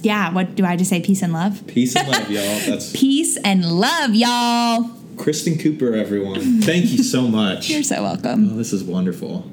Yeah, 0.00 0.32
what 0.32 0.54
do 0.54 0.64
I 0.64 0.76
just 0.76 0.90
say? 0.90 1.00
Peace 1.00 1.22
and 1.22 1.32
love? 1.32 1.66
Peace 1.66 1.96
and 1.96 2.08
love, 2.08 2.30
y'all. 2.30 2.42
That's 2.66 2.92
Peace 2.94 3.36
and 3.38 3.64
love, 3.64 4.14
y'all. 4.14 4.90
Cristin 5.16 5.58
Cooper, 5.60 5.94
everyone. 5.94 6.60
Thank 6.60 6.90
you 6.90 7.02
so 7.02 7.22
much. 7.28 7.70
You're 7.70 7.82
so 7.82 8.02
welcome. 8.02 8.50
Oh, 8.52 8.56
this 8.56 8.72
is 8.72 8.82
wonderful. 8.84 9.50